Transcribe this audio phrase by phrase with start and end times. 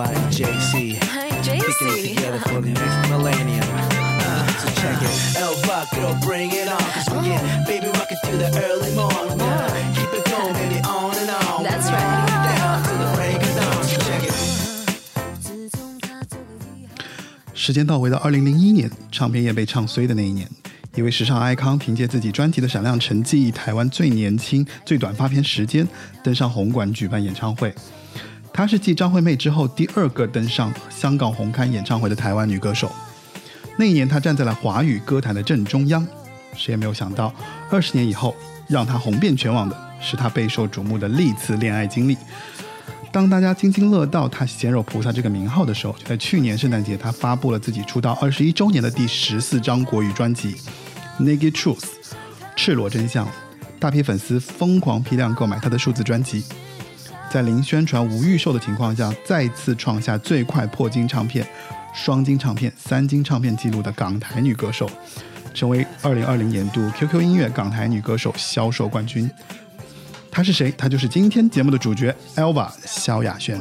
[0.00, 0.96] Elva and JC.
[0.96, 3.64] Hi, Kicking it together for the next millennium.
[3.68, 5.36] Uh, so check it.
[5.36, 6.78] Elva, girl, bring it on.
[6.78, 9.40] Cause we get baby rockin' through the early morning.
[9.40, 11.64] Uh, keep it going, baby, on and on.
[11.64, 12.26] That's right.
[12.56, 13.84] Down to the break of dawn.
[13.84, 14.34] So check it.
[17.54, 20.48] 时间倒回到二零零一年，唱片业被唱衰的那一年，
[20.94, 25.86] 一位时尚 icon 凭借自己专辑的闪亮成绩，以台湾最年轻、最短发片时间
[26.22, 27.74] 登上红馆举办演唱会。
[28.60, 32.92] 她是继张惠妹之后第二个登上香港红磡演唱会的台湾女歌手。
[33.78, 36.06] 那一年，她站在了华语歌坛的正中央。
[36.54, 37.32] 谁也没有想到，
[37.70, 38.36] 二十年以后，
[38.68, 42.18] 让她红遍全网的是她备受瞩目的历次恋爱经历。
[43.10, 50.54] 当大家津津乐道她“鲜肉菩萨”这个名号的时候，就在去年圣诞节，她发布了自己出道二十一周年的第十四张国语专辑
[51.22, 51.78] 《Naked Truth》，
[52.54, 53.26] 赤裸真相。
[53.78, 56.44] 大批粉丝疯狂批量购买她的数字专辑，
[57.30, 61.46] 在零宣传、无预售的情况下，再次创下最快破金唱片、
[61.94, 64.90] 双金唱片、三金唱片记录的港台女歌手，
[65.54, 69.30] 成为二零二零年度 QQ 音乐港台女歌手销售冠军。
[70.28, 70.72] 她是谁？
[70.72, 73.60] 她就是今天节目的主角 Elva 萧亚轩。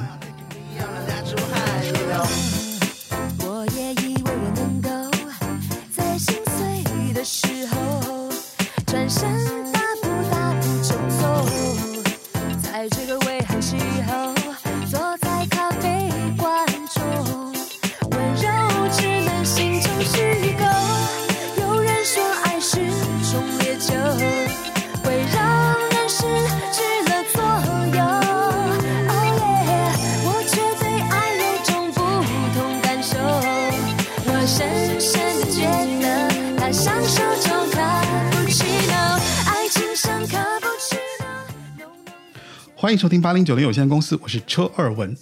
[42.81, 45.13] 欢迎收听八零九零有限公司，我是车二文。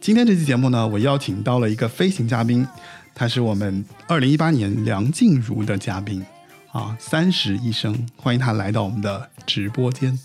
[0.00, 2.66] 今天这期节目呢，我邀请到了一个飞行嘉宾，
[3.14, 6.24] 他是我们二零一八年梁静茹的嘉宾
[6.70, 10.18] 啊，三十医生，欢迎他来到我们的直播间。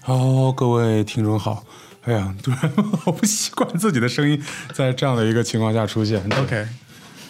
[0.00, 1.64] 好，各位听众好。
[2.02, 4.40] 哎呀，突然 好不习惯自己的声音
[4.72, 6.22] 在这样的一个情况下出现。
[6.40, 6.68] OK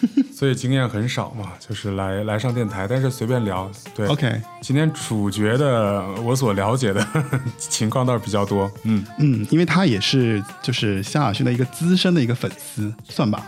[0.33, 3.69] 所以经验很少嘛，就是来来上电台，但是随便聊。
[3.95, 7.05] 对 OK，今天主角的我所了解的
[7.57, 8.71] 情况倒是比较多。
[8.83, 13.45] 嗯，嗯，因为他也是就是萧亚轩的一个资深的一个粉丝，算吧。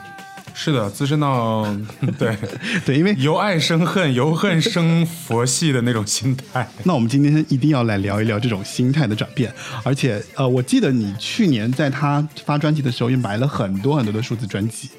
[0.55, 1.65] 是的，资深到
[2.19, 2.37] 对
[2.85, 6.69] 对，因为由爱生恨，由恨生佛系的那种心态。
[6.83, 9.51] 那我们今天一定要来聊一聊这种心态的转变，
[9.83, 14.91] 而且呃，我记得你去年在他发专辑的时候也买了很多很多的数字专辑，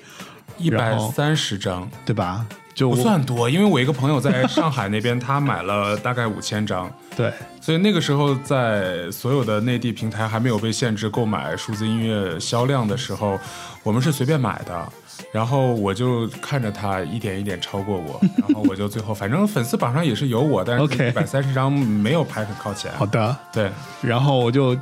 [0.59, 2.47] 一百三十张对吧？
[2.75, 6.91] 就不算多，因为我一个朋友在上海那边，他买了大概五千张。
[7.17, 13.39] 对，所以那个时候，在所有的内地平台还没有被限制购买数字音乐销量的时候，
[13.85, 14.93] 我们是随便买的。
[15.31, 22.93] 然后我就看着他一点一点超过我， 然后我就最后反正粉丝榜上也是有我，但是一百三十张没有排很靠前。
[22.95, 23.37] 好的。
[23.53, 23.71] 对，
[24.03, 24.77] 然后我就，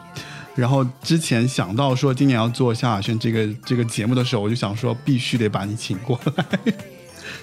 [0.54, 6.46] 然后之前想到说今年要做萧亚轩这个这个节目的时候，我就想说必须得把你请过来。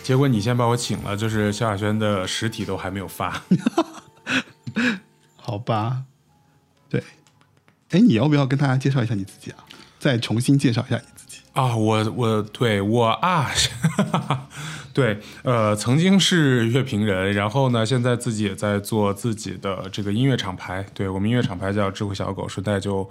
[0.04, 3.42] 结果你先把我请了，就是萧亚轩的实体都还没有发。
[5.36, 6.04] 好吧，
[6.90, 7.04] 对，
[7.90, 9.66] 哎，你要不要跟大家介绍一下你自己啊？
[9.98, 11.40] 再重新介绍一下你自己。
[11.54, 13.50] 啊，我我对我啊，
[15.00, 23.10] 对，呃，曾经是乐评人，然后呢，现在自己也在做自己的这个音乐厂牌，对我们音乐厂牌叫智慧小狗，顺带就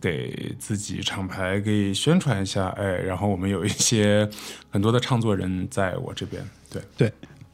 [0.00, 4.30] 给自己厂牌给宣传一下，哎，然后我们有一些
[4.70, 7.12] 很多的唱作人在我这边，对，对，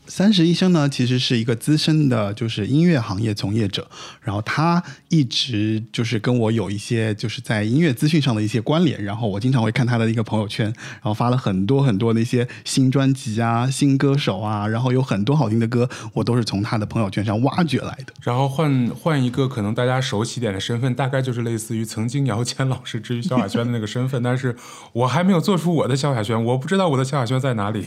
[0.08, 3.86] 三十医生呢，其实是一个资深的，就是音乐行业从业者。
[4.22, 9.02] 然后他一直就是跟我有一些就是在音乐资讯上的一些关联。
[9.04, 18.12] 然后我经常会看他的一个朋友圈，然后发了很多很多的一些新专辑啊、新歌手啊，然后有很多好听的歌，我都是从他的朋友圈上挖掘来的。
[18.22, 24.56] 然后换换一个可能大家熟悉点的身份，大概就是类似于曾经姚谦老师之于萧亚轩的那个身份，但是
[24.92, 27.86] 我还没有做出我的萧亚轩，我不知道我的萧亚轩在哪里，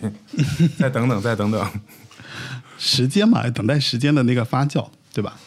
[0.78, 1.68] 再等等，再等等。
[2.84, 5.38] 时间嘛，等待时间的那个发酵，对吧？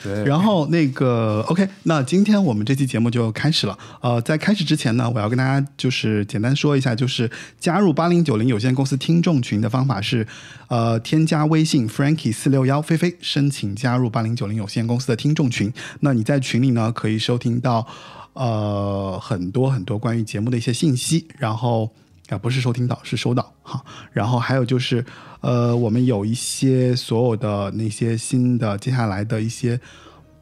[0.00, 3.76] 对，然后那个 OK，那今天我们这期节目就开始了。
[4.00, 7.28] 呃，在开始之前呢，我要跟大家就是简单说一下，就是
[7.58, 10.24] 加入八零九零有限公司听众群的方法是，
[10.68, 15.72] 呃，添加微信 Frankie 四六幺菲菲，申请加入八零九零有限公司的听众群。
[15.98, 17.84] 那你在群里呢，可以收听到
[18.34, 21.90] 呃很多很多关于节目的一些信息，然后。
[22.28, 23.84] 啊，不是收听到，是收到哈。
[24.12, 25.04] 然后还有就是，
[25.40, 29.80] 呃，我们有一些所有的那些新的接下来的一些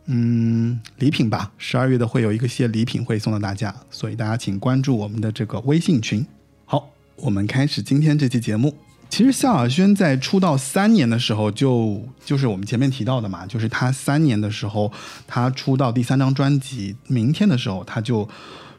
[0.06, 6.24] 嗯，礼品吧，十二月的会有一个些礼品会送到大家，所以大家请关注我们的这个微信群。
[6.64, 8.76] 好，我们开始今天这期节目。
[9.08, 14.92] 其实萧亚轩在出道三年的时候就，就是我们前面提到的嘛，就是他三年的时候，
[15.28, 18.28] 他出道第三张专辑《明天》的时候，他就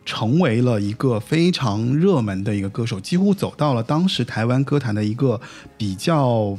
[0.07, 5.39] 成为了一个非常热门的一个歌手，几乎走到了当时台湾歌坛的一个
[5.77, 6.57] 比较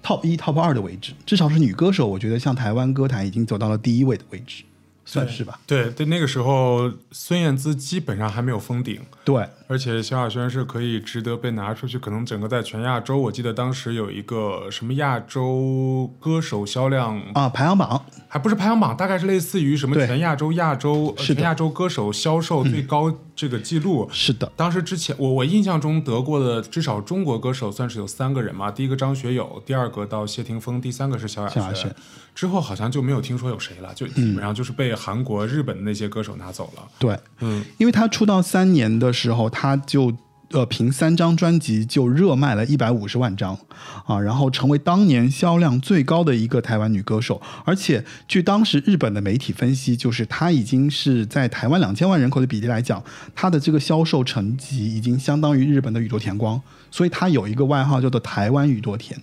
[0.00, 4.62] top 一、top 二的位置，至少是女歌手，我觉得像台湾歌坛已经走到了第一位的位置，
[5.04, 5.58] 算是吧？
[5.66, 18.00] 对对，那个时候孙燕姿基本上还没有封顶，对，而且萧亚轩是可以值得被拿出去，可能整个在全亚洲，我记得当时有一个什么亚洲歌手销量啊，排行榜。
[18.28, 24.08] 还不是排行榜，大概是类似于什么全亚洲亚洲呃全亚洲歌手销售最高这个记录。
[24.12, 31.94] 是的，当时之前我我印象中得过的至少中国歌手算是有三个人嘛，第一个张学友，第二个到谢霆锋，第三个是萧亚萧亚轩
[32.34, 36.82] 之后好像就没有听说有谁了，就基本上就是被韩国、日本的那些歌手拿走了。
[36.98, 40.12] 对，嗯，因为他出道三年的时候，他就
[40.50, 43.58] 呃凭三张专辑就热卖了一百五十万张
[44.06, 47.40] 啊，然后成为当年销量最高的一个台湾女歌手。
[47.64, 53.02] 而且据当时日本的媒体分析，就是她已经是在台湾两千万人口的比例来讲，
[53.34, 59.20] 她的这个销售成绩已经相当于日本的宇多田光，所以她有一个外号叫做“台湾宇多田”。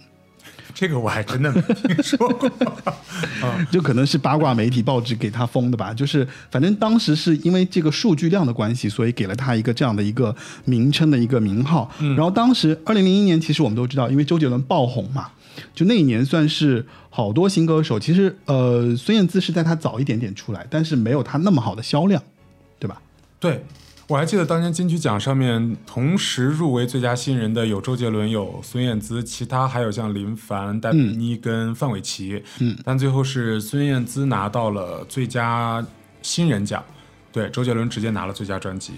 [0.73, 2.50] 这个我还真的没听说过。
[3.71, 10.35] 就可能是八卦媒体报纸给他封的吧，就是反正当时是因为这个数据量的关系，所以给了他一个这样的一个
[10.65, 11.89] 名称的一个名号。
[12.00, 15.29] 然后当时二零零一年，其实我们都知道，因为周杰伦爆红嘛，
[15.73, 18.00] 就那一年算是好多新歌手。
[18.00, 22.21] 其实呃，孙燕姿是在他早一点点出来，但是没有他那么好的销量，
[22.79, 23.01] 对吧？
[23.39, 23.63] 对，
[24.12, 32.44] 我还记得当年金曲奖上面同时入围最佳新人的有周杰伦、有孙燕姿，其他还有像林凡、戴佩妮跟范玮琪。
[32.60, 35.81] 嗯，但最后是孙燕姿拿到了最佳
[36.22, 36.84] 新人奖，
[37.31, 38.96] 对，周杰伦直接拿了最佳专辑。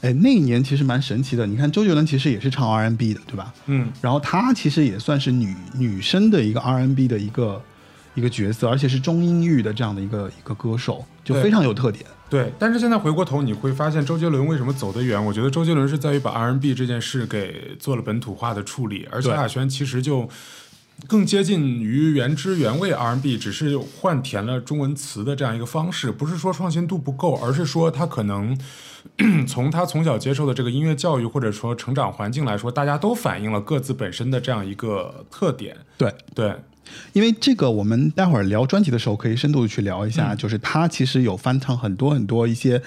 [0.00, 1.46] 哎，那一年其实蛮神奇的。
[1.46, 3.54] 你看周杰伦其实也是唱 R&B 的，对吧？
[3.66, 7.62] 嗯，然后他其实也算是女女生的一个 R&B 的一个
[8.16, 12.04] 一个角色，而且是中音域的这样的一个一个歌手，就非常有特点。
[12.30, 15.22] 对，但是现在回过头，你会发现周杰伦为什么走得远？
[15.22, 20.28] 我觉得周杰伦是在于把 R&B 这件事给做了本土化的处理，而萧对亚轩其实就
[21.08, 28.56] 更接近于原汁原味 R&B，只是换填了中文词的这样一个方式，不是说创新度不够，而是说他可能
[29.48, 35.76] 从他从小接受的这个音乐教育或者说成长环境来说，大家都反映了各自本身的这样一个特点。
[35.96, 36.54] 对，对，
[37.12, 42.80] 因为这个，我们待会儿聊专辑的时候可以深度的去聊一嗯下，就是他其实有翻唱很多很多一些，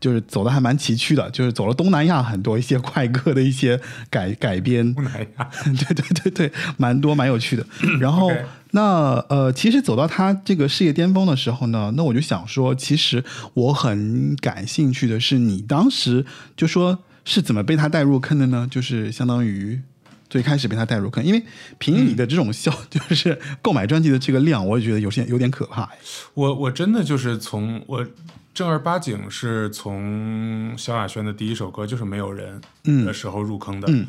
[0.00, 7.64] 就是走的还蛮崎岖的，就是走了东南亚很多一些快歌的一些改改编，东南亚， 对对对对，蛮多蛮有趣的。
[8.00, 8.30] 然后
[8.72, 13.24] 那呃，其实走到他这个事业巅峰的时候呢，那我就想说，其实
[13.54, 16.24] 我很感兴趣的是，你当时
[16.56, 18.68] 就说是怎么被他带入坑的呢？
[18.70, 19.80] 就是相当于。
[20.28, 21.42] 最开始被他带入坑，因为
[21.78, 25.82] 凭你的这种销， 就是购买专辑的这个量，我也觉得有些有点可怕。
[25.82, 25.98] 哎
[26.34, 28.06] 我我真的就是从我
[28.54, 32.60] 正儿八经是从萧亚轩的第一首歌就是《没有人》
[33.04, 33.88] 的时候入坑的。
[33.90, 34.06] 嗯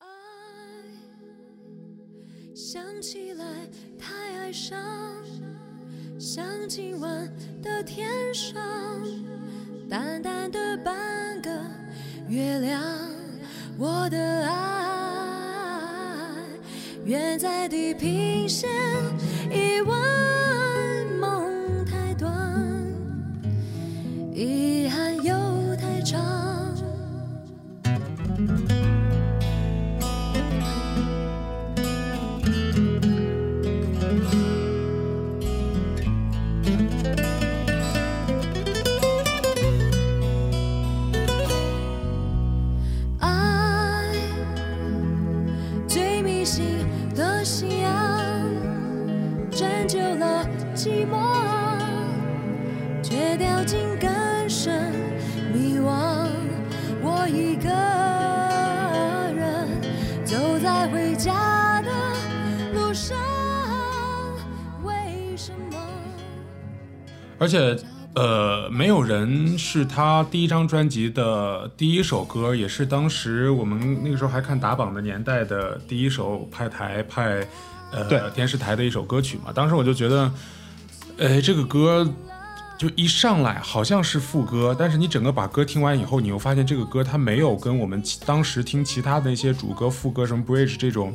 [0.00, 0.06] 爱
[2.54, 3.44] 想起来
[3.98, 4.76] 太哀伤，
[6.18, 8.54] 像今晚的天上，
[9.88, 11.50] 淡淡的半个
[12.28, 12.82] 月亮，
[13.78, 15.37] 我的爱，
[17.04, 18.68] 远在地平线，
[19.50, 19.98] 一万
[21.18, 22.30] 梦太短，
[24.34, 25.34] 遗憾又
[25.76, 26.18] 太长。
[50.78, 51.18] 寂寞，
[53.02, 54.92] 却掉进更深
[55.52, 56.28] 迷惘。
[57.02, 57.68] 我一个
[59.34, 59.66] 人
[60.24, 61.90] 走在回家的
[62.74, 63.18] 路上，
[64.84, 65.76] 为什么？
[67.40, 67.76] 而且，
[68.14, 77.44] 呃，没有人是他第一张专辑的第一首歌，也是当时我们那个时候还看打榜的年代的第一首派台派
[78.08, 79.50] 对呃电视台的一首歌曲嘛。
[79.52, 80.30] 当时我就觉得，
[81.18, 82.10] 呃，这个歌。
[82.78, 91.12] 就一上来好像是副歌，但是你整个把歌听完以后，你又发现这个歌它没有跟我们当时听其他的一些主歌、副歌什么 bridge 这种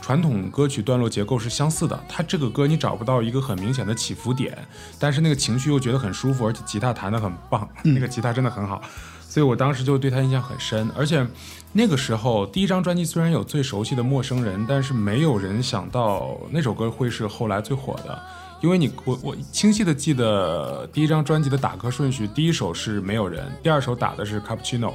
[0.00, 2.00] 传统歌曲段落结构是相似的。
[2.08, 4.56] 它这个歌你找不到一个很明显的起伏点，
[4.96, 8.80] 但是那个情绪又觉得很舒服，而且吉他弹得很棒，那个吉他真的很好，
[9.20, 10.88] 所以我当时就对他印象很深。
[10.96, 11.26] 而且
[11.72, 18.16] 那个时候第一张专辑虽然有最熟悉的陌生人，但是没有人想到那首歌会是后来最火的。
[18.60, 24.92] 因为你我我清晰的记得第一张专辑的打歌顺序，第一首是没有人，第二首打的是 Cappuccino，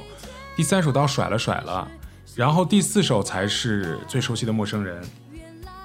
[0.56, 1.88] 第三首到甩了甩了，
[2.34, 5.00] 然后第四首才是最熟悉的陌生人。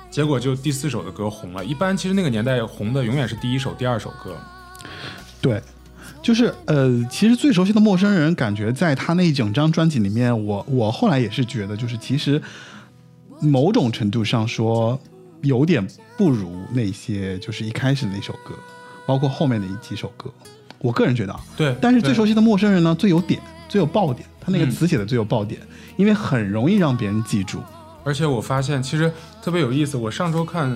[0.10, 1.66] 结果就第四首的歌红了。
[1.66, 4.38] 一般其实那个年代红的永远是第一首、第二首歌。
[5.42, 5.62] 对，
[6.22, 12.42] 就是呃，其实最熟悉的陌生人，感觉在他那一整张专辑里面，我我后来也是觉得，就是其实
[13.42, 14.98] 某种程度上说，
[15.46, 15.86] 有点
[16.18, 18.54] 不如那些就是一开始那首歌，
[19.06, 20.30] 包括后面的一几首歌。
[20.80, 25.60] 我个人觉得啊，对但是最熟悉的陌生人呢，最有点，最有爆点，他那个嗯词写的最有爆点，
[25.96, 27.60] 因为很容易让别人记住。
[28.04, 29.12] 而且我发现其实
[29.42, 29.98] 特别有意思。
[29.98, 30.70] 我上周看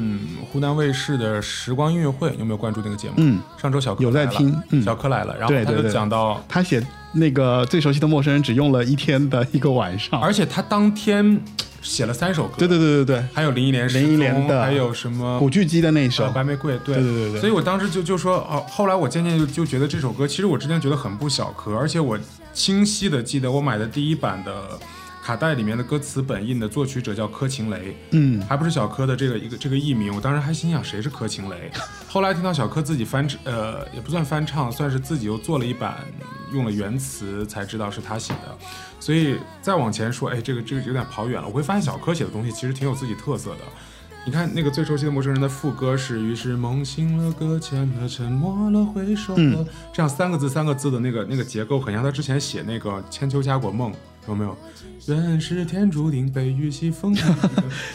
[0.52, 3.14] 湖南卫视的时光音乐会，有没有关注那个节目？
[3.18, 11.40] 嗯，上周小柯有在听嗯小柯来了，然后他就讲到，他写那个最熟悉的陌生人只用了一天的一个晚上，而且他当天
[11.82, 16.26] 写了三首歌，对对对对对，还有林忆莲林忆莲的还有什么古巨基的那一首。
[16.26, 16.96] 呃，白玫瑰，对。
[16.96, 17.40] 对对对对。
[17.42, 22.18] 所以我当时就就说哦，后来我渐渐就就觉得这首歌，其实我之前觉得很不小颗，而且我
[22.54, 24.80] 清晰的记得我买的第一版的
[25.30, 31.72] 卡带里面的歌词本印的作曲者叫柯晴雷，嗯，还不是小柯的这个一个这个艺名，我当时还心想谁是柯晴雷，
[32.08, 35.98] 后来听到小柯自己翻呃也不算翻唱，算是自己又做了一版
[36.52, 38.58] 用了原词，才知道是他写的。
[39.00, 41.48] 所以再往前说，哎，这个这个有点跑远了。
[41.48, 43.60] 我会发现小柯写的东西其实挺有自己特色的。
[44.26, 53.92] 你看那个最熟悉的陌生人的副歌是“于是梦醒了，搁浅了，沉默了，回首了”，这样三个字三个字的那个那个结构，很像他之前写那个《千秋家国梦》，
[54.28, 54.58] 有没有？
[55.16, 57.20] 原是天注定，被雨洗风雨，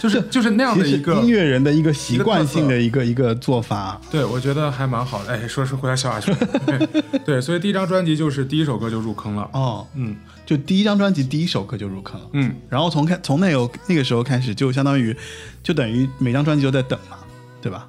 [0.01, 4.01] 就是就是那样的一个音乐人的一个习惯性的一个一个做法。
[4.11, 5.33] 对，我觉得还蛮好的。
[5.33, 6.35] 哎，说是回来笑下去，
[6.67, 9.49] 对对，所以第一张专辑就是第一首歌就入坑了。
[9.53, 10.17] 哦，嗯
[10.47, 15.17] 就第一张专辑第一首歌就入坑了，嗯，然后从开从那有那个时候开始，就相当于
[15.63, 17.17] 就等于每张专辑都在等嘛，
[17.63, 17.89] 对吧？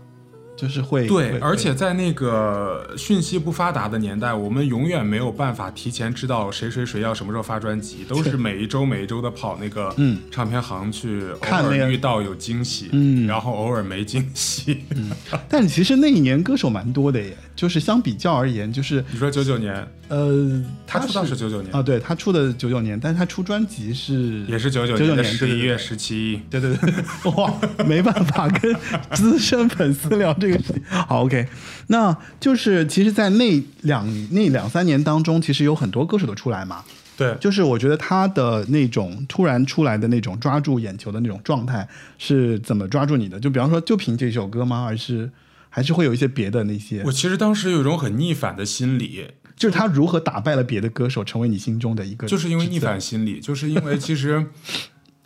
[0.55, 14.83] 就是会对，会而且在那个讯息不发达的年代，我们永远没有办法提前知道谁谁谁要什么时候发专辑，都是每一周每一周的跑那个嗯唱片行去，看那个遇到有惊喜，嗯然后偶尔没惊喜。
[15.49, 26.41] 但其实那一年歌手蛮多的耶，就是相比较而言，就是你说九九年，呃，他出道是是九九年啊，对他出的九九年，但是他出专辑是也是九九年十一月十七。
[26.49, 26.93] 对对对，
[27.35, 27.53] 哇，
[27.85, 28.73] 没办法跟
[29.11, 30.83] 资深粉丝聊这个事情。
[30.85, 31.47] 好，OK，
[31.87, 36.83] 那就是其实，在那两那两三年当中，其实有很多歌手都出来嘛。
[37.17, 41.87] 对，就是我觉得他的那种突然出来的那种抓住眼球的那种状态
[42.17, 43.39] 是怎么抓住你的？
[43.39, 44.83] 就比方说，就凭这首歌吗？
[44.83, 45.31] 还是
[45.69, 47.11] 还是会有一些别的那些我？
[47.11, 52.27] 其实当时有一种很逆反的心理，就是他如何打败了别的歌手，成为你心中的一个？
[52.27, 52.99] 就是因为逆反。
[52.99, 54.45] 心理，就是因为其实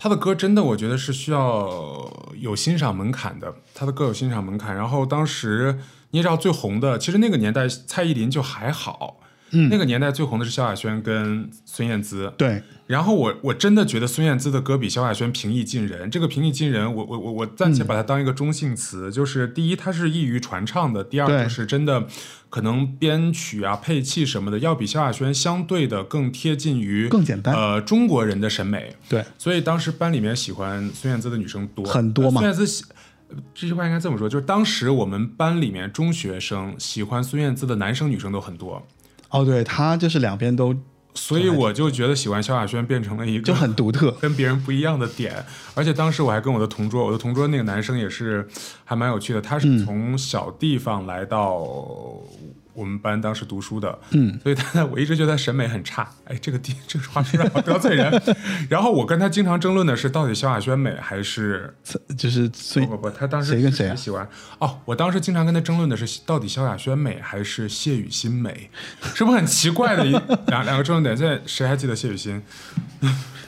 [0.01, 3.53] 他的歌真的，我觉得是需要有欣赏门槛的。
[3.75, 5.77] 他的歌有欣赏门槛，然后当时
[6.11, 9.19] 你也知道最红的，其实那个年代蔡依林就还好，
[9.51, 16.09] 嗯，那个年代最红的是萧亚轩跟孙燕姿，对，然后我我真的觉得孙燕姿的歌比萧亚轩平易近人。
[16.09, 22.07] 这个平易近人，我我我我暂且把它当一个中性词，就是第一，它是易于传唱的；第二，对就是真的
[22.49, 28.95] 可能编曲啊、配器什么的，要比萧亚轩相对的更贴近于更简单呃中国人的审美。
[29.07, 32.83] 对，所以当时班里面喜欢孙燕姿的女生多很多嘛呃孙燕姿喜。
[33.29, 38.83] 呃这句话应该这么说，就是当时我们班里面中学生喜欢孙燕姿的男生女生都很多，
[39.29, 40.75] 哦，对他就是两边都
[41.19, 44.09] 所以我就觉得喜欢萧亚轩变成了一个就很独特。
[44.21, 45.45] 跟别人不一样的点，
[45.75, 48.47] 而且当时我还跟我的同桌，我的同桌那个男生也是
[48.85, 51.67] 还蛮有趣的，他嗯是从小地方来到
[52.79, 58.09] 我们班当时读书的，嗯，所以他我一直觉得他审美很差，哎，这个地这个话说的好 得罪人。
[58.69, 61.75] 然后我跟他经常争论的是，到底萧亚轩美还是
[62.17, 64.25] 就是孙不不不，他当时谁跟谁啊喜欢
[64.59, 68.69] 哦，我当时经常跟他争论的是，到底萧亚轩美还是谢雨欣美，
[69.13, 70.11] 是不是很奇怪的一
[70.47, 71.17] 两两个争论点？
[71.17, 72.41] 现在谁还记得谢雨欣？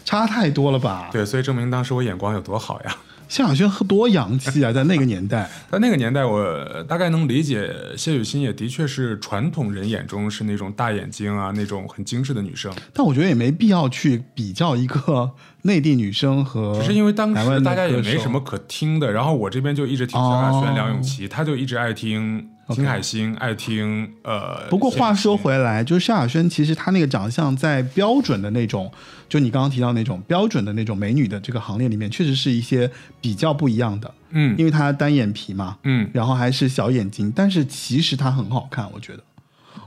[0.04, 1.10] 差太多了吧？
[1.14, 2.98] 对，所以证明当时我眼光有多好呀。
[3.32, 5.50] 萧亚轩多洋气啊， 在那个年代。
[5.72, 12.70] 在那个年代，我大概能理解谢雨欣也的确是传统人眼中是那种大眼睛啊，那种很精致的女生。
[12.94, 24.68] 但我觉得也没必要去比较一个内地女生和只是因为当时大家也没什么可听的，然后我这边就一直听萧亚轩、哦梁咏琪，她就一直爱听金海心，爱听呃。
[24.70, 28.92] 不过话说回来，就是萧亚轩，其实她那个长相在标准的那种，
[29.32, 34.14] 就你刚刚提到那种标准的那种美女的这个行列里面，确实是一些比较不一样的。
[34.32, 39.24] 嗯因为她单眼皮嘛，嗯然后还是小眼睛，但是其实她很好看，我觉得。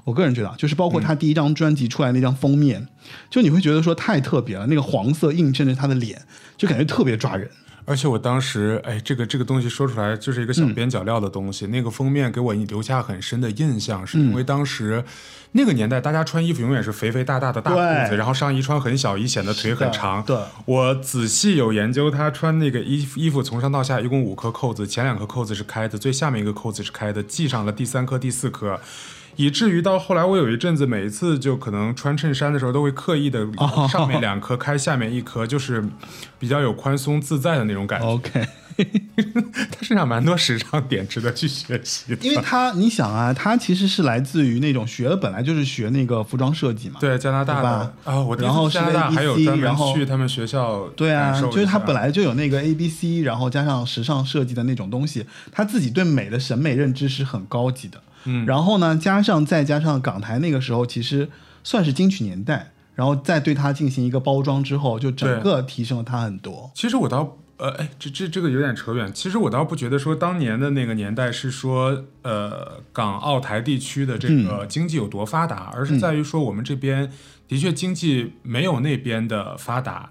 [0.04, 2.88] 我个人觉得啊，就是包括她第一张专辑出来那张封面，
[3.28, 6.22] 就你会觉得说太特别了，那个黄色映衬着她的脸，
[6.56, 7.50] 就感觉特别抓人。
[7.86, 11.66] 而且我当时，哎，这个这个东西说出来就是一个小边角料的东西。
[11.66, 15.04] 那个封面给我留下很深的印象，是因为当时
[15.52, 20.22] 那个年代，大家穿衣服永远是肥肥大大的大裤子，然后上衣穿很小以，显得腿很长。
[20.24, 28.80] 对我仔细有研究，他穿那个衣服衣服从上到下一共五颗扣子，前两颗扣子是开的，最下面一个扣子是开的，系上了第三颗、第四颗。
[29.36, 33.46] 以至于到后来，我有一阵子每一次就可能穿衬衫的时候，都会刻意的
[33.90, 35.84] 上面两颗开，下面一颗，就是
[36.38, 38.06] 比较有宽松自在的那种感觉。
[38.06, 38.46] OK，
[39.70, 42.26] 他身上蛮多时尚点值得去学习的。
[42.26, 58.00] 因为他你想啊，他其实是来自于那种学的本来就是学那个服装设计嘛，对加拿大吧的啊，我然后是加拿大还有专门去他们学校对啊，就是他本来就有那个 A B C，然后加上时尚设计的那种东西，他自己对美的审美认知是很高级的。
[58.24, 61.28] 嗯然后呢，加上再加上港台那个时候其实
[61.62, 66.70] 算是金曲年代，然后再对它进行一个包装之后，就整个提升了它很多。
[66.74, 69.12] 其实我倒呃，哎，这这这个有点扯远。
[69.14, 77.10] 其实我倒不觉得说当年的那个年代是说呃港澳台地区的这嗯个经济有多发达，而是在于说我们这边
[77.46, 80.10] 的确经济没有那边的发达。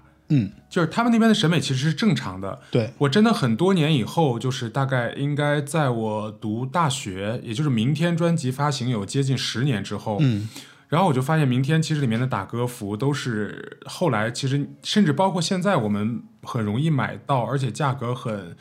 [0.68, 2.60] 就是他们那边的审美其实是正常的。
[2.70, 10.48] 对，我真的很多年以后，就是大概应该在我读大学，也就是明天专辑发行有接近十年之后，嗯，
[10.88, 18.56] 然后我就发现明天其实里面的打歌服都是后来其实甚至包括现在我们很容易买到，而且价格很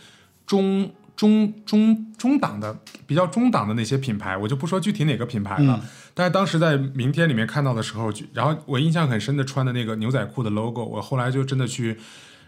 [0.45, 5.79] 中中中中档的比较中档的那些品牌，我就不说具体哪个品牌了。
[6.13, 11.97] 但是当时在明天里面看到的时候，就然后我印象很深的穿的那个牛仔裤的 logo，我后来就真的去。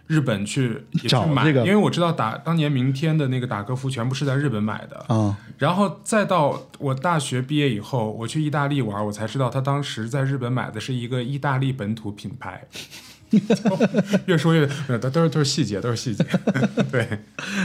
[0.08, 12.68] 日本去也去买，找这个因为我知道打当年明天的那个打歌服全部是在日本买的，嗯、然后再到我大学毕业以后，我去意大利玩，我才知道他当时在日本买的是一个意大利本土品牌。
[14.26, 14.68] 越说越，
[15.00, 16.26] 都都是都是细节，都是细节。
[16.92, 17.08] 对，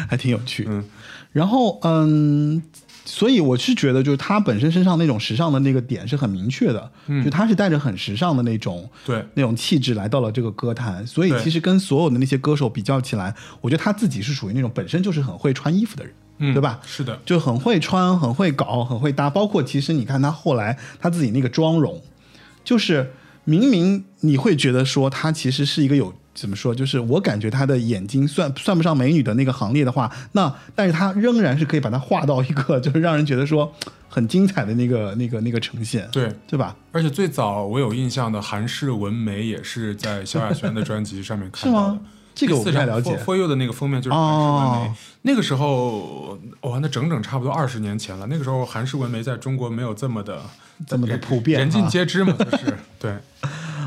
[0.09, 0.67] 还挺有趣。
[0.69, 0.85] 嗯，
[1.33, 2.63] 然后嗯，
[3.05, 16.81] 所以我是觉得，就是他本身身上那种时尚的那个点是很明确的，嗯就他是带着很时尚的那种对那种气质来到了这个歌坛，所以其实跟所有的那些歌手比较起来，我觉得他自己是属于那种本身就是很会穿衣服的人，嗯对吧？
[16.87, 19.29] 是的，就很会穿，很会搞，很会搭。
[19.29, 22.01] 包括其实你看他后来他自己那个妆容，
[22.65, 23.13] 就是
[23.51, 33.73] 明明你会觉得说她其实是一个有怎么说，就是我感觉她的眼睛算算不上美女的那个行列的话，那但是她仍然是可以把它画到一个就是让人觉得说
[34.09, 36.33] 很精彩的那个那个 那个呈现，对。
[36.47, 36.77] 对吧？
[36.93, 42.01] 而且最早我有印象的韩式纹眉也是在萧亚轩的专辑上面看到的吗。？
[42.35, 48.27] 这个我不太了解 For You 的那个封面就是韩式纹眉，哦那个时候哇，那整整差不多二十年前了。
[48.27, 50.41] 那个时候韩式纹眉在中国没有这么的
[50.87, 53.15] 这么的普遍人尽啊皆知嘛，就是 对。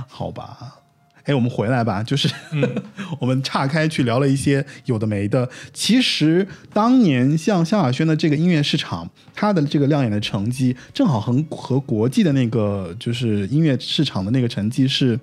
[0.08, 0.80] 好吧。
[1.24, 2.70] 哎，我们回来吧，就是、嗯
[3.18, 5.50] 我们岔开去聊了一些有的没的。
[5.74, 15.18] 其实当年像萧亚轩的这个音乐市场，他的这个亮眼的成绩，正好很和国际的那个就是音乐市场的那个成绩是，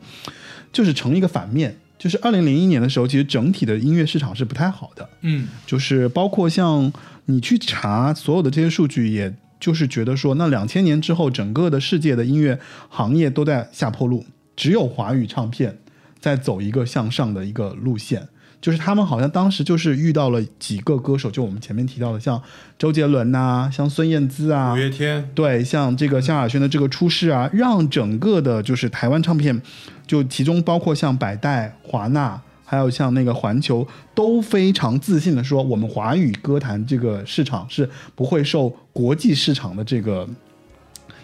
[0.72, 1.76] 就是成一个反面。
[2.00, 5.06] 就是二零零一年的时候，其实整体的音乐市场是不太好的。
[5.20, 6.90] 嗯，就是包括像
[7.26, 12.58] 你去查所有的这些数据，也就是觉得说，那两千年之后，整个的世界的音乐
[12.88, 14.24] 行业都在下坡路，
[14.56, 15.76] 只有华语唱片
[16.18, 18.26] 在走一个向上的一个路线。
[18.60, 22.40] 就是他们好像当时就是遇到了几个歌手，就我们前面提到的，像
[22.78, 29.60] 周杰伦呐、像孙燕姿啊五，月天，对，像这个萧亚轩的这个出世啊，让整个的就是台湾唱片，
[30.06, 40.28] 就其中包括像百代、华纳，还有像那个环球，都非常自信的说，我们华语歌坛这个市场是不会受国际市场的这个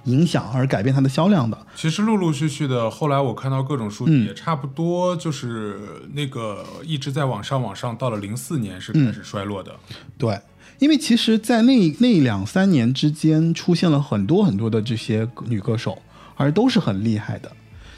[0.06, 1.66] 影响而改变它的销量的。
[1.76, 5.78] 其实陆陆续续的，后来我看到各种数据，嗯也差不多就是
[6.14, 9.76] 那个一直在往上往上，到了零四年是开始衰落的。
[10.16, 10.40] 对，
[10.78, 16.00] 因为其实，在那那两三年之间，出现了很多很多的这些女歌手，
[16.36, 17.52] 而都是很厉害的。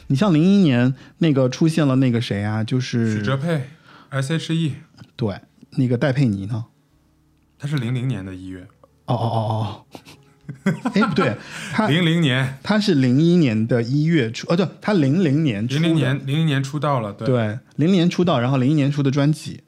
[0.08, 3.68] 你像零一年那个出现了那个谁啊，就是许哲佩
[4.08, 4.76] ，S.H.E，
[5.16, 5.40] 对，
[5.72, 6.64] 那个戴佩妮呢？
[7.58, 8.66] 她是零零年的一月，
[9.04, 10.00] 哦哦哦哦，
[10.94, 11.36] 哎不对，
[11.72, 19.60] 他零零年，他是零一年的一月初，哦对，他零零年出零零年，零零年出道了，对，对零零年出道，然后零一年出的专辑，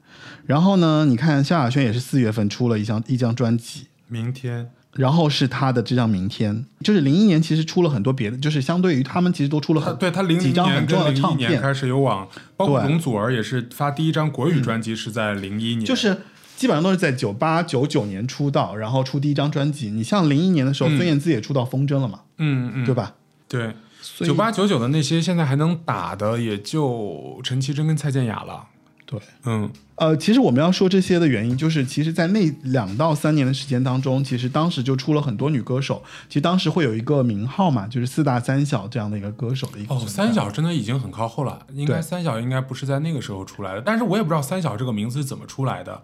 [0.45, 12.89] 然后呢，你看萧亚轩也是四月份出了一张一张专辑，明天，然后是他的这张《明天》，就是零一年其实出了很多别的，就是相对于他们其实都出了他很对他零零几张很年重要的唱跟零一年开，始有往，包括对。
[12.89, 16.17] 容祖儿也是发第一张国语专辑是在零一年，就是
[16.61, 19.89] 基本上都是在九八九九年出道，然后出第一张专辑。
[19.89, 23.15] 你像零一年的时候，孙燕姿也出道风筝了嘛，嗯嗯对吧？
[23.47, 23.73] 对，
[24.19, 28.67] 九八九九的那些现在还能打的也就陈绮贞跟蔡健雅了。
[29.07, 36.03] 对，嗯，呃，其实我们要说这些的原因，就是其实，在那两到三年的时间当中，其实当时就出了很多女歌手。
[36.29, 45.99] 其实当时会有一个名号嘛，就是四大三小这样的一个歌手的一个哦，三小真的已经很靠后了，应该三小应该不是在那个时候出来的，但是我也不知道三小这个名字是怎么出来的。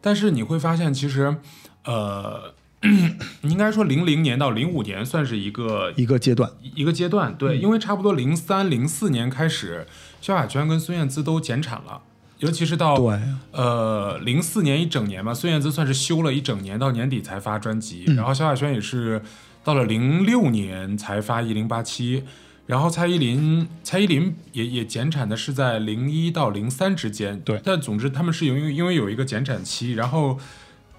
[0.00, 1.36] 但是你会发现，其实，
[1.84, 2.54] 呃，
[3.42, 6.50] 应该说零零年到零五年算是一个一个阶段。
[6.62, 9.86] 一个阶段，对，因为差不多零三零四年开始，
[10.20, 12.02] 萧亚轩跟孙燕姿都减产了，
[12.38, 13.18] 尤其是到对
[13.52, 19.20] 呃零四年一整年嘛，孙燕姿算是休了一整年，到年底才发专辑，然后萧亚轩也是
[19.64, 22.22] 到了零六年才发一零八七。
[22.68, 30.38] 然后蔡依林，蔡依林也也减产的是在零一到零三之间，对但总之他们是因为因为有一个减产期，然后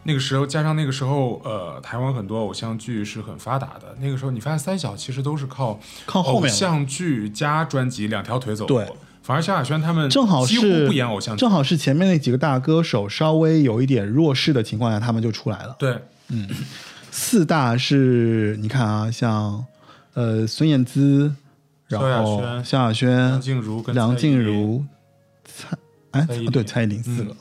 [0.01, 3.95] 那个时候加上那个时候，呃，台湾很多偶像剧是很发达的。
[4.01, 8.75] 那个时候你发现三小其实都是靠靠后面了像剧加专辑两条腿走路。
[8.75, 11.39] 对，反而萧亚轩他们正好几乎是不演偶像剧。
[11.39, 15.75] 正好是前面那几个大歌手稍微有一点弱势的情况下，他们就出来了。
[15.77, 16.49] 对，嗯
[17.11, 19.63] 四大是你看啊，像
[20.15, 21.31] 呃孙燕姿，
[21.89, 24.85] 然萧亚后轩萧亚轩、梁静茹梁静茹、
[25.43, 25.77] 蔡
[26.11, 27.35] 哎蔡依林哦对蔡依林四个，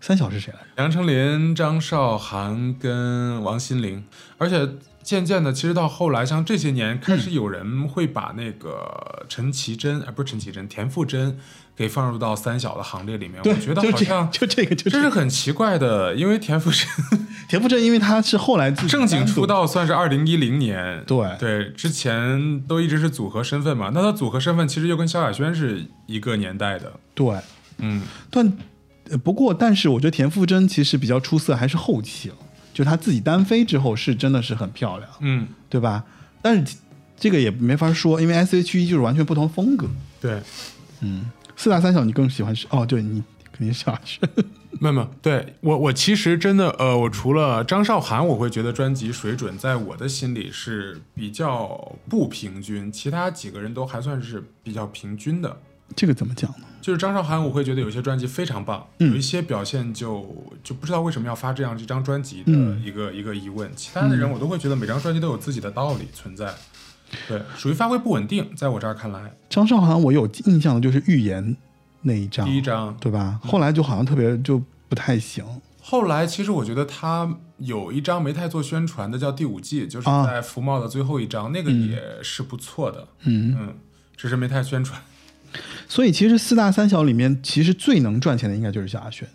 [0.00, 0.66] 三小是谁来着？
[0.76, 4.04] 梁成林、张韶涵跟王心凌，
[4.38, 4.68] 而且
[5.02, 11.36] 渐渐的，其实到后来，像这些年开始有人会把那个陈绮贞，呃，不是陈绮贞，田馥甄
[11.74, 13.40] 给放入到三小的行列里面。
[13.44, 23.90] 我觉得好像 就这个就这是很奇怪的，因为田馥甄田馥甄， 因为他是后来正经出道算是二零一零年，对对，之前都一直是组合身份嘛。
[23.94, 27.36] 那他组合身份其实又跟萧亚轩是一个年代的，对，
[27.78, 28.52] 嗯，但
[29.10, 32.34] 呃不过但是我觉得田馥甄其实比较出色还是后期了，
[32.72, 36.04] 就他自己单飞之后是真的是很漂亮，嗯，对吧？
[36.40, 36.76] 但是
[37.18, 39.86] 这个也没法说，因为 S H E 就是完全不同风格。
[40.20, 40.40] 对，
[41.62, 42.66] 四大三小你更喜欢是？
[42.70, 43.22] 哦，对你
[43.52, 44.28] 肯定是萧亚轩。
[44.80, 55.56] 没有没有，对我我其实真的呃，我除了张韶涵，我会觉得专辑水准在我的心里是比较不平均，其他几个人都还算是比较平均的。
[55.94, 56.66] 这个怎么讲呢？
[56.80, 62.52] 就是张韶涵，我会觉得有些专辑非常棒，有一些表现就就不知道为什么要发这样一张专辑的
[62.84, 63.70] 一个、一个疑问。
[63.76, 66.52] 其他的人我都会觉得每张专辑都有自己的道理存在，
[67.28, 71.44] 对，属于发挥不稳定，在我这儿看来，张韶涵我有印象的就是《预言》
[72.02, 73.40] 那一张，第一张对吧？
[73.42, 75.44] 后来就好像特别就不太行。
[75.80, 83.08] 后来其实我觉得他有一张没太做宣传的，叫《第五季》，就是啊在福茂的最后一张，那个也是不错的。
[83.24, 83.74] 嗯嗯，
[84.16, 85.00] 只是没太宣传。
[85.88, 89.28] 所以其实四大三小里面，其实最能赚钱的应该就是萧亚轩。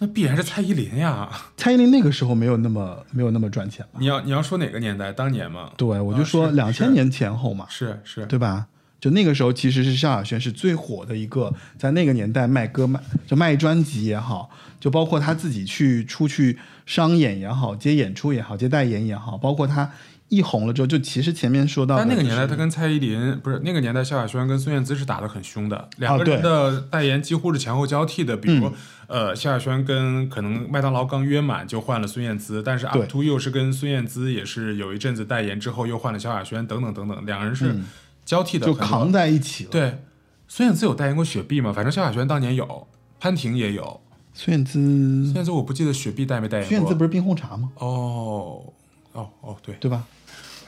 [0.00, 1.28] 那必然是蔡依林呀！
[1.58, 3.98] 蔡依林那个时候没有那么没有那么赚钱吧？
[3.98, 5.12] 你要你要说哪个年代？
[5.12, 5.70] 当年嘛？
[5.76, 8.66] 对，我就说两千年前后嘛，是是，对吧？
[8.98, 19.90] 就那个时候，其实是萧亚轩是最火的一个，在那个年代卖歌卖就卖专辑也好，就包括他自己去出去商演也好，接演出也好，接代言也好，包括他
[20.30, 28.36] 一红了之后，就其实前面说到的、但那个年代，他跟蔡依林不是那个年代，萧亚轩跟孙燕姿是打得很凶的，两个人的代言几乎是前后交替的。
[28.36, 28.72] 比如，
[29.08, 37.76] 呃，萧亚轩跟可能麦当劳刚约满就换了孙燕姿，但是 Up 对 to You 是跟孙燕姿也是有一阵子代言之后又换了萧亚轩，等等等等，两人是
[38.24, 39.98] 交替的，就扛在一起了。，对，
[40.46, 41.72] 孙燕姿有代言过雪碧吗？
[41.72, 42.86] 反正萧亚轩当年有，
[43.18, 44.00] 潘婷也有。
[44.32, 44.78] 孙燕姿，
[45.24, 46.68] 孙燕姿我不记得雪碧代没代言过。
[46.68, 47.72] 孙燕姿不是冰红茶吗？
[47.74, 48.62] 哦
[49.12, 50.04] 哦哦，对，对吧？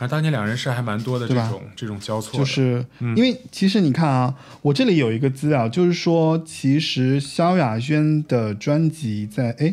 [0.02, 2.84] 反正当年两人是还蛮多的这种这种交错，就是
[3.14, 9.72] 因为其实你看啊，我这里有一个资料，就是说，其实萧亚轩的专辑在哎，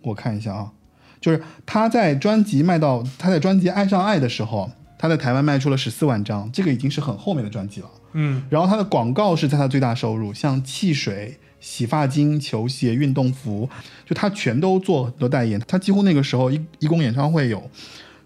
[0.00, 0.72] 我看一下啊，
[1.20, 7.90] 就是他在专辑卖到他在专辑《爱上爱》的时候，他在台湾卖出了十四万张，这个已经是很后面的专辑了。
[8.14, 13.70] 嗯，然后他的广告是在他最大收入，像汽水、洗发精、球鞋、运动服，
[14.04, 15.62] 就他全都做很多代言。
[15.68, 17.70] 他几乎那个时候一一共演唱会有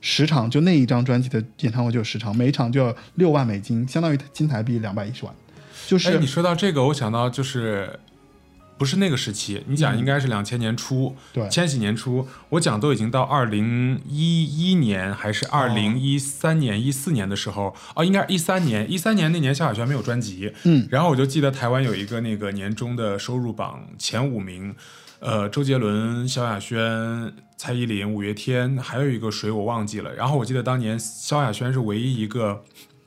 [0.08, 5.34] 十场，就那一张专辑的演唱会就有十场，每一场就要六万美金，相当于金台币两百一十万。
[5.84, 7.98] 就哎，是你说到这个，我想到就是
[8.78, 24.72] 不是那个时期，你讲应该是两千年初，嗯对千禧年初，我讲都已经到二零一一年还是二零一三年、一四年的时候，哦，应该是一三年，一三年那年萧亚轩没有专辑，嗯，然后我就记得台湾有一个那个年终的收入榜前五名。
[25.18, 26.78] 呃，周杰伦、萧亚轩、
[27.56, 30.14] 蔡依林、五月天，还有一个谁我忘记了。
[30.14, 32.62] 然后我记得当年萧亚轩是唯一一个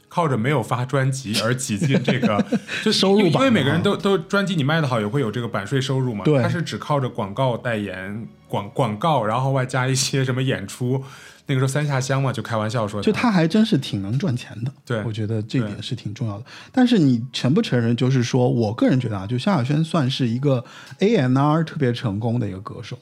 [0.08, 2.44] 靠着没有发专辑而挤进这个
[2.84, 6.26] 就收入榜因为每个人都都专辑你卖的好也会有这个版税收入嘛。
[6.26, 11.04] 对他是只靠着广告代言、广广告，然后外加一些什么演出。
[11.46, 16.46] 那个时候三下乡嘛，就开玩笑说就他还真是挺能赚钱的，对我觉得这一点是挺重要的。
[16.72, 20.64] 但是你承不承认，就是说我个人觉得啊，就萧亚轩算是一个
[21.00, 23.00] A N R 特别成功的一个歌手。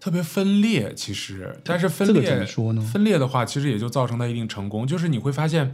[0.00, 2.30] 特别分裂，其实，但是分这个裂
[2.80, 4.86] 分裂的话，其实也就造成他一定成功。
[4.86, 5.70] 就是你会发现，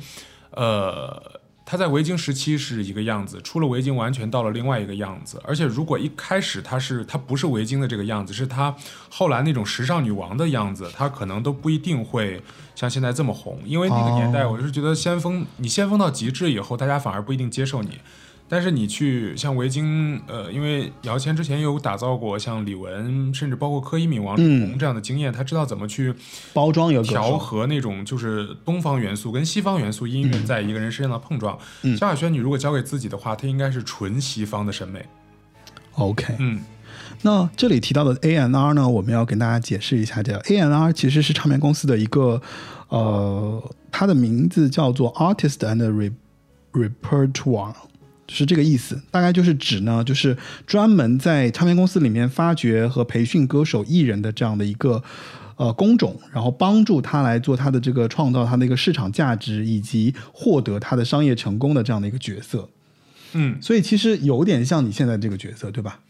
[0.50, 5.40] 呃，他在维京时期是一个样子，出了维京完全到了另外一个样子。
[5.44, 8.74] 而且如果一开始他是他不是维京的这个样子，是他
[9.08, 12.42] 后来那种时尚女王的样子，他可能都不一定会
[12.74, 13.60] 像现在这么红。
[13.64, 18.00] 因为那个年代，哦我是觉得先锋，你先锋到极致以后，大家反而不一定接受你。
[18.48, 26.14] 但是你去像维京，呃，因为姚谦之前有打造过像李玟，甚至包括柯以敏、王力宏这样的经验，他知道怎么去
[26.52, 31.58] 包装有调，和那种就是东方元素跟西方元素音乐在一个人身上的碰撞。
[31.82, 35.04] 嗯萧亚轩，你如果交给自己的话，他应该是纯西方的审美。
[35.94, 36.60] OK，嗯，
[37.22, 42.40] 那这里提到的 A N R 呢，我们要跟大家解释一下，这个 A N R 其实是唱片公司的一个，
[42.90, 46.12] 呃，它的名字叫做 Artist and Re
[46.72, 47.74] Repertoire。
[48.28, 50.36] 是这个意思，大概就是指呢，就是
[50.66, 55.02] 专门在唱片公司里面发掘和培训歌手、艺人的这样的一个
[55.56, 62.68] 呃工种，然后帮助他来做他的这个创造他的一个市场价值，以及获得他的商业成功的这样的一个角色。
[63.32, 66.00] 嗯，所以其实有点像你现在这个角色，对吧？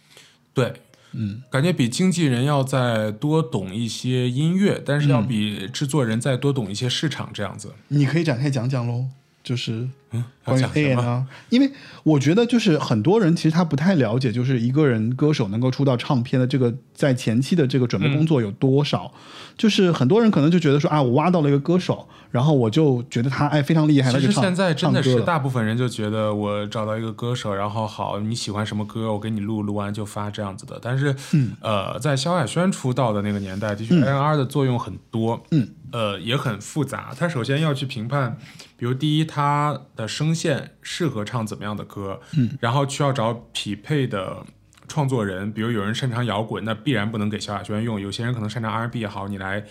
[0.55, 0.72] 对，
[1.12, 7.72] 嗯，感觉比经纪人要再多懂一些音乐，但是要比制作人再多懂一些市场这样子。
[7.88, 9.07] 你可以展开讲讲喽，
[9.47, 11.71] 就是嗯，关于要讲 A N？R，因为
[12.03, 19.13] 我觉得就是很多人其实他不太了解，就是一个人歌手能够出到唱片的这个在前期的这个准备工作有多少。
[19.57, 30.79] 就是很多人可能就觉得说啊，我挖到了一个歌手，然后我就觉得他哎非常厉害，他就唱其实现在真的是大部分人就觉得我找到一个歌手，然后好你喜欢什么歌，我给你录，录完就发这样子的。
[30.83, 37.15] 但是，嗯呃，在萧亚轩出道的那个年代，的确 A N R 的作用很多，嗯，呃，也很复杂。
[37.19, 38.37] 他首先要去评判，
[38.77, 44.45] 比如第一，他的声线适合唱怎么样的歌，嗯，然后需要找匹配的。
[44.89, 49.65] 创作人，比如有人擅长摇滚，那必然不能给萧亚轩用；有些人可能擅长 R&B 也好，你来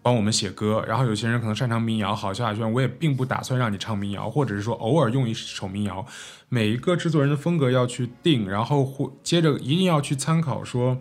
[0.00, 0.82] 帮我们写歌。
[0.88, 6.06] 然后有些人可能擅长民谣，好，萧亚轩我也并不打算让你唱民谣，或者是说偶尔用一首民谣。
[6.48, 10.96] 每一个制作人的风格要去定，然后或接着一定要去参考说，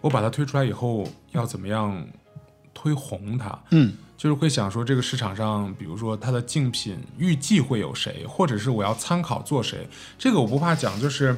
[0.00, 2.02] 我把它推出来以后要怎么样
[2.72, 3.62] 推红它。
[3.72, 9.88] 嗯，就是会想说这个市场上，比如说它的竞品预计会有谁，或者是我要参考做谁。
[10.18, 11.34] 这个我不怕讲，就是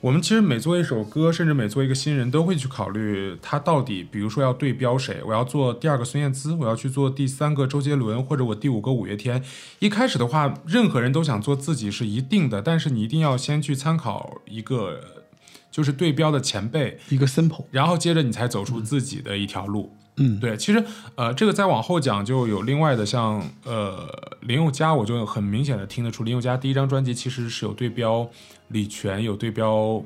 [0.00, 9.40] 我们其实每做一首歌，甚至每做一个新人，都会去考虑他到底，比如说要对标谁，我要做第二个孙燕姿，我要去做第三个周杰伦，或者我第五个五月天。
[9.78, 15.00] 一开始的话，任何人都想做自己是一定的，但是你一定要先去参考一个
[15.70, 19.94] 就是对标的前辈，一个 simple，然后接着你才走出自己的一条路。
[19.98, 20.38] 嗯，嗯。
[20.40, 24.08] 对，其实呃，这个再往后讲就有另外的像呃
[24.40, 28.28] 林宥嘉，我就很明显的听得出林宥嘉第一张专辑其实是有对标
[28.68, 30.02] 李泉，有对标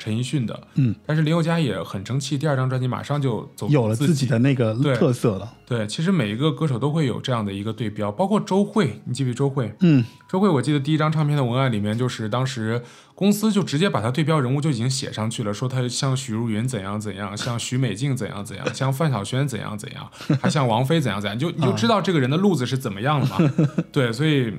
[0.00, 5.52] 陈奕迅的，嗯，但是林宥嘉也很争气，第二张专辑马上就走有了自己的那个特色了。
[5.66, 9.72] 对，其实每一个歌手都会有这样的一个对标，包括周慧，你记不记周慧？
[9.80, 12.82] 嗯，周慧，我记得第一张唱片的文案里面，就是当时
[13.14, 20.10] 公司就直接把他对标人物就已经写上去了，说他像许茹芸怎样怎样，像许美静怎样怎样，像范晓萱怎样怎样，
[20.40, 23.36] 还像王菲怎样怎样，你就 你就知道这个人的路子是怎么样了嘛？
[23.92, 24.52] 对，所以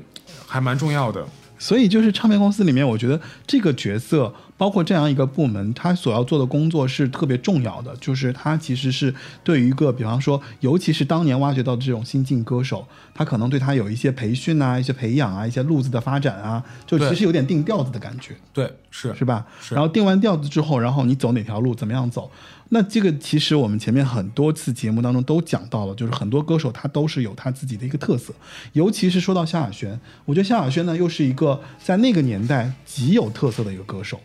[0.45, 1.25] 还蛮重要的。
[1.59, 7.95] 所以就是唱片公司里面，我觉得这个角色，包括这样一个部门，他所要做的工作是特别重要的。
[7.95, 9.11] 就是他其实是
[9.43, 19.47] 对于一个，比方说，尤其是当年挖掘到的这种新晋歌手，他可能对他有一些培训啊、一些培养啊、一些路子的发展啊，就其实有点定调子的感觉，对，是是吧？
[19.59, 22.29] 是然后定完调子之后，然后你走哪条路，怎么样走？
[22.69, 28.31] 那这个其实我们前面很多次节目当中都讲到了，就是很多歌手他都是有他自己的一个特色，
[28.73, 34.19] 尤其是说到萧亚轩，我觉得萧亚轩呢又是一个在那个年代极有特色的一个歌手，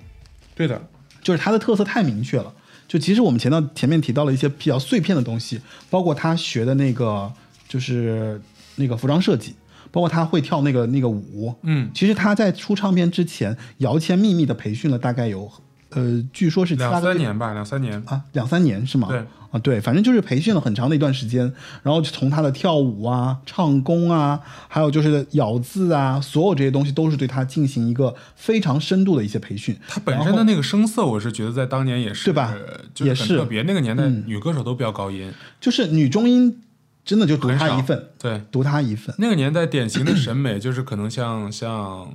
[0.56, 0.88] 对的，
[1.22, 2.52] 就是他的特色太明确了。
[2.88, 7.30] 就其实我们前到前面提到了一些比较碎片的东西，包括他学的那个
[7.68, 8.40] 就是
[8.76, 9.54] 那个服装设计，
[9.90, 15.50] 包括他会跳那个那个舞，嗯，其实他在出唱片之前，姚谦秘密的培训了大概有
[15.96, 18.02] 呃，据说是七两三年吧，两三年。
[18.06, 19.08] 啊，两三年是吗？
[19.08, 21.50] 对啊，对，反正就是培训了很长的一段时间，
[21.82, 29.74] 然后就从他的跳舞啊、唱功啊，还有就是咬字啊，所有这些东西都是对他进行一个非常深度的一些培训。
[29.88, 32.54] 他本身的那个声色，我是觉得在当年也是对吧
[32.92, 33.62] 就是也是特别。
[33.62, 36.60] 那个年代女歌手都飙高音，就是女中音
[37.04, 39.14] 真的就独很少他一份，对，独他一份。
[39.18, 42.12] 那个年代典型的审美就是可能像像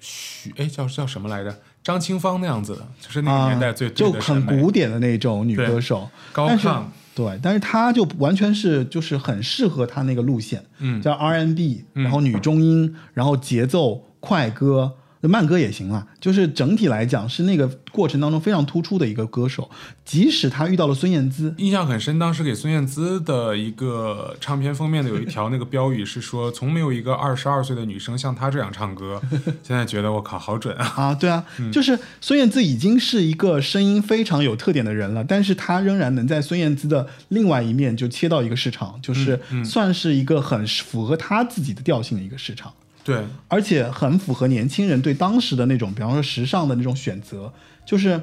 [0.00, 1.54] 许哎叫叫什么来着？
[1.82, 6.82] 张清芳那样子的，就是那个年代最啊、就很古典的那种女歌手，高但是亢。
[7.14, 14.92] 对，但是她就完全是就是很适合她那个路线，嗯叫 R&B，然后女中音，然后节奏快歌。
[15.28, 19.68] 慢歌也行啊，就是整体来讲是那个过程当中非常突出的一个歌手，
[20.04, 29.20] 即使他遇到了孙燕姿，印象很深，当时给孙燕姿的一个唱片封面的有一条那个标语是说， 从没有一个二十二岁的女生像她这样唱歌。
[29.62, 30.92] 现在觉得我靠，好准啊！
[30.96, 42.72] 啊，对啊，就是孙燕姿已经是一个声音非常有特点的人了，但是她仍然能在孙燕姿的另外一面就切到一个市场，就是算是一个很符合她自己的调性的一个市场，
[43.10, 47.52] 对，而且很符合年轻人对当时的那种，比方说时尚的那种选择，
[47.84, 48.20] 就是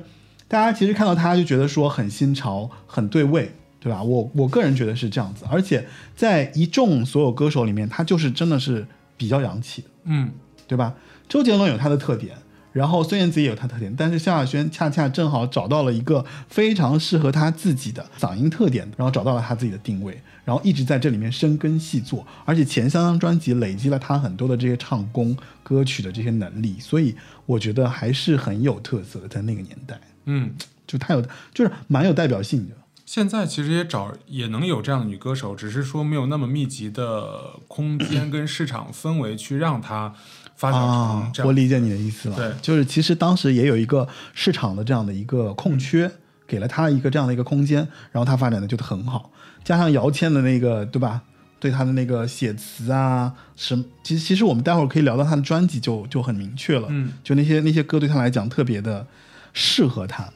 [0.48, 3.52] 大家其实看到他就觉得说很新潮，很对味。
[3.80, 4.02] 对吧？
[4.04, 9.88] 我我个人觉得是这样子，而且在一众所有歌手里面，他就是真的是比较洋气的。
[10.06, 10.32] 嗯，
[10.68, 10.96] 对吧？
[11.30, 12.36] 周杰伦有他的特点，
[12.74, 27.14] 然后孙燕姿也有他特点，但是萧亚轩恰恰正好找到了一个非常适合他自己的嗓音特点，然后找到了他自己的定位，然后一直在这里面深耕细作，而且前三张专辑累积了他很多的这些唱功、歌曲的这些能力，所以
[27.46, 30.54] 我觉得还是很有特色的，在那个年代，嗯，
[30.88, 31.22] 就太有
[31.54, 32.76] 就是蛮有代表性的。
[33.06, 40.14] 现在其实也找也能有这样的女歌手，只是说没有那么密集的空间跟市场氛围去让她
[40.56, 41.48] 发展啊成这，样。
[41.48, 42.36] 我理解你的意思了。
[42.38, 46.10] 对就是其实当时也有一个市场的这样的一个空缺，
[46.48, 47.80] 给了他一个这样的一个空间，
[48.12, 49.32] 然后他发展的就很好，
[49.64, 51.22] 加上姚谦的那个，对吧？
[51.60, 59.08] 对他的那个写词啊，什其实其实我们待会儿可以聊到他的专辑就就很明确了，嗯，就那些那些歌对他来讲特别的
[59.54, 60.30] 适合他，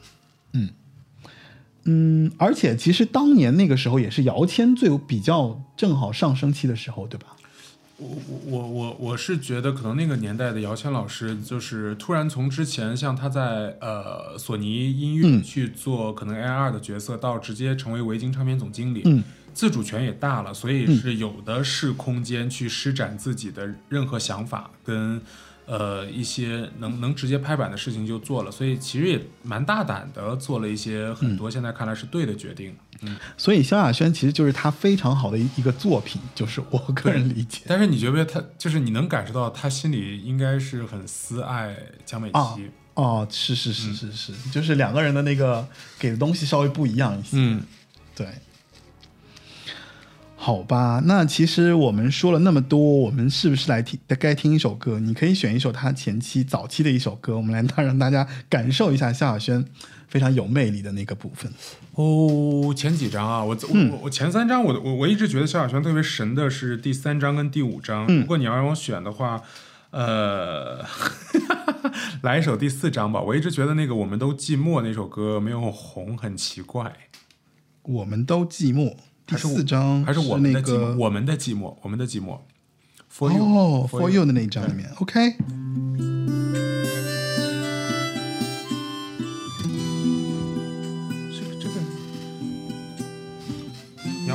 [0.52, 0.70] 嗯。
[1.84, 7.28] 嗯，而且其实当年那个时候也是姚谦最有比较正好上升期的时候，对吧？
[8.02, 15.42] 我我我我是觉得，可能那个年代的姚谦老师，就是突然从之前像他在呃索尼音乐嗯。
[15.42, 19.22] 去做可能 A R 的角色，到直接成为维京唱片总经理，嗯。
[19.54, 25.20] 自主权也大了，所以是有的是空间去施展自己的任何想法跟
[25.66, 32.74] 呃一些能能直接拍板的事情就做了，所以其实也蛮大胆的做了一些很多现在看来是对的决定。
[32.91, 32.91] 嗯，
[33.36, 37.62] 所以萧亚轩其实就是他非常好的一一个作品，就是我个人理解。
[37.66, 42.70] 但是你觉不觉得他就是你能感受到他心里应该是很私爱江美啊琪？
[42.94, 45.66] 哦，是是是是是，就是两个人的那个
[45.98, 47.30] 给的东西稍微不一样一些。
[47.32, 47.62] 嗯，
[48.14, 48.26] 对。
[50.34, 54.98] 好吧，那其实我们说了那么多，我们是不是来听该听一首歌？
[54.98, 59.64] 你可以选一首他前期早期的一首歌，我们来让让大家感受一下萧亚轩
[60.12, 61.50] 非常有魅力的那个部分。
[61.94, 68.04] 哦，前几张啊，我我嗯我我前三张我我我一直觉得萧亚轩特别神的是第三张跟第五张。
[68.08, 69.40] 嗯如果你要让我选的话，
[69.90, 70.84] 呃，
[72.20, 73.22] 来一首第四张吧。
[73.22, 76.92] 我一直觉得那个我们都寂寞那首歌没有红，很奇怪。
[77.84, 78.94] 我们都寂寞，
[79.26, 82.38] 第四张还是我们的寂寞，个我们的寂寞，我们的寂寞。
[83.10, 85.36] For you，哦 For，For You 的那一张里面，OK。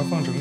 [0.09, 0.33] 放整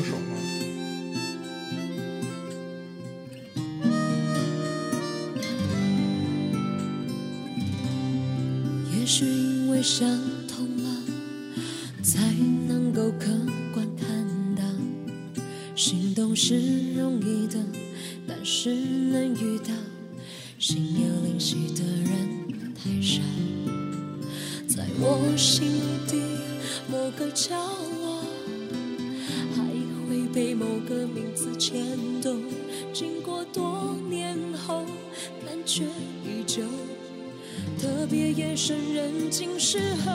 [38.09, 40.11] 别夜深人静时候，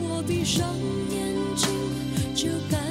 [0.00, 0.74] 我闭上
[1.10, 1.68] 眼睛
[2.34, 2.87] 就感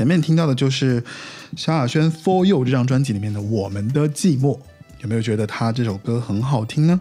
[0.00, 1.04] 前面听到的就是
[1.58, 4.56] 萧亚轩《For You》这张专辑里面的《我们的寂寞》，
[5.02, 6.98] 有没有觉得他这首歌很好听呢？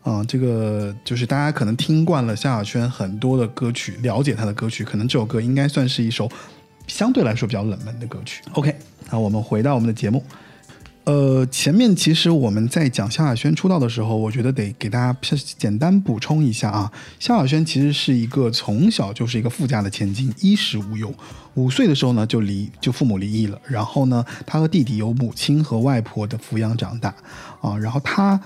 [0.00, 6.26] 啊、这个就是大家可能听惯了萧亚轩很多的歌曲，了解他的歌曲，可能这首歌应该算是一首
[6.86, 8.42] 相对来说比较冷门的歌曲。
[8.52, 8.74] OK，
[9.10, 10.24] 那我们回到我们的节目。
[11.04, 15.18] 呃，前面其实我们在讲萧亚轩出道的时候，我觉得得给大家
[15.58, 16.92] 简单补充一下啊。
[17.18, 21.12] 萧亚轩其实是一个从小就是一个富家的千金，衣食无忧。
[21.54, 27.12] 五岁的时候呢，就离就父母离异了，然后呢，他和弟弟由母亲和外婆的抚养长大
[27.60, 27.76] 啊。
[27.78, 28.38] 然后他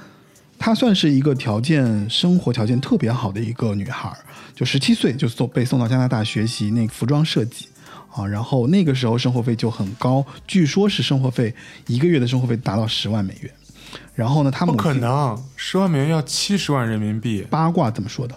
[0.59, 4.11] 她算是一个条件生活条件特别好的一个女孩，
[4.55, 7.67] 就十七岁就送被送到加拿大学习那个服装设计。
[8.15, 11.55] 啊，然后那个时候生活费就很高，据说是生活费
[11.87, 13.51] 一个月的生活费达到十万美元。
[14.15, 17.45] 然后呢，他们不可能，十万美元要七十万人民币。
[17.51, 18.35] 八卦这么说的，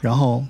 [0.00, 0.44] 然后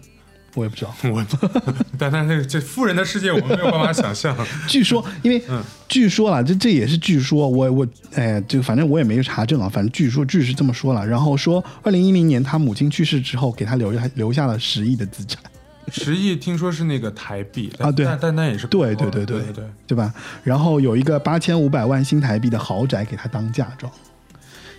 [0.55, 1.25] 我也不知道，我，
[1.99, 4.37] 但但是这富人的世界我们没有办法想象。
[4.67, 11.07] 据说，因为嗯据说了，这这也是据说，我我哎，这个反正我也没有查证啊，反正据说据是这么说了。
[11.07, 15.43] 然后说，二零一零年他母亲去世之后，给他留下留下了十亿的资产，
[15.91, 19.65] 十亿听说是那个台币啊对但但那也是对对对对对对。
[19.89, 20.13] 对吧？
[20.45, 23.93] 然后有一个八千五百万新台币的豪宅给他当嫁妆，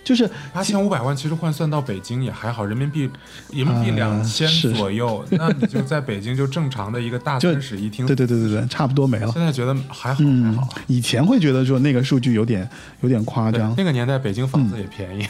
[0.04, 3.02] 就是八千五百万其实换算到北京也还好，人民币
[3.52, 8.04] 人民币呃两千是左右，那你就在北京就正常的一个大就三室一厅。
[8.06, 9.30] 对对对对对，差不多没了。
[9.32, 12.68] 现在觉得还好还嗯好。，以前会觉得说那个数据有点
[13.00, 15.26] 有点夸张，那个年代北京房子嗯也便宜，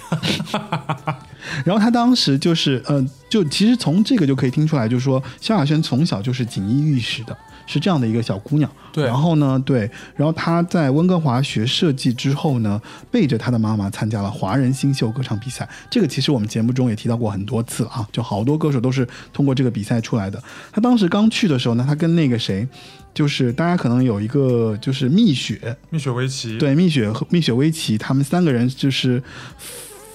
[1.65, 7.37] 然后他当时就是，呃，就其实从这个就可以听出来，就是说萧亚轩从小就是锦衣玉食的，
[7.67, 8.71] 是这样的一个小姑娘。
[8.93, 15.69] 对然后呢，对，然后她在温哥华学设计之后呢，背着她的妈妈参加了华人新秀歌唱比赛。
[15.91, 20.43] 这个其实我们节目中也提到过很多次啊，就好多歌手都是通过这个比赛出来的。
[20.71, 22.67] 她当时刚去的时候呢，她跟那个谁。
[23.15, 26.57] 就是大家可能有一个就是蜜雪，蜜雪薇琪。
[26.57, 29.23] 对，蜜雪和蜜雪薇琪他们三个人就是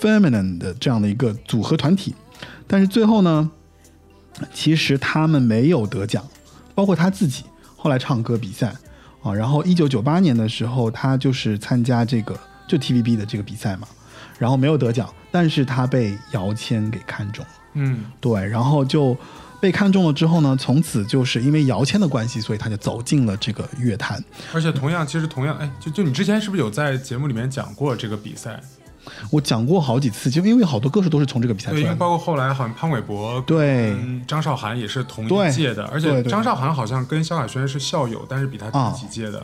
[0.02, 2.16] feminine 的这样的一个组合团体，
[2.66, 3.52] 但是最后呢，
[4.52, 6.26] 其实他们没有得奖，
[6.78, 7.44] 包括他自己
[7.76, 8.72] 后来唱歌比赛
[9.24, 13.88] 啊，然后一九九八年的时候，他就是参加这个就 TVB 的这个比赛嘛，
[14.38, 17.52] 然后没有得奖，但是他被姚谦给看中了。
[17.74, 19.18] 嗯，对，然后就
[19.60, 24.24] 被看中了之后呢，从此就是因为姚谦的关系，所以他就走进了这个乐坛。
[24.54, 28.62] 而且同样，其实同样，哎，就就你之前是不是有在节目里面讲过这个比赛？
[29.32, 31.90] 我讲过好几次，就因为好多歌手都是从这个比赛出对，因。
[31.90, 33.96] 为包括后来好像潘玮柏对
[34.28, 39.42] 张韶涵也是同一届的，而且张韶涵好像跟萧亚轩是校友，但是比他啊低几届的。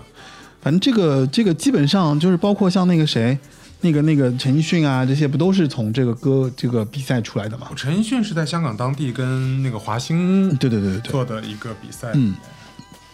[0.61, 3.37] 反正这个这个基本上就是包括像那个谁，
[3.81, 7.67] 那个那个陈奕迅啊，这些不都是从这个歌这个比赛出来的吗？
[7.75, 12.33] 陈奕迅是在香港当地跟那个华星对对对做的一个比赛，嗯，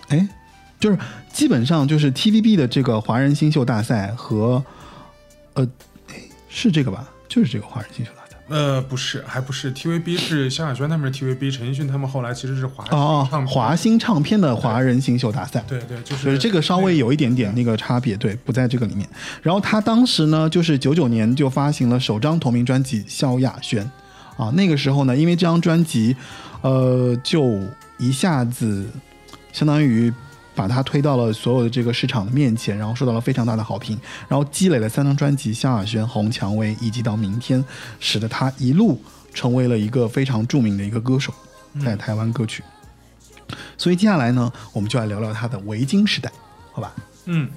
[0.10, 0.30] 哎，
[0.80, 0.98] 就是
[1.34, 4.64] 基本上就是 TVB 的这个华人新秀大赛和
[5.56, 5.68] 呃，哎
[6.50, 7.10] 是这个吧？
[7.30, 8.26] 就是这个华人新秀大赛。
[8.50, 15.64] 呃，不是，还不是 TVB 是萧亚轩他们是 TVB，陈奕迅他们后来其实是华哦华星唱片的华人新秀大赛。
[15.68, 19.08] 对对，就就是是这个稍微有一点点那个差别，对，不在这个里面。
[19.44, 23.88] 然后他当时呢，就是九九年就发行了首张同名专辑《萧亚轩》，
[24.44, 26.16] 啊，那个时候呢，因为这张专辑，
[26.62, 27.62] 呃，就
[28.00, 28.90] 一下子
[29.54, 30.12] 相当于
[30.60, 33.98] 把他推到了所有的这个市场的面前，然后受到了非常大的好评，
[34.28, 37.64] 然后积累了三张专辑《萧亚轩》《红蔷薇》以及到明天，
[38.02, 39.02] 使得他一路
[39.34, 41.34] 成为了一个非常著名的一个歌手，
[41.82, 42.62] 在台湾歌曲。
[43.78, 46.30] 所以接下来呢，我们就来聊聊他的维京时代，
[46.74, 46.94] 好吧？
[47.24, 47.50] 嗯，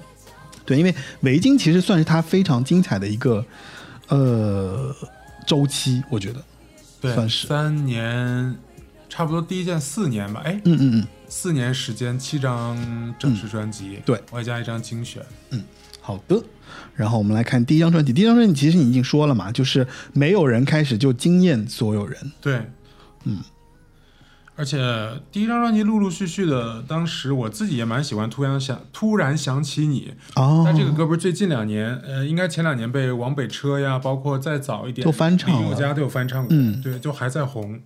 [0.63, 3.45] 对，因为维京其实算是他非常精彩的一个
[4.07, 4.95] 呃
[5.45, 6.41] 周期，我觉得，
[7.01, 8.55] 对，算是三年，
[9.09, 12.77] 差不多第一件四年吧，哎，嗯嗯嗯，四年时间七张
[13.17, 15.19] 正式专辑，对外加一张精选，
[15.49, 15.63] 嗯
[15.99, 16.39] 好的。
[16.95, 22.61] 然后我们来看第一张专辑，第一张专辑其实你已经说了嘛，就是没有人开始就惊艳所有人，对，
[23.23, 23.39] 嗯，
[24.55, 24.77] 而且
[25.31, 28.29] 第一张专辑陆陆续续的，当时我自己也蛮喜欢。
[28.29, 30.13] 突然想，突然想起你。
[30.35, 36.55] 哦，但这个歌不是最近两年，呃，应该前两年被王北车呀，包括再早一点都翻唱了李宥嘉都有翻唱过。
[36.55, 37.81] 嗯对，就还在红。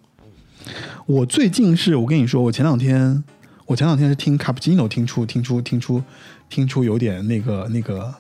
[1.06, 3.24] 我最近是我跟你说，我前两天，
[3.68, 6.02] 我前两天是听 Cappuccino 听出听出听出
[6.50, 8.14] 听出有点那个那个，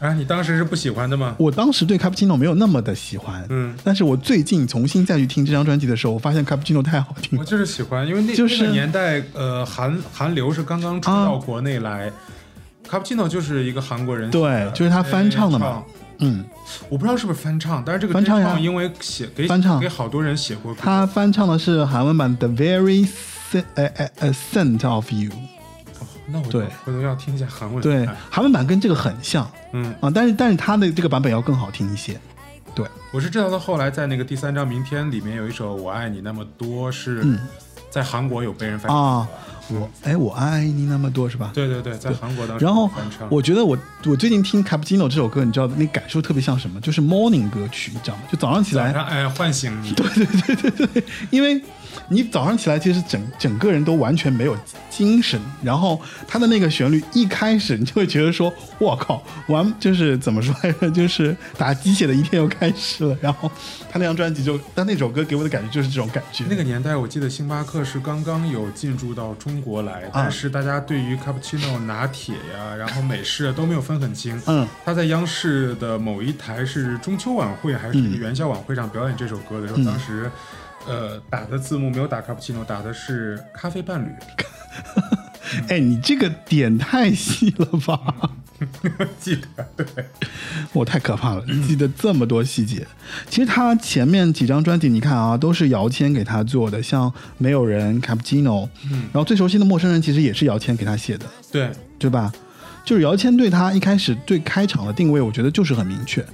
[0.00, 1.36] 啊，你当时是不喜欢的吗？
[1.38, 7.44] 我当时对 Cappuccino 没有那么的喜欢，嗯，但是我最近重新再去听这张专辑的时候，我发现 Cappuccino 太好听我。
[7.44, 12.10] 就是喜欢，因为那、就是那个年代，呃，韩韩流是刚刚出到国内来。
[12.88, 15.84] Cappuccino 就是一个韩国人，对就是他翻唱的嘛唱
[16.20, 16.44] 嗯，
[16.88, 20.74] 我不知道是不是翻唱，但是这个翻唱因为写给翻唱给好多人写过。
[20.74, 23.06] 他翻唱的是韩文版《The Very
[23.50, 25.30] Scent 呃呃呃 Scent of You》，
[26.26, 27.82] 那我对回头要听一下韩文。
[27.82, 32.18] 对，韩文版跟这个很像嗯，啊，但是但是它的这个版本要更好听一些。
[32.74, 37.38] 对，我是知道他后来在那个第三张《明天》里面有一首《我爱你那么多》，是嗯
[37.90, 39.02] 在韩国有被人翻唱。
[39.20, 39.28] 啊，
[39.68, 41.50] 我哎我爱你那么多是吧？
[41.54, 42.90] 对对对，在韩国当时然后。
[43.30, 46.78] 我觉得我我最近听 Cappuccino 这首歌，你知道那感受特别像什么？
[46.82, 48.24] 就是 morning 歌曲，你知道吗？
[48.30, 49.94] 就早上起来，哎唤醒你，
[51.30, 51.62] 因为
[52.08, 54.56] 你早上起来其实整整个人都完全没有
[54.90, 60.90] 精神，然后他的那个旋律一开始你就会觉得说，我靠，完就是怎么说来着？
[60.90, 63.16] 就是打鸡血的一天又开始了。
[63.20, 63.50] 然后
[63.90, 66.44] 他那张专辑就，但那首歌给我的感觉就是这种感觉。
[66.48, 74.40] 那个年代，我记得星巴克是刚刚有进驻到中国来，啊但是大家对于 cappuccino 拿铁呀，然后美式啊都没有分很清。
[74.46, 80.30] 嗯，他在央视的某一台是中秋晚会还是嗯元宵晚会上表演这首歌的时候，当时，
[80.86, 84.08] 呃，打的字幕没有打 cappuccino，打的是咖啡伴侣。
[85.68, 88.32] 哎，你这个点太细了吧？
[89.20, 89.86] 记得对，
[90.72, 92.86] 我太可怕了，记得这么多细节。
[93.28, 102.32] 其实他前面几张专辑，你看啊，都是姚谦给他做的，像《没有人》、Cappuccino，嗯然后最熟悉的陌生人其实也是姚谦给他写的，对，对吧？
[102.84, 106.24] 就是姚谦对他一开始对开场的定位，我觉得就是很明确，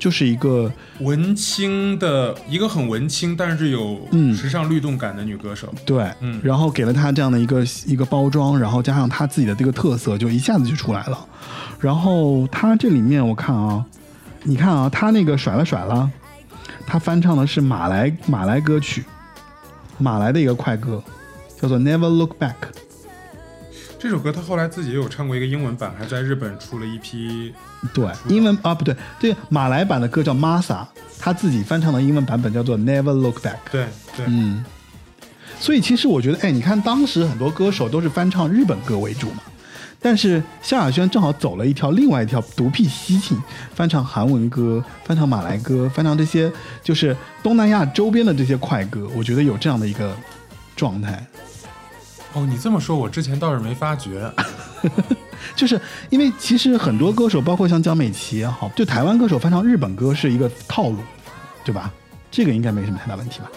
[0.00, 5.72] 就是一个文青的一个很文青，但是有嗯时尚律动感的女歌手。
[5.84, 11.26] 对，嗯然后给了她这样的一个一个包装，然后加上她自己的这个特色，就一下子就出来了。
[11.78, 13.84] 然后她这里面我看啊，
[14.42, 16.10] 你看啊，她那个甩了甩了，
[16.86, 19.04] 她翻唱的是马来马来歌曲，
[19.98, 21.02] 马来的一个快歌，
[21.60, 22.54] 叫做 Never Look Back。
[24.00, 27.52] 这首歌他后来自己也有唱过一个英文版，还在日本出了一批。
[27.92, 30.86] 对，英文啊不对，对马来版的歌叫 Masa，
[31.18, 33.58] 他自己翻唱的英文版本叫做 Never Look Back。
[33.70, 33.84] 对
[34.16, 34.64] 对，嗯，
[35.58, 39.42] 所以其实我觉得，哎，你看当时很多歌手都是翻唱日本歌为主嘛，
[40.00, 43.38] 但是萧亚轩正好走了一条另外一条独辟蹊径，
[43.74, 46.50] 翻唱韩文歌，翻唱马来歌，翻唱这些
[46.82, 50.16] 就是东南亚周边的这些快歌，我觉得有这样的一个
[50.74, 51.22] 状态，
[52.32, 54.32] 哦，你这么说，我之前倒是没发觉。
[55.56, 60.98] 就是因为其实很多歌手，包括像江美琪也好，就台湾歌手翻唱日本歌是一个套路，
[61.64, 61.92] 对吧？
[62.30, 63.50] 这个应该没什么太大问题吧？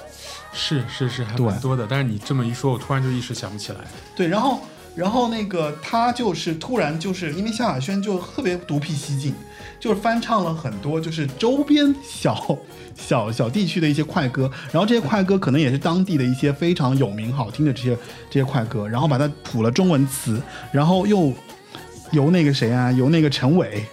[0.52, 1.86] 是是是，还蛮多的。
[1.88, 3.80] 但是你这么一说，我突然就一时想不起来。
[4.16, 4.62] 对，然后
[4.96, 9.34] 然后那个他就是突然就是因为萧亚轩就特别独辟蹊径，
[9.80, 12.58] 就是翻唱了很多就是周边小
[12.96, 17.98] 小小地区的一些快歌，然后这些快歌可能也是当地的一些非常有名好听的这些
[18.30, 20.42] 这些快歌，然后把它谱了中文词，
[20.72, 21.34] 然后又
[22.12, 23.84] 由那个谁啊，由那个陈伟。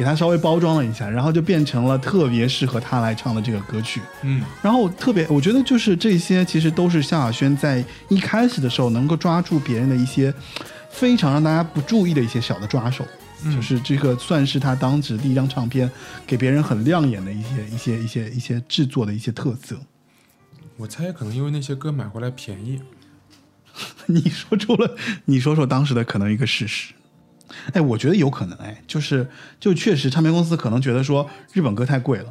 [0.00, 4.00] 给他稍微包装了一下，然后就变成了特别适合他来唱的这个歌曲。
[4.22, 10.32] 嗯，然后特别，我觉得就是这些，其实都是萧亚轩在一开始的时候能够抓住别人的一些
[10.90, 13.06] 非常让大家不注意的一些小的抓手，
[13.44, 15.90] 嗯就是这个算是他当时第一张唱片
[16.26, 19.76] 给别人很亮眼的一些一些一些一些制作的一些特色。
[20.78, 22.80] 我猜可能因为那些歌买回来便宜。
[24.06, 24.96] 你说出了，
[25.26, 26.94] 你说说当时的可能一个事实。
[27.72, 29.26] 哎，我觉得有可能，哎，就是
[29.58, 32.26] 就确实唱片公司可能觉得说日本歌太贵了，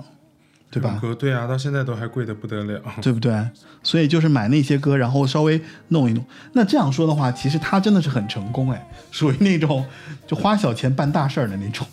[0.71, 0.99] 对吧？
[1.01, 2.81] 歌对啊，到现在都还贵的不得了。
[3.01, 3.49] 对不对？
[3.83, 6.23] 所以就是买那些歌，然后稍微弄一弄。
[6.53, 9.85] 那这样说的话，其实他真的是很成功，哎，属于那种
[10.27, 11.85] 就花小钱办大事儿的那种。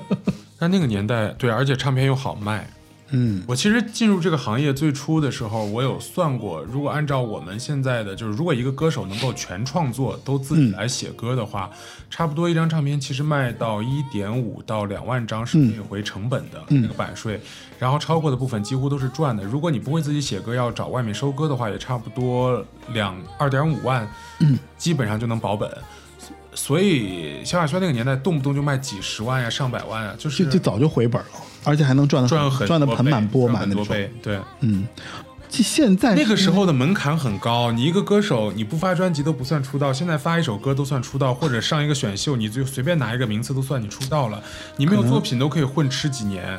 [0.58, 2.66] 但那个年代，对，而且唱片又好卖。
[3.12, 11.70] 嗯我其实进入这个行业最初的时候，我有算过，如果按照我们现在的，就是如果一个歌手能够全创作，都自己来写歌的话，
[12.10, 17.40] 差不多一张唱片其实卖到一点五到两万张是可以回成本的、那个版税，
[17.78, 19.44] 然后超过的部分几乎都是赚的。
[19.44, 24.08] 如果你不会自己写歌，要找外面收歌的话，也差不多两二点五万，
[24.40, 25.70] 嗯，基本上就能保本。
[26.54, 31.28] 所以萧亚轩那个年代，动不动就卖几十万呀、上百万啊，就是就就早就回本了，
[31.64, 33.96] 而且还能赚的赚很赚的盆满钵满的那种。
[34.22, 34.38] 对。
[34.60, 34.86] 嗯，
[35.48, 44.42] 这现在那个时候的门槛很高，你一个歌手你不发专辑都不算出道，现在发一首歌都算出道，或者上一个选秀，你就随便拿一个名次都算你出道了。
[44.76, 46.58] 你没有作品都可以混吃几年，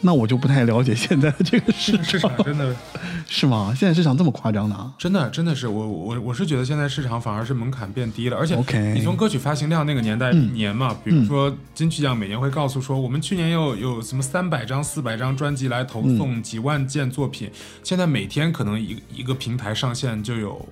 [0.00, 2.76] 那我就不太了解现在的这个市市场场真的
[3.26, 3.74] 是吗？
[3.76, 4.92] 现在市场这么夸张的啊？
[4.98, 8.54] 真的真的是我我我是觉得现在市场反而是门槛变低了，而且
[8.94, 17.50] 你从歌曲发行量那个年代一年嘛，比如说金曲奖每年会告诉说我们去年有有什么三百张四百张专辑来投送几万件作品，
[17.82, 20.68] 现在每天可能一一个平台上线就有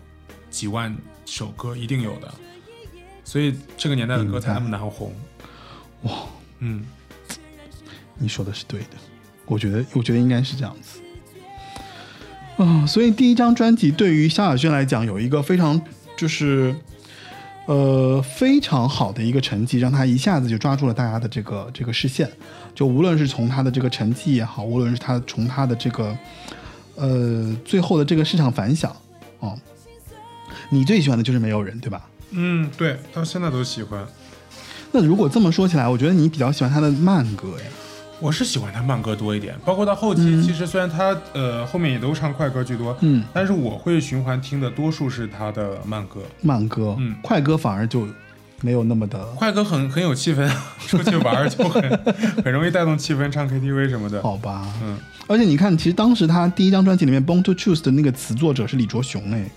[0.51, 0.95] 几万
[1.27, 2.33] 首歌，一定有的，
[3.25, 5.13] 所以这个年代的歌才那么难红。
[6.03, 6.13] 哇，
[6.61, 6.85] 嗯，
[8.17, 8.87] 你说的是对的，
[9.47, 11.01] 我觉得我觉得应该是这样子。
[12.57, 15.81] 啊、所以第一张专辑对于萧亚轩来讲有一个非常
[16.17, 16.75] 就是
[17.67, 22.31] 呃非常好的一个成绩，让他一下子就抓住了大家的这个这个视线。
[22.73, 26.17] 就无论是从他的这个成绩也好，无论是他从他的这个
[26.95, 28.95] 呃最后的这个市场反响
[29.41, 29.59] 哦，
[30.71, 32.09] 你最喜欢的就是没有人对吧？
[32.31, 34.07] 嗯，对，到现在都喜欢。
[34.93, 37.65] 那如果这么说起来，我觉得你比较喜欢他的慢歌呀。
[38.25, 46.21] 我是喜欢他慢歌多一点，包括到后期，其实虽然他呃后面也都唱快歌居多，嗯，但是我会循环听的多数是他的慢歌。
[46.41, 48.09] 慢歌，嗯快歌反而就
[48.63, 50.51] 没有那么的快歌很很有气氛，
[50.89, 51.83] 出去玩儿就很
[52.43, 54.23] 很容易带动气氛，唱 KTV 什么的。
[54.23, 54.67] 好吧。
[54.83, 54.97] 嗯，
[55.27, 59.51] 而且你看，其实当时他第一张专辑里面《Born to Choose》的那个词作者是李卓雄哎，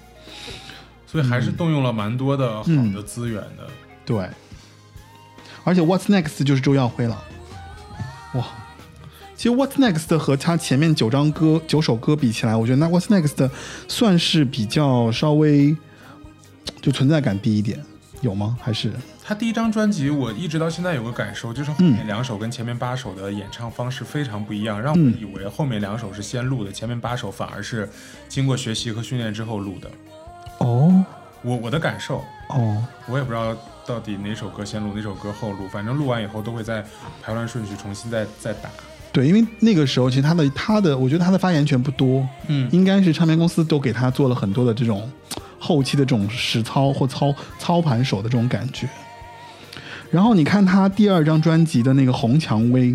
[1.07, 3.65] 所以还是动用了蛮多的好的资源的。
[4.05, 4.27] 对。
[5.63, 7.17] 而且 What's Next 就是周耀辉了，
[8.33, 8.45] 哇！
[9.35, 13.49] 其实 What's Next 和他前面九张歌九首歌比起来，我觉得那 What's Next
[13.87, 15.77] 算是比较稍微
[16.81, 17.79] 就存在感低一点，
[18.21, 18.57] 有吗？
[18.59, 18.91] 还是
[19.23, 27.87] 他第一张专辑，我一直到现在有个感受，就是后面两首跟前面八首的演唱方式非常不一样，让我以为后面两首是先录的，前面八首反而是
[28.27, 29.91] 经过学习和训练之后录的。
[30.59, 31.05] 哦
[31.43, 33.55] 我我的感受，哦我也不知道
[33.87, 36.85] 到底哪首歌先录，哪首歌后录，反正录完以后都会在
[37.23, 38.69] 排乱顺序重新再 再打。
[39.13, 45.09] 对，因为那个时候其实他的他的，我觉得他的发言权不多，嗯应该是唱片公司都给他做了很多的这种
[45.57, 48.87] 后期的这种实操或操操盘手的这种感觉。
[50.11, 52.91] 然后你看他第二张专辑的那个《红蔷薇》，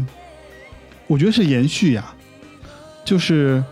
[1.06, 2.14] 我觉得是延续呀、
[3.04, 3.64] 就是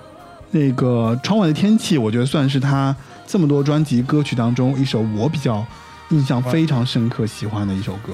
[0.51, 2.97] 那个《窗外的天气》，我觉得算是他
[3.27, 5.65] 这么多专辑歌曲当中一首我比较
[6.11, 8.13] 印象非常深刻、喜欢的一首歌。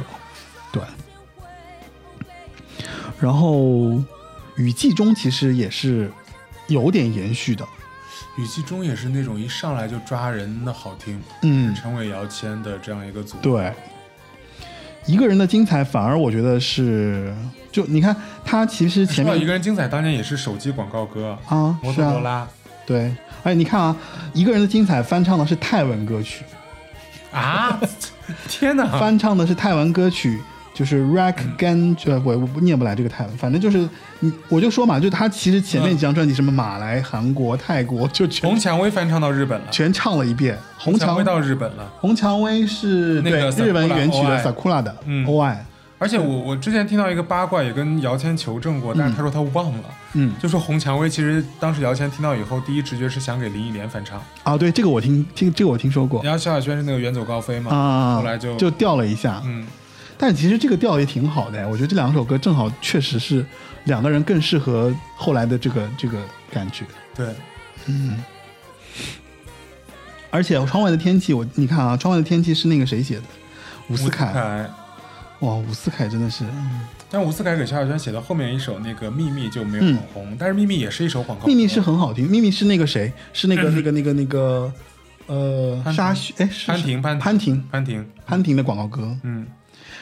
[0.73, 0.83] 对，
[3.19, 3.57] 然后
[4.57, 6.11] 《雨季中》其实也是
[6.69, 7.67] 有点延续的，
[8.37, 13.43] 雨季中也是那种一上来就抓人的好听，嗯，陈伟姚谦的这样一个组合。
[13.43, 13.73] 对，
[15.07, 17.35] 一个人的精彩反而我觉得是，
[17.73, 22.47] 就你看他其实前面一个人精彩，当年也是手机广告歌，啊，摩托罗拉。
[22.85, 23.97] 对，哎你看啊，
[24.35, 26.45] 一个人的精彩翻唱的是泰文歌曲，
[27.41, 27.81] 啊！
[28.49, 28.99] 天哪！
[28.99, 30.41] 翻唱的是泰文歌曲。
[30.75, 33.89] 就是 Rack Gan，呃，我我念不来这个泰文，反正就是
[34.21, 40.55] 你，我就说嘛，就他其实前面几张专辑，什么马来、韩国、泰国，就全红蔷薇翻唱到日本了，全唱了一遍。
[40.77, 41.91] 红蔷薇到日本了。
[41.99, 45.57] 红蔷薇是那个对日文原曲的 Sakura 的嗯 OI，
[45.99, 50.35] 而且我我之前听到一个八卦，也跟姚谦求证过，但是他说他忘了，嗯。
[50.39, 56.23] 就说红蔷薇其实当时姚谦听到以后，第一直觉是想给林忆莲翻唱，啊，对，这个我听听这个我听说过。
[56.23, 59.67] 然后萧亚轩是那个远走高飞嘛，啊，后来就就调了一下，嗯，
[60.19, 63.45] 但其实这个调也挺好的，我觉得这两首歌正好确实是
[63.85, 66.19] 两个人更适合后来的这个这个
[66.53, 66.85] 感觉。
[67.15, 67.29] 对，
[67.87, 68.23] 嗯。
[70.29, 73.23] 而且《窗外的天气》，我你看啊，《窗外的天气》是那个谁写的？
[73.89, 74.69] 伍思凯。
[75.41, 75.47] 凯。
[75.47, 76.45] 哇，伍思凯真的是，
[77.11, 83.13] 但伍思凯给萧亚轩写的后面一首那个《秘密》就没有很红，但是《秘密》也是一首广告秘密是很好听，秘密是那个谁？
[83.33, 84.73] 是那个那个那个那个
[85.27, 89.17] 呃沙宣哎是潘婷潘潘婷潘婷，潘婷的广告歌。
[89.23, 89.47] 嗯，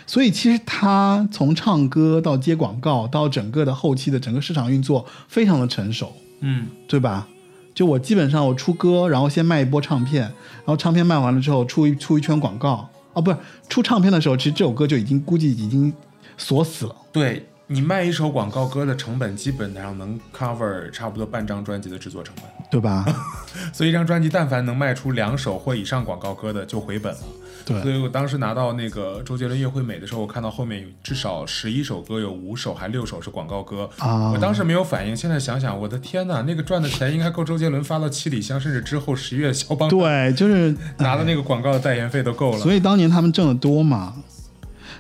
[0.07, 7.27] 所以其实他从唱歌到接广告，到整个的后期的整个市场运作，非常的成熟，嗯，对吧？
[7.75, 13.37] 就我基本上我出歌，然后先卖一波唱片，然后唱片卖完了之后出一出一圈广告，哦，不是
[13.69, 15.93] 出唱片的时候，其实这首歌就已经估计已经
[16.37, 16.95] 锁死了。
[17.11, 22.45] 对你卖一首广告歌的成本，基本上能 cover 差不多半张专辑的制作成本。
[22.71, 23.05] 对吧？
[23.73, 27.21] 所以一张专辑但凡能卖出两首或以上广告歌的，就回本了。
[27.67, 33.89] 所，以我当时拿到那个周杰伦乐惠美的时候，我看到后面有至少十一首歌，有五首还六首是广告歌。
[33.99, 34.31] 啊。
[34.33, 42.59] 我当时没有反应，现在想想，我的天呐，那个赚的钱应该够周杰伦发到七里香，甚至之后十一月肖邦对，就是拿的那个广告的代言费都够了。
[42.59, 44.15] 所以当年他们挣得多嘛。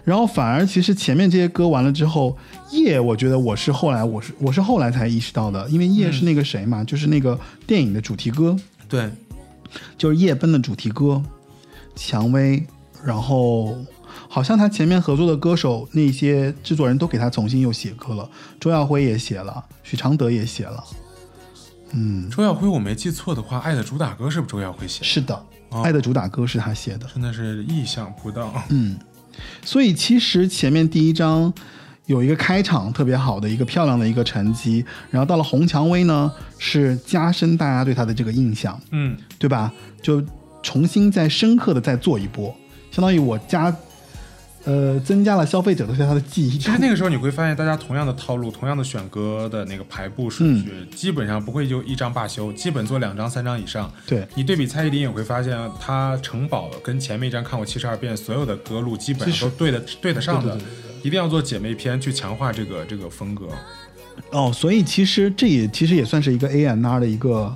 [0.05, 2.37] 然后反而其实前面这些歌完了之后，
[2.73, 8.55] 夜我觉得我是后来我是我是后来才意识到的，因为夜是那个谁嘛，就是那个电影的主题歌，
[8.87, 9.09] 对，
[9.97, 11.23] 就是夜奔的主题歌，
[11.95, 12.67] 蔷薇，
[13.05, 13.77] 然后
[14.29, 18.29] 好像他前面合作的歌手那些制作人都给他重新又写歌了，
[18.59, 20.85] 周耀辉也写了，许常德也写了，
[21.93, 25.05] 嗯，周耀辉，我没记错的话，《爱的主打歌》是不是周耀辉写的？
[25.05, 28.53] 是的，哦爱的主打歌是他写的，真的是意想不到。
[28.71, 28.97] 嗯，
[29.65, 31.53] 所以其实前面第一章
[32.07, 39.73] 有一个开场特别好的一个漂亮的一个成绩，然后到了红蔷薇呢，是加深大家对他的这个印象，嗯，对吧？
[40.03, 40.23] 就
[40.65, 42.53] 重新再深刻的再做一波，
[42.91, 43.73] 相当于我加，
[44.65, 46.57] 呃，增加了消费者对他的记忆。
[46.57, 53.93] 其实那个时候你会发现，大家同样的套路、同样的选歌的那个排布顺序，基本上不会就一张罢休，基本做两张、三张以上。
[54.07, 60.67] 对你对比蔡依林也会发现，她城堡跟前面一张看过七十二变，所有的歌路基本上都对的对得上的，对对
[61.03, 63.49] 一定要做姐妹篇去强化这个这个风格。
[64.31, 67.55] 哦，所以其实这也其实也算是一个 A N R 的一个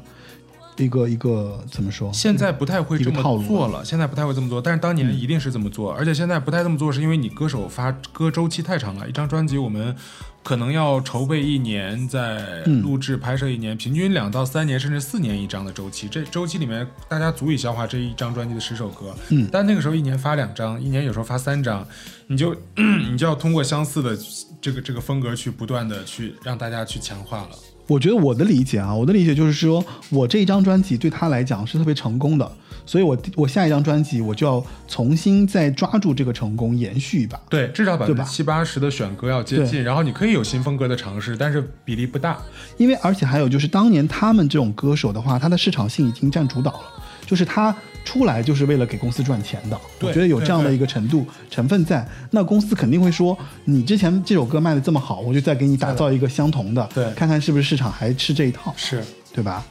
[0.78, 2.12] 一个一个怎么说？
[2.12, 9.94] 现在不太会这么做了，现在不太会这么做，但是当年一定是这么做，而且现在不太这么做，是因为你歌手发歌周期太长了，一张专辑我们
[10.42, 12.82] 可能要筹备一年，在嗯。
[12.82, 19.48] 录制拍摄一年，平均两到三年甚至四年一张的周期，这周期里面大家足以消化这一张专辑的十首歌，嗯。
[19.52, 21.86] 但那个时候一年发两张，一年有时候发三张，
[22.28, 22.54] 你就
[23.10, 24.16] 你就要通过相似的
[24.60, 27.50] 这个这个风格去不断的去让大家去强化了。
[27.88, 32.48] 我觉得我的理解啊，我的理解就是说，我这一张专辑对他来讲是特别成功的，
[32.84, 37.40] 所以我我下一张专辑我就要重新再抓住这个成功，延续一把。
[37.48, 42.38] 对，至少百分之七八十的选歌要接近，然后你可以有新风格的尝试，但是比例不大。
[42.76, 46.80] 因为而且还有就是，当年他们这种歌手的话，他的市场性已经占主导了，
[47.26, 47.74] 就是他
[48.08, 49.78] 出来就是为了给公司赚钱的。
[50.00, 53.36] 我觉得有这样的一个程度成分在，那公司肯定会说，
[53.66, 59.04] 你之前这首歌卖的这么好，我就再给你打造一个相同的，对看看是不是市场还吃这一套，是，
[59.34, 59.62] 对吧？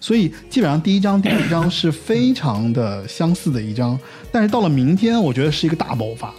[0.00, 3.98] 所以基本上第一章、第二章是非常的相似的一章，
[4.32, 6.32] 但是到了明天，我觉得是一个大爆发。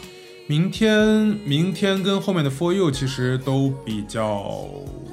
[0.48, 0.98] 明天，
[1.46, 4.66] 明天跟后面的 For You 其实都比较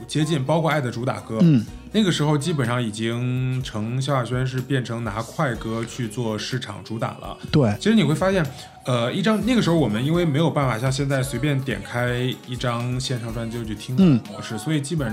[0.08, 1.36] 接近，包括《爱的主打歌》。
[1.42, 7.36] 嗯，那个时候基本上已经成萧亚轩是变成拿快歌去做市场主打了。
[7.50, 8.46] 对，其实你会发现，
[8.84, 15.12] 呃，一张那个时候我们因为没有办法像现在随便点开一张线上专辑就去听的嗯模式，所以基本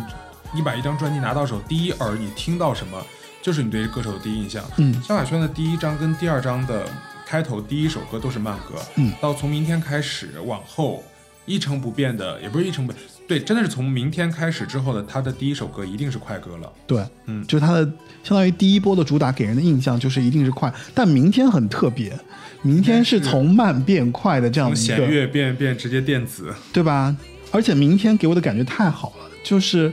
[0.54, 3.04] 你把一张专辑拿到手，第一耳你听到什么，
[3.42, 4.64] 就是你对歌手的第一印象。
[4.78, 6.88] 嗯萧亚轩的第一张跟第二张的
[7.26, 11.04] 开头第一首歌都是慢歌，嗯，到从明天开始往后
[11.46, 16.72] 一成不变的，也不是一成不变，对，真的是从明天开始之后的他的第一首歌一定是快歌了。
[16.88, 17.84] 对，嗯就是他的
[18.24, 22.18] 相当于第一波的主打给人的印象就是一定是快，但明天很特别，
[22.62, 27.16] 明天是从慢变快的这样从弦的一个，乐变变直接电子，对吧？
[27.52, 29.92] 而且明天给我的感觉太好了，就是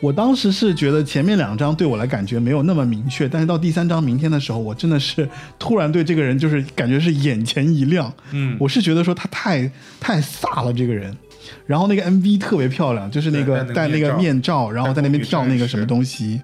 [0.00, 5.28] 我当时是觉得前面两张对我来感觉没有那么明确，但是到第三张明天的时候，我真的是
[5.58, 9.68] 突然对这个人就是感觉是眼前一亮，嗯，我是觉得说他太
[9.98, 11.16] 太飒了这个人。
[11.64, 15.86] 然后那个 MV 特别漂亮，就是那个戴戴那个面面罩，然后在那边跳那个什么。
[15.86, 16.42] 东西。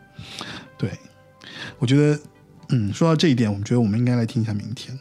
[0.79, 0.89] 对，
[1.79, 2.21] 我觉得，
[2.69, 4.97] 嗯，说到这一点，我们觉得我们应该来听一下明天。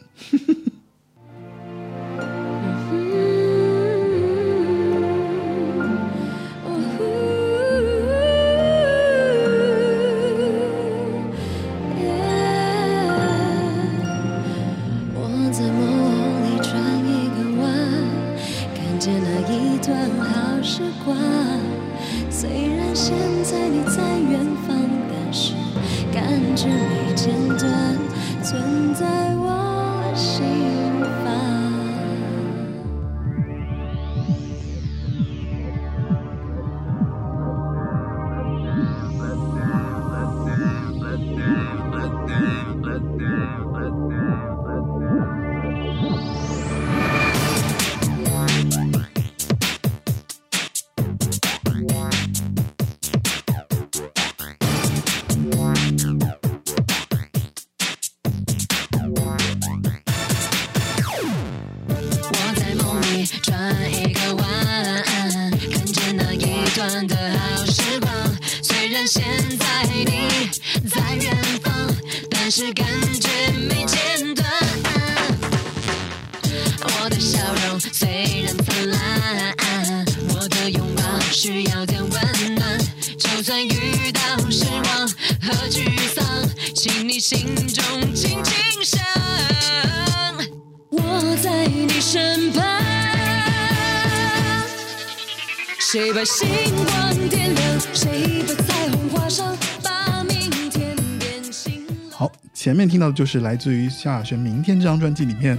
[96.24, 97.80] 谁把星光点亮？
[97.92, 99.56] 谁把彩虹画上？
[99.82, 101.96] 把明天变晴朗。
[102.10, 105.58] 好，前面听到的就是来自于萧亚轩《明天》这张专辑里面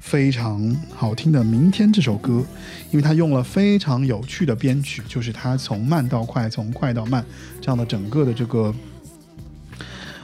[0.00, 2.42] 非常好听的《明天》这首歌，
[2.90, 7.22] 因为他用了非常有趣的编曲，就是他从慢到快，从快到慢
[7.60, 8.74] 这样的整个的这个，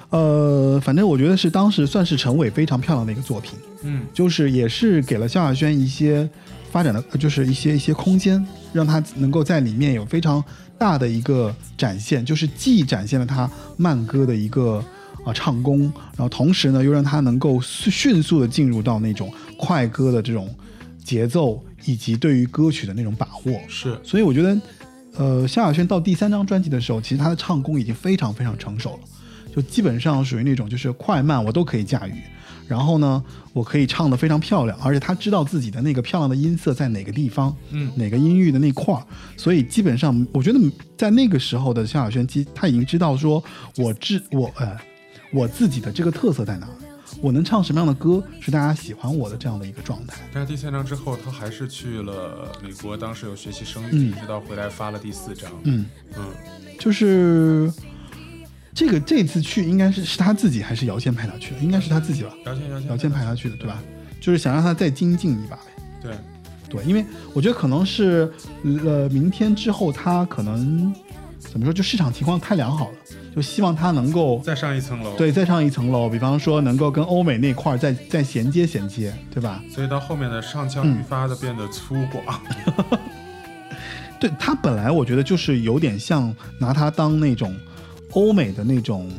[0.09, 3.59] 呃，反正我觉得是当时算是陈伟非常漂亮的一个作品。
[3.83, 6.27] 嗯，就是也是给了萧亚轩一些
[6.75, 10.43] 发展的，呃就是一些一些空间，让他能够在里面有非常
[10.77, 14.85] 大的一个展现，就是既展现了他慢歌的一个
[15.25, 20.53] 啊、唱功，然后同时呢又让他能够迅迅速的进入到那种快歌的这种
[21.05, 23.61] 节奏以及对于歌曲的那种把握。
[23.69, 24.61] 是所以我觉得，
[25.17, 29.01] 呃，萧亚轩到第三张专辑的时候，其实他的唱功已经非常非常成熟了，
[29.55, 32.15] 就基本上属于那种就是快慢我都可以驾驭。
[32.67, 39.05] 然后呢，我可以唱得非常漂亮，而且他知道自己的那个漂亮的音色在哪个地方，嗯哪个音域的那块儿，
[39.37, 40.59] 所以基本上我觉得
[40.97, 43.43] 在那个时候的萧亚轩，其实他已经知道说
[43.77, 44.77] 我自我呃
[45.33, 46.73] 我自己的这个特色在哪儿，
[47.21, 50.17] 我能唱什么样的歌是大家喜欢我的这样的一个状态。
[50.33, 55.51] 但是第三张之后，他还是去了美国，当时有学习声乐，直到回来发了第四张。
[55.65, 55.87] 嗯，
[56.17, 56.25] 嗯，
[56.79, 57.73] 就是
[58.75, 61.61] 这个这次去应该是是他自己还是姚谦派他去的？
[61.61, 63.81] 应该是他自己吧，姚谦，姚谦，姚谦派他去的，对吧？
[64.21, 65.63] 就是想让他再精进一把呗。
[66.03, 66.13] 对，
[66.69, 68.33] 对，因为我觉得可能是
[68.85, 70.93] 呃，明天之后他可能
[71.39, 72.95] 怎么说，就市场情况太良好了，
[73.37, 79.63] 就希望他能够再上一层楼。，对再上一层楼，比方说能够跟欧美那块儿再再衔接衔接，对吧？
[79.71, 82.99] 所以到后面的上腔嗯愈发的变得粗犷。
[84.19, 87.55] 对他本来我觉得就是有点像拿他当那种
[88.15, 89.11] 欧美的那种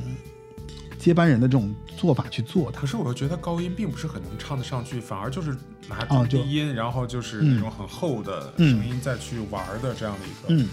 [0.97, 2.87] 接班人的这种做法去做它可。
[2.87, 5.55] 是我又觉得高音并不是很能唱得上去，反而就是
[5.87, 10.67] 拿低音，然后就是嗯那种很厚的嗯声音再去玩的这样的一个嗯，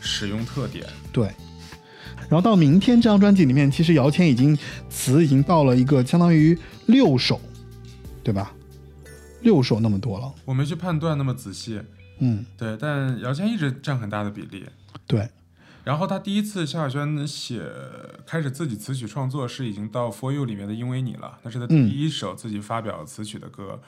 [0.00, 0.86] 使用特点。
[1.12, 1.30] 对。
[2.28, 4.58] 然后到明天这张专辑里面，其实姚谦已经
[4.90, 7.40] 词已经到了一个相当于六首，
[8.24, 8.52] 对吧？
[9.42, 11.80] 六首那么多了，我没去判断那么仔细，
[12.18, 14.66] 嗯，对，但姚谦一直占很大的比例。
[15.06, 15.28] 对，
[15.86, 17.62] 然后他第一次萧亚轩写
[18.26, 23.80] 开始自己词曲创作是已经到《For You》里面的《因为你》了，那是他第嗯一首自己发表词曲的歌。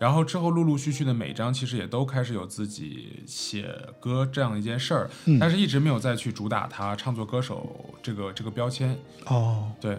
[0.00, 8.98] 然后之后陆陆续续的每张其实也都开始有自己写歌这样一件事儿，嗯但是一直没有再去主打他唱作歌手这个这个标签。
[9.26, 9.96] 哦，对，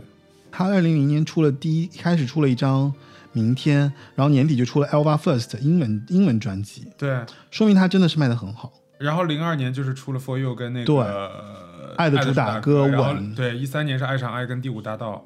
[0.51, 2.91] 他二零零年出了第一，开始出了一张
[3.31, 8.73] 《明天》，然后年底就出了《Elva First》英文英文专辑，对，说明他真的是卖的很好。
[8.99, 15.25] 然后零二年就是出了《For You》跟那个爱的主打歌然后对，一三年是《爱上爱》跟《第五大道》，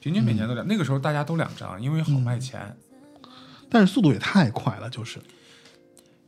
[0.00, 2.76] 平均每年都两，那个时候大家都两张，因为好卖钱。
[3.70, 5.18] 但是速度也太快了，就是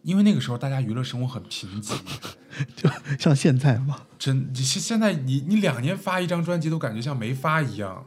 [0.02, 1.94] 因为那个时候大家娱乐生活很贫瘠，
[2.76, 3.96] 就像现在嘛。
[4.18, 8.04] 真你现现在你你两年发一张专辑都感觉像没发一样。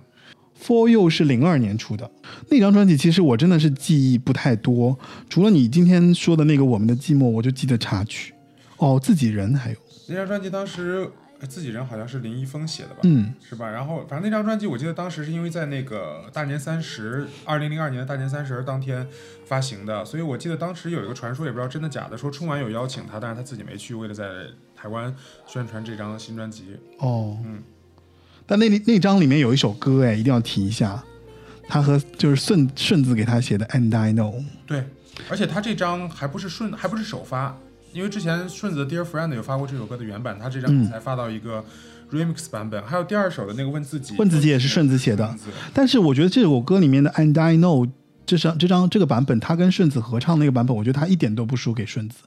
[0.60, 2.10] For You 是零二年出的
[2.50, 4.98] 那张专辑，其实我真的是记忆不太多，
[5.30, 8.34] 除了你今天说的那个《我们的寂寞》，我就记得插曲。
[8.78, 9.78] 哦，自己人还有，
[10.08, 13.70] 那张专辑当时呃自己人好像是林一峰写的吧，嗯，是吧？
[13.70, 19.08] 然后反正那张专辑我记得当时是因为在那个大年三十，二零零二年的大年三十当天
[19.46, 24.26] 发行的，所以我记得当时有一个传说，也不知道真的假的，说春晚有邀请他，但是他自己没去，为了在
[24.76, 26.76] 台湾宣传这张新专辑。
[27.00, 27.64] 哦，嗯，
[28.54, 31.04] 但那那张里面有一首歌，哎，一定要提一下，
[31.68, 34.32] 他和就是顺顺子给他写的《And I Know》。
[34.68, 34.84] 对，
[35.28, 37.58] 而且他这张还不是顺，还不是首发，
[37.94, 41.66] 因为之前顺子的《Dear Friend》有发过这首歌的原版，他这张嗯才发到一个
[42.12, 45.36] remix 版本，还有第二首的那个问自己，问自己也是顺子写的
[45.74, 47.88] 但是我觉得这首歌里面的《And I Know》
[48.28, 52.18] 这张这张这个版本，他跟顺子合唱那个版本，我觉得他一点都不输给顺子。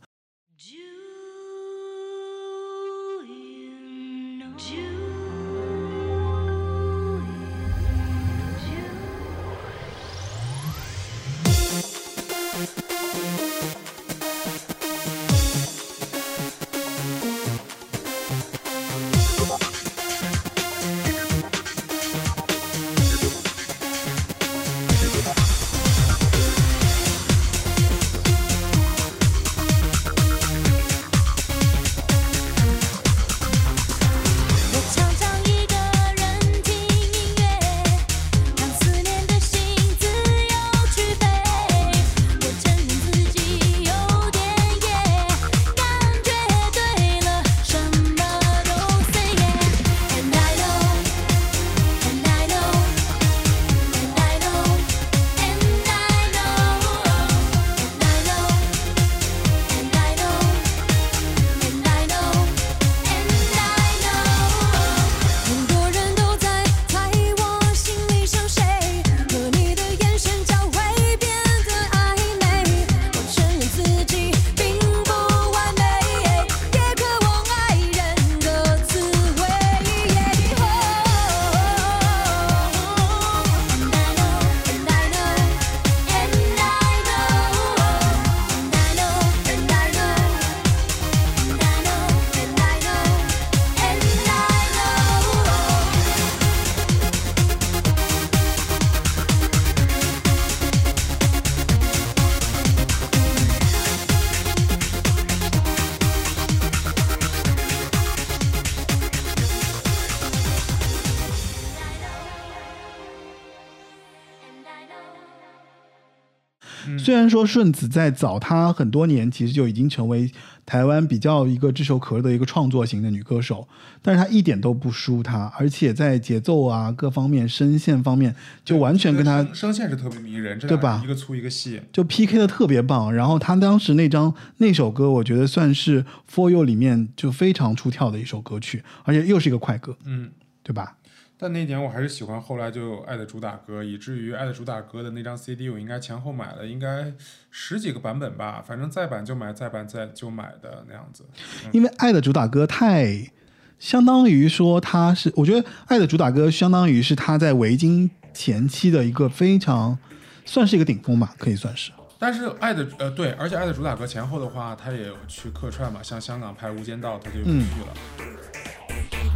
[117.07, 120.29] 虽然说顺子在早他很多年，其实就已经成为
[120.67, 123.69] 台湾比较一个炙手可热的一个创作型的女歌手，
[124.03, 128.35] 但是她一点都不输她，而且在节奏啊各方面、声线方面，
[128.65, 131.81] 就完全跟她声声线是特别迷人，对吧一个粗一个细。
[131.93, 133.15] 就 PK 的特别棒。
[133.15, 140.31] 然后她当时那张那首歌，我觉得算是 For You 里面就非常出挑的一首歌曲，而且又是一个快歌，嗯，
[140.65, 140.97] 对吧？
[141.39, 147.13] 但那年我还是喜欢后来就《爱的主打歌》，以至于《爱的主打歌》的那张 CD 我应该前后买了应该
[147.51, 151.27] 十几个版本吧，反正再版就买，再版再就买的那样子。
[151.73, 153.31] 因为《爱的主打歌》太
[153.79, 159.99] 相当于说它是，我觉得《爱的主打歌》相当于是他在维京前期的一个非常
[160.47, 161.93] 算是一个顶峰吧，可以算是。
[162.19, 167.95] 但是爱的呃对，而且爱的主打歌前后的话，他也有去客串嘛，像香港拍《无间道》，他就去了。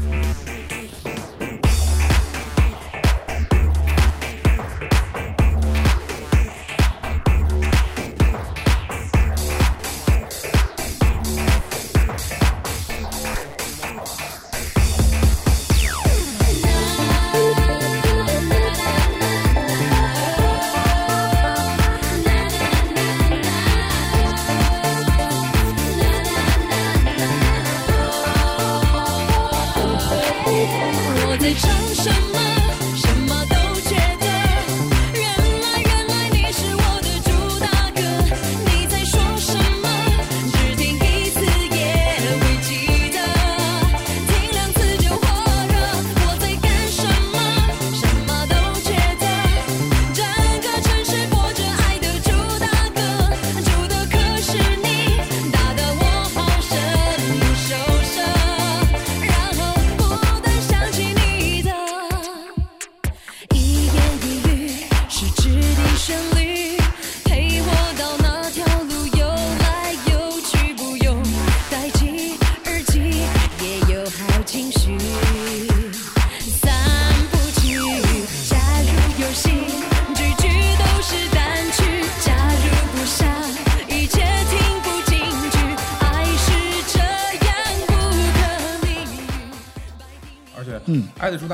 [0.03, 0.50] 我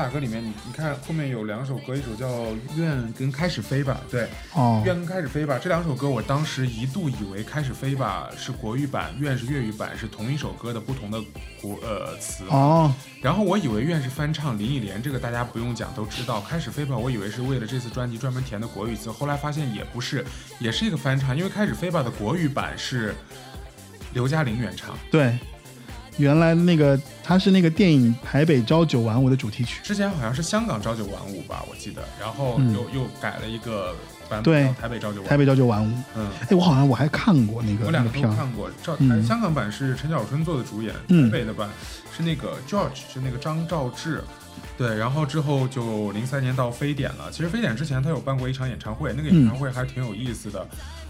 [0.07, 2.27] 爱的主打歌》里面，你你看后面有两首歌，一首叫
[2.77, 11.21] 《愿》跟《开始飞吧》，对，哦愿》跟《开始飞吧》这两首歌，我当时一度以为《开始飞吧》是国语版，《愿》是粤语版，是同一首歌的不同的
[11.61, 12.45] 国呃词。
[12.49, 16.39] 哦，然后我以为《愿》是翻唱林忆莲，这个大家不用讲都知道。
[16.45, 20.25] 《开始飞吧》，我以为是为了这次专辑专门填的国语词，后来发现也不是，
[20.59, 23.13] 也是一个翻唱，因为《开始飞吧》的国语版是
[24.13, 24.97] 刘嘉玲原唱。
[25.11, 25.37] 对，
[26.17, 29.79] 原来那个它是那个电影《台北朝九晚五》的主题曲。
[29.83, 33.93] 之前好像是香港朝九晚五吧，我记得，然后嗯又、又改了一个
[34.27, 38.69] 版对本，对台北朝九晚台北朝九晚五，嗯，哎，我好像我还看过那个我两个都看过。
[38.83, 41.69] 赵、嗯香港版是陈小春做的主演，嗯台北的版
[42.15, 44.23] 是那个 George，是那个张兆志。
[44.75, 47.31] 对，然后之后就零三年到非典了。
[47.31, 50.67] 其实非典之前他有办过一场演唱会，那个演唱会还挺有意思的。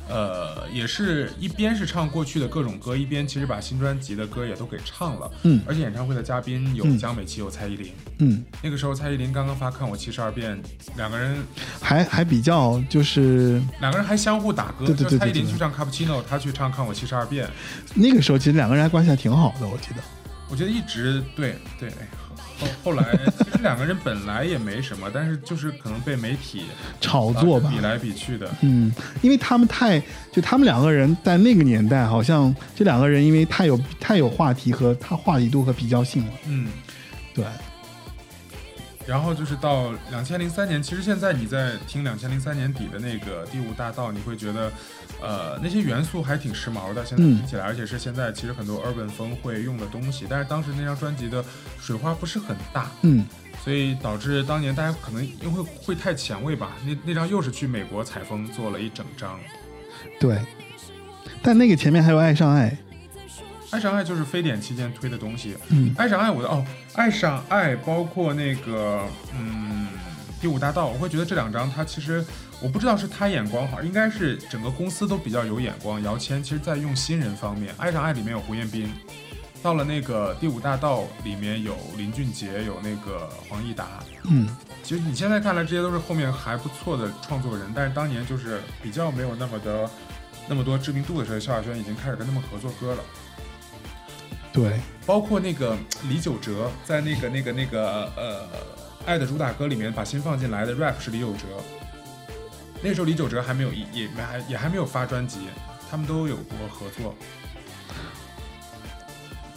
[0.10, 5.32] 呃，也是一边是唱过去的各种歌，一边其实把新专辑的歌也都给唱了。
[5.44, 7.92] 嗯而且演唱会的嘉宾有嗯江美琪，有蔡依林。
[8.20, 10.56] 嗯，那个时候蔡依林刚刚发《看我七十二变》，
[10.96, 11.38] 两个人
[11.82, 17.46] 还还比较就是两个人还相互打歌，对对对就蔡依对对林去唱《Cappuccino》，他去唱《看我七十二变》。
[17.94, 20.02] 那个时候其实两个人还关系还挺好的，我记得。
[20.50, 22.08] 我觉得一直对对，哎
[22.60, 23.04] 后 后来
[23.38, 26.66] 其实两个人本来也没什么，但是就是可能被媒体
[27.00, 28.50] 炒作吧比来比去的。
[28.62, 30.02] 嗯，因为他们太
[30.32, 36.32] 就他们两个人在那个年代，好像这两个人因为太有太有话题和他话题度和比较性了。
[36.46, 36.68] 嗯，
[37.34, 37.46] 对，
[39.08, 44.72] 然后就是到两千零三年，其实现在你在听两千零三年底的那个《第五大道》，你会觉得，
[45.22, 50.26] 呃，那些元素还挺时髦的，现在嗯听起来，而且是现在其实很多 urban 风会用的东西。
[50.30, 51.44] 但是当时那张专辑的
[51.80, 53.26] 水花不是很大，嗯，
[53.64, 56.76] 所以导致当年大家可能因为会太前卫吧。
[56.86, 59.40] 那那张又是去美国采风做了一整张，
[60.20, 60.38] 对。
[61.42, 62.78] 但那个前面还有《爱上爱》，
[63.70, 65.56] 爱上爱就是非典期间推的东西。
[65.70, 66.66] 嗯爱上爱我的哦，
[66.98, 69.04] 爱上爱包括那个
[69.36, 69.88] 嗯
[70.42, 72.26] 第五大道，我会觉得这两张他其实
[72.60, 76.02] 我不知道是他眼光好，应该是整个公司都比较有眼光。
[76.02, 78.92] 姚谦其实在用新人方面，爱上爱里面有胡彦斌，
[79.62, 84.04] 到了那个第五大道里面有林俊杰，有那个黄义达。
[84.28, 84.50] 嗯，
[84.82, 89.88] 其实你现在看来，这些都是后面还不错的创作人，但是当年就是比较没有那么的
[90.48, 93.04] 那么多知名度的时候，萧亚轩已经开始跟他们合作歌了。
[94.58, 95.78] 对，包括那个
[96.10, 98.42] 李玖哲在那个那个那个呃
[99.06, 101.44] 《爱的主打歌》里面把心放进来的 rap 是李玖哲，
[102.82, 105.42] 那时候李玖哲还没有也也没还也还没有发专辑，
[105.92, 107.14] 他们都有过合作。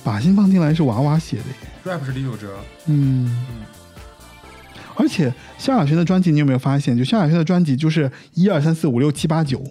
[0.04, 3.62] 把心放进来是娃娃写的耶，rap 是李玖哲，嗯嗯，
[4.96, 6.94] 而且萧亚轩的专辑，你有没有发现？
[6.94, 9.64] 就萧亚轩的专辑就是一二三四五六七八九，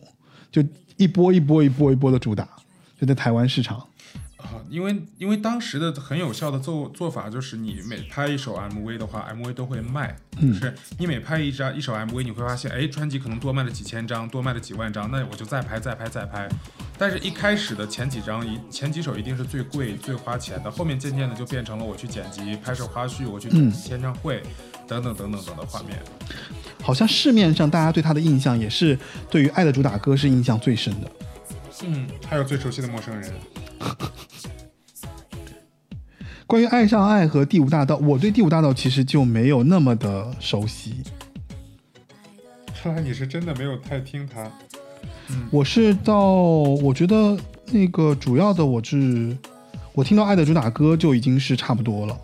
[0.51, 0.63] 就
[0.97, 2.47] 一波一波一波一波的主打，
[2.99, 3.86] 就在台湾市场。
[4.70, 16.47] 啊，因为因为当时的很有效的做做法就是，你每拍一首 MV 的话，MV 都会卖，嗯就是你每拍一张一首 MV，你会发现，哎，专辑可能多卖了几千张，多卖了几万张，那我就再拍再拍再拍。
[16.97, 24.43] 但是，一开始的前几张一前几首一定是最贵最花钱的，后面渐渐的就变成了我去剪辑、拍摄花絮，我去嗯签唱会，
[24.86, 25.97] 等等等等等的画面。
[26.84, 28.97] 好像市面上大家对他的印象也是
[29.30, 31.11] 对于《爱的主打歌》是印象最深的。
[31.84, 33.34] 嗯，还有最熟悉的陌生人。
[36.50, 40.95] 关于《爱上爱》和《第五大道》，我对《第五大道》其实就没有那么的熟悉。
[42.74, 44.52] 看来你是真的没有太听他。
[45.52, 47.38] 我是到我觉得
[47.68, 49.38] 那个主要的，我是
[49.93, 52.20] 我听到《爱的主打歌》就已经是差不多了，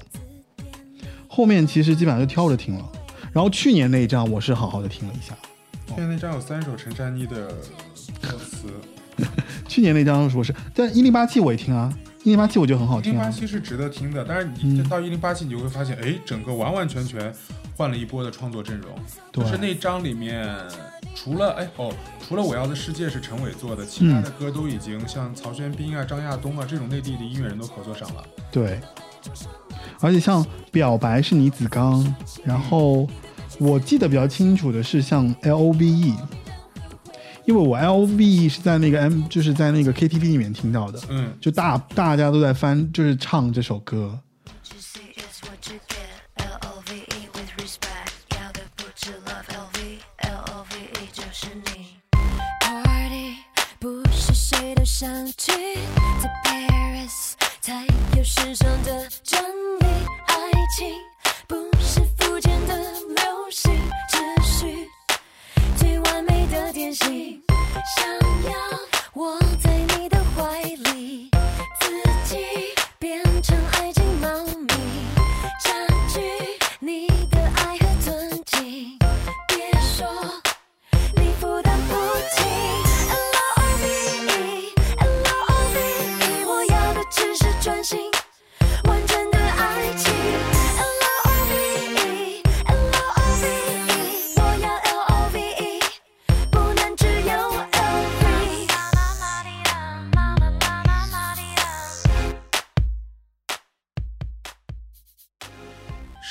[1.27, 2.83] 后面其实基本上就挑着听了。
[3.31, 5.35] 然后去年那一张我是好好的听了一下，
[5.93, 7.49] 去年那张有三首陈珊妮的
[8.19, 8.69] 歌词。
[9.69, 11.95] 去年那张我是，但一零八七我也听啊，
[12.25, 13.23] 一零八七我觉得很好听一零。
[13.23, 17.31] 八七是值得听的，但是你嗯到一零八七，你就会发现，哎，整个完完全全
[17.77, 18.95] 换了一波的创作阵容。
[19.31, 20.57] 对就是那张里面，
[21.13, 21.93] 除了哎哦，
[22.27, 28.23] 除了我要的世界是陈伟做的，其他的歌都已经像曹轩宾啊、张亚东啊这种内地的音乐人都合作上了。
[28.51, 28.79] 对，
[30.01, 32.03] 而且像《表白》是倪子刚，
[32.43, 33.07] 然后
[33.59, 36.15] 我记得比较清楚的是像 L O V E，
[37.45, 44.19] 因为我 L V E 是在那个 M 就是在那个 K T V 里面听到的，嗯，就大大家都在翻就是唱这首歌
[44.67, 46.07] ，To see is what you get.
[46.43, 48.87] L O V E with respect，要的不 E
[51.13, 51.99] 就是你。
[52.61, 53.37] Party
[53.79, 55.51] 不是谁都想去，
[56.21, 57.85] 在 Paris 才
[58.17, 59.39] 有时尚的真
[59.79, 59.85] 理。
[60.25, 60.33] 爱
[60.75, 60.87] 情
[61.47, 63.71] 不是肤浅的流行，
[64.09, 64.17] 只
[66.15, 67.41] 完美的典型。
[67.97, 68.07] 想
[68.49, 68.55] 要
[69.13, 70.17] 我在你的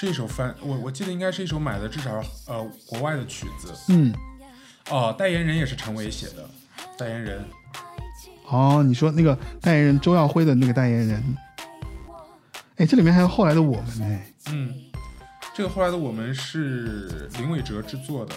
[0.04, 3.72] 是一首翻，我我记得应该是一首买的至少呃国外的曲子。
[3.88, 4.14] 嗯，
[4.90, 6.46] 哦，代言人也是陈伟写的，
[6.98, 7.42] 代言人。
[8.48, 11.36] 哦，你说那个代言人周耀辉的那个代言人，
[12.76, 14.20] 哎，这里面还有后来的我们呢，
[14.50, 14.74] 嗯，
[15.54, 18.34] 这个后来的我们是林伟哲制作的。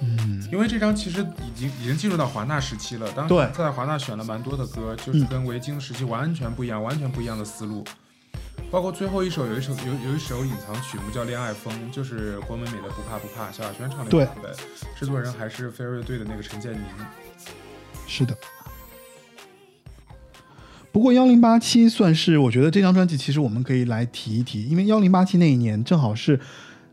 [0.00, 7.84] 嗯，因为这张其实已经已经进入到华纳时期了，当时对在华纳选了蛮多的歌，就是嗯跟维京时期完全不一样，完全不一样的思路。
[8.68, 14.52] 包括最后一首有一首有有一首隐藏曲目叫《恋爱风》，就是郭美美的《不怕不怕》，萧亚轩唱的版本，
[14.96, 16.80] 制作人还是飞儿乐队的那个陈建宁。
[18.06, 18.36] 是的。
[20.92, 26.38] 不过幺零八七算是，我觉得这张专辑其实我们可以来提一提，因为幺零八七那一年正好是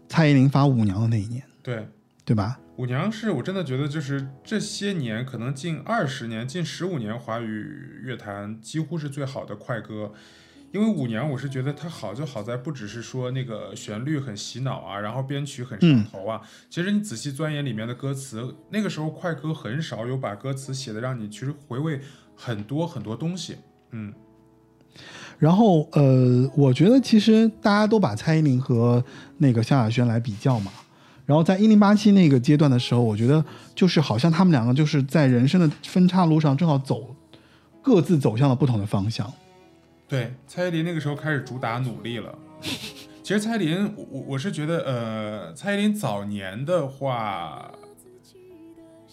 [0.07, 1.87] 蔡依林发舞娘的那一年，对，
[2.25, 2.59] 对吧？
[2.77, 10.13] 舞娘是我真的觉得就是这些年，可能近二十年、近十五年华语乐坛几乎是最好的快歌。
[10.73, 16.41] 因为五娘，我是觉得它好就好在不只是说那个旋律很洗脑啊，然后编曲很上头啊。
[16.69, 22.01] 其实你仔细钻研里面的歌词，那个时候快歌很少有把歌词写的让你其实回味
[22.35, 23.55] 很多很多东西。
[23.91, 24.13] 嗯，
[25.39, 29.03] 然后呃，我觉得其实大家都把蔡依林和
[29.37, 30.71] 那个萧亚轩来比较嘛。
[31.25, 37.15] 然后在一零八七那个阶段的时候，我觉得就是好像他们两个就是在人生的分岔路上正好走，
[37.81, 39.31] 各自走向了不同的方向。
[40.07, 42.37] 对，蔡依林那个时候开始主打努力了。
[43.21, 47.69] 其实蔡依林，我我我是觉得，呃，蔡依林早年的话，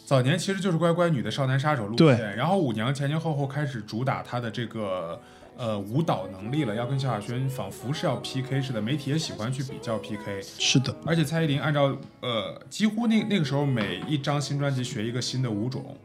[0.07, 5.21] 早年其实就是乖乖女的少男杀手路对线，然后舞娘前前后后开始主打她的这个
[5.57, 10.41] 呃舞蹈能力了，要跟萧亚轩仿佛是要 PK 似的，媒体也喜欢去比较 PK。
[10.43, 15.97] 是的，而且蔡依林按照呃几乎那那个时候每一张新专辑学一个新的舞种，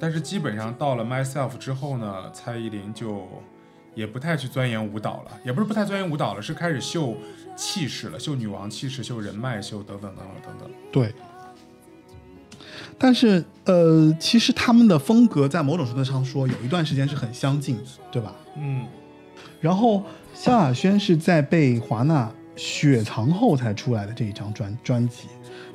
[0.00, 3.28] 但是基本上到了 Myself 之后呢，蔡依林就
[3.94, 7.16] 也不太去钻研舞蹈了，也不是不太钻研舞蹈了，是开始秀
[7.56, 10.70] 气势了，秀女王气势，秀人脉，秀等等等等等等。
[10.90, 11.12] 对。
[12.98, 17.82] 但是呃，其实他们的风格在某种程度上说，有一段时间是很相近的，
[18.12, 18.34] 对吧？
[18.56, 18.86] 嗯，
[19.60, 20.04] 然后
[20.34, 25.26] 萧亚轩是在被华纳雪藏后才出来的这一张专专辑，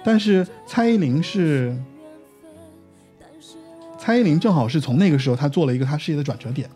[0.05, 1.75] 但是蔡依林是
[3.97, 6.69] 蔡依林正好是从那个时候她做了一个她事业的转折点。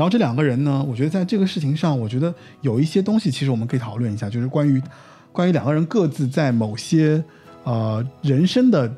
[0.00, 4.82] 然后这两个人呢，我觉得在这个事情上，我觉得有一些东西其实我们可以讨论一下，就是关于
[5.30, 7.22] 关于两个人各自在某些
[7.64, 8.90] 呃人生的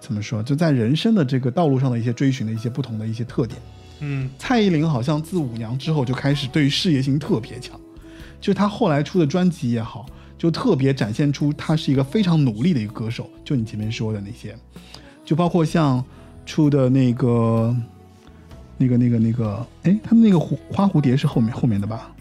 [0.00, 3.56] 怎么说，就在人生的这个道路上的一些追寻的一些不同的一些特点。
[4.00, 7.78] 嗯，蔡依林好像自舞娘之后就开始对于事业心特别强，
[8.40, 10.04] 就她后来出的专辑也好，
[10.36, 13.30] 就特别展现出她是一个非常努力的一个歌手。
[13.44, 14.56] 就你前面说的那些，
[15.24, 16.04] 就包括像
[16.44, 17.72] 出的那个、
[18.76, 22.14] 那个、那个、那个，哎，他们那个蝴花蝴蝶是后面后面的吧？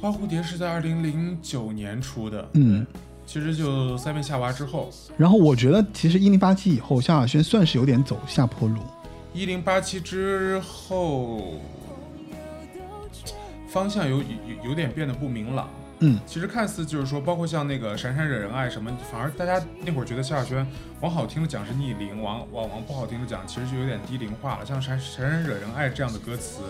[0.00, 2.86] 花蝴蝶是在二零零九年出的，嗯，
[3.26, 8.76] 其实就三面夏娃之后，然后我觉得其实一零八七以后，萧亚轩算是有点走下坡路。
[9.32, 11.54] 一零八七之后，
[13.68, 14.24] 方向有有
[14.70, 15.68] 有点变得不明朗。
[16.00, 20.66] 嗯，其实看似就是说，包括像那个《闪闪惹人爱》什么，反而大家那会儿觉得萧亚轩
[21.00, 24.66] 往好听的讲是逆龄，往往往不好听的讲，其实就有点低龄化了。
[24.66, 26.60] 像《闪闪闪惹人爱》这样的歌词，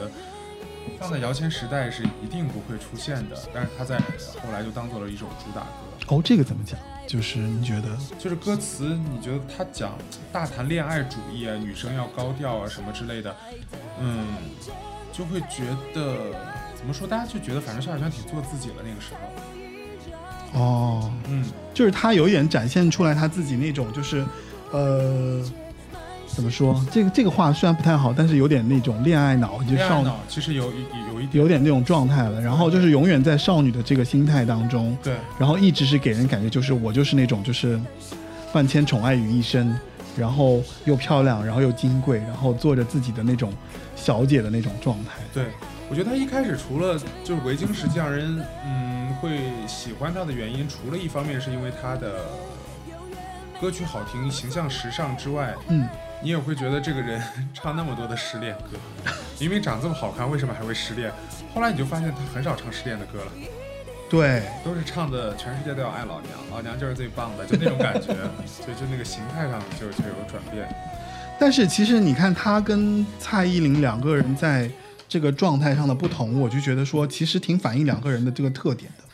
[1.01, 3.99] 放在摇钱时代是一定不会出现的，但是他在
[4.43, 5.69] 后来就当做了一首主打歌。
[6.09, 6.79] 哦，这个怎么讲？
[7.09, 7.97] 就是你觉得？
[8.19, 9.99] 就是歌词，你觉得他讲
[10.33, 13.35] 大谈恋爱主义啊，女生要高调啊什么之类的，
[14.01, 14.27] 嗯，
[15.13, 17.07] 就会觉得怎么说？
[17.07, 19.13] 大家就觉得反正萧亚轩挺做自己了那个时
[20.53, 21.45] 候，哦，嗯，
[21.75, 24.25] 就是他有一点展现出来他自己那种，就是，
[24.73, 25.43] 呃，
[26.29, 26.85] 怎么说？
[26.93, 30.71] 这个这个话虽然不太好，但是有点那种恋爱脑，就少女其实有有
[31.15, 32.41] 有一点有点那种状态了。
[32.41, 37.81] 然后就是永远在少女的这个心态当中，对，然后一直是给人感觉就是我就是那种就是
[38.53, 39.79] 万千宠爱于一身，
[40.17, 43.53] 然后又漂亮，然后又金贵，然后做着自己的那种
[43.95, 45.13] 小姐的那种状态。
[45.33, 45.45] 对，
[45.89, 52.27] 我觉得他一开始除了就是维京实际上人嗯会喜欢他的原因，除了一方面是因为他的
[53.61, 55.89] 歌曲好听、形象时尚之外，嗯，
[56.23, 57.23] 你也会觉得这个人
[57.55, 61.11] 唱那么多的失恋歌，明明长这么好看，为什么还会失恋？
[61.55, 63.33] 后来你就发现他很少唱失恋的歌了，
[64.11, 68.13] 对，都是唱的全世界都要爱老娘，老娘就是最棒的，就那种感觉，
[68.45, 70.69] 所以就那个形态上就就有转变。
[71.39, 74.71] 但是其实你看他跟蔡依林两个人在
[75.09, 79.05] 这个状态上的不同，我就觉得说其实挺反映两个人的这个特点的。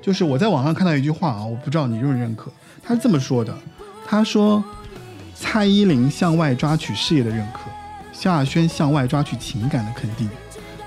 [0.00, 2.50] 就是我在网上看到一句话啊，我不知道你认不认可，
[2.82, 3.56] 他是这么说的：
[4.06, 4.62] 他说，
[5.34, 7.60] 蔡依林向外抓取事业的认可，
[8.12, 10.28] 萧亚轩向外抓取情感的肯定。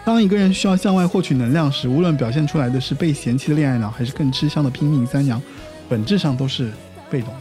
[0.03, 5.41] 当一个人需要向外获取能量时，无论表现出来的是被嫌弃的恋爱脑，还是更吃香的拼命三娘，
[5.89, 6.71] 本质上都是
[7.09, 7.39] 被动的、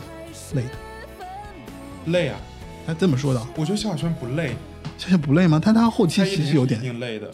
[0.54, 0.70] 累的。
[2.06, 2.38] 累啊！
[2.86, 4.54] 他这么说的，我觉得萧亚轩不累，
[4.96, 5.60] 萧亚轩不累吗？
[5.62, 7.30] 但他后期其实有点挺累的。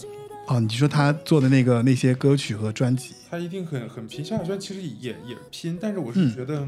[0.47, 6.67] 哦，你说他做的那个那些歌曲和专辑，他一定很很拼，萧亚轩其实也也拼，但是我是嗯觉得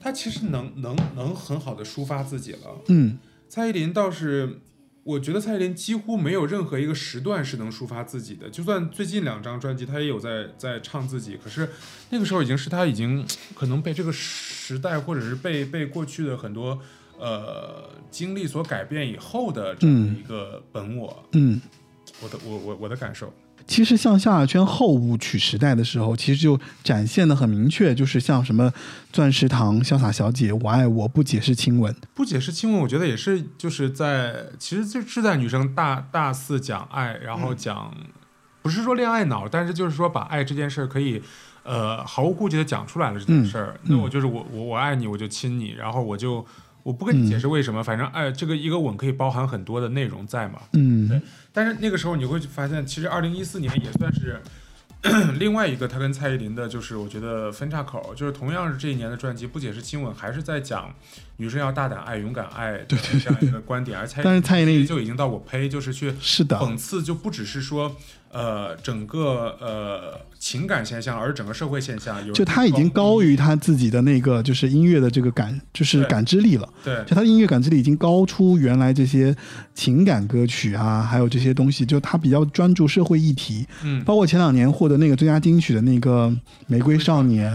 [0.00, 2.58] 他其实能能能很好的抒发自己了。
[2.88, 3.18] 嗯
[3.48, 4.58] 蔡依林倒是，
[5.04, 11.68] 我觉得蔡依林几乎没有任何一个时段是能抒发自己的，就算最近两张专辑，他也有在在唱自己，可是
[12.10, 16.80] 那个时候已经是他已经可能被这个时代或者是被被过去的很多
[17.20, 21.60] 呃经历所改变以后的这样一个本我，嗯。
[22.22, 23.32] 我的我我我的感受。
[23.66, 28.70] 其实像萧亚轩后舞曲时代的时候，其实就展现的很明确，就是像什么
[29.10, 37.94] 钻石堂、潇洒小姐、我爱我不解释亲吻，不解释亲吻，我觉得也是，就是在其实就是在女生大大肆讲爱，然后讲、
[38.60, 41.22] 不是说恋爱脑，但是就是说把爱这件事儿可以
[41.62, 43.80] 呃毫无顾忌的讲出来了这件事儿。
[43.84, 46.44] 那我就是我我我爱你，我就亲你，然后我就
[46.82, 50.60] 我不跟你解释为什么，反正哎这个一个吻可以包含很多的内容在嘛。
[50.72, 51.08] 嗯。
[51.08, 51.20] 对。
[51.52, 54.40] 但是那个时候你会发现，其实二零一四年也算是
[55.40, 60.94] 另外一个他跟蔡依林的，就是我觉得分叉口，就是同样是这一年的专辑，不解释亲吻，还是在讲
[61.40, 67.96] 女生要大胆爱、勇敢爱的这样一个观点，而蔡但是蔡依林就已经到我呸，就是去是的，讽刺，就不只是说
[68.30, 72.24] 呃整个呃情感现象，而是整个社会现象。
[72.26, 76.68] 有就他已经高于他自己的那个就是音乐的这个感，就是感知力了。
[76.84, 79.34] 对就他的音乐感知力已经高出原来这些
[79.74, 86.26] 情感歌曲啊，还有这些东西，就他比较专注社会议题，嗯，包括前两年获得那个最佳金曲的那个
[86.66, 87.50] 《玫瑰少年》，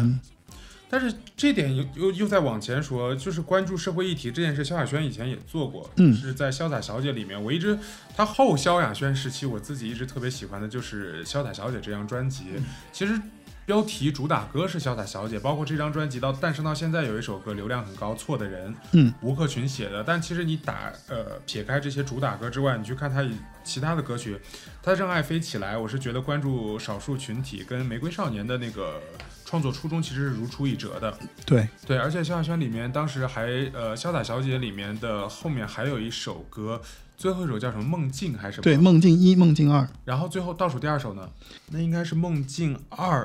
[0.90, 7.42] 但是这点又又又在往前说，就是关注社会议题这件事，萧亚轩以前也做过，嗯是在《潇洒小姐》里面。
[7.44, 7.78] 我一直
[8.16, 12.46] 她后萧亚轩时期，我自己一直特别喜欢的就是《潇洒小姐》这张专辑。
[12.94, 13.20] 其实
[13.66, 20.04] 标题主打歌是《潇洒小姐》，包括这张专辑到诞生到现在有一首歌流量很高，《错的人》，嗯，吴克群写的。
[20.04, 24.38] 但其实你打呃撇开这些主打歌之外，你去看他以其他的歌曲，
[24.84, 29.02] 他《让爱飞起来》，我是觉得关注少数群体跟玫瑰少年的那个
[29.46, 31.18] 创作初衷其实是如出一辙的。
[31.46, 33.44] 对，对，而且萧亚轩里面当时还
[33.74, 36.82] 呃《潇洒小姐》里面的后面还有一首歌，
[37.16, 38.64] 最后一首叫什么《梦境》还是什么？
[38.64, 41.30] 对，梦境一、梦境二，然后最后倒数第二首呢，
[41.70, 43.24] 那应该是《梦境二》。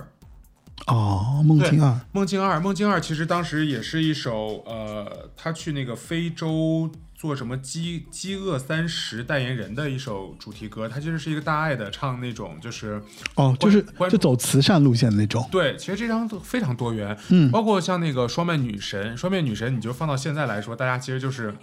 [0.87, 6.91] 哦，梦境二，梦境二，梦境二其实当时也是一首呃，他去那个非洲
[7.21, 12.99] 做什么饥饥饿三十代言人的一首主题歌，他其实是一个大爱的，唱那种就是
[13.35, 17.51] 哦，就是就走慈善路线的那种，对，其实这张都非常多元，嗯。
[17.51, 21.55] 包括像那个双面女神，双面女神你就放到现在来说，大家其实就是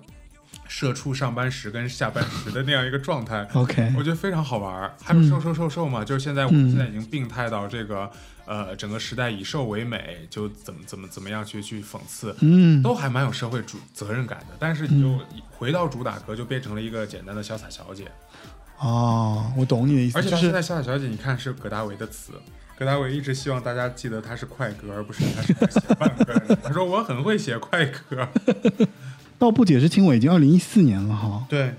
[0.68, 3.48] 社畜上班时跟下班时的那样一个状态。
[3.54, 8.10] OK，我觉得非常好玩儿，还有瘦瘦瘦瘦嘛，就是现在我嗯们现在已经病态到这个，
[8.46, 14.56] 呃，整个时代以瘦为美，就怎么怎么怎么样去去讽刺，嗯，都还蛮有社会主责任感的。
[14.60, 15.20] 但是你就
[15.52, 18.06] 回到主打歌，就变成了一个简单的潇洒小姐，
[18.80, 22.34] 哦，我懂你的意思，就是而且她现在潇洒小姐，你看是葛大为的词。
[22.80, 26.56] 葛大为一直希望大家记得他是快歌，而不是他是 写慢歌的。
[26.58, 28.30] 他说我很会写快歌。
[29.40, 31.76] 到不解释亲我已经二零一四年了哈，对，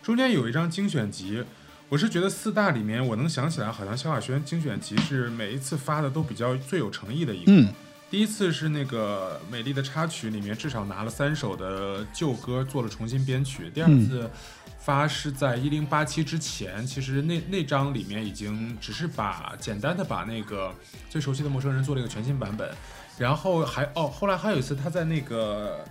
[0.00, 1.42] 中间有一张精选集，
[1.88, 7.50] 我是觉得四大里面我能想起来，好像萧亚轩精选集是每一次发的都比较最有诚意的一个。
[7.50, 7.68] 嗯，
[8.10, 14.30] 第一次是那个《美丽的插曲》里面至少拿了三首的旧歌做了重新编曲，第二次
[14.78, 20.72] 发是在一零八七之前，其实那那张里面已经只是把简单的把那个
[21.10, 22.70] 最熟悉的陌生人做了一个全新版本，
[23.18, 25.84] 然后还哦后来还有一次他在那个。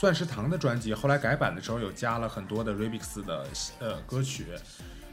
[0.00, 3.46] 钻石糖的专辑后来改版的时候有加了很多的 remix 的
[3.80, 4.46] 呃歌曲，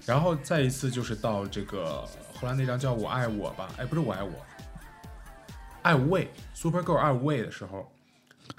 [0.06, 4.32] 然后再一次就是到这个后来那张叫我爱我吧，哎不是我爱我，
[5.82, 7.92] 爱无畏 Super Girl 爱无畏的时候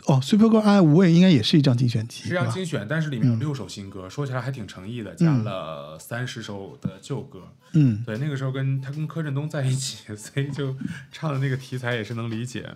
[0.07, 2.33] 哦，Super Girl 爱无畏应该也是一张精选集，是一？
[2.33, 7.41] 张精选，但是里面有六首新歌，说起来还挺诚意的，加了三十首的旧歌。
[7.73, 10.75] 嗯，对，那个时候跟他跟柯震东在一起， 所以就
[11.13, 12.67] 唱的那个题材也是能理解。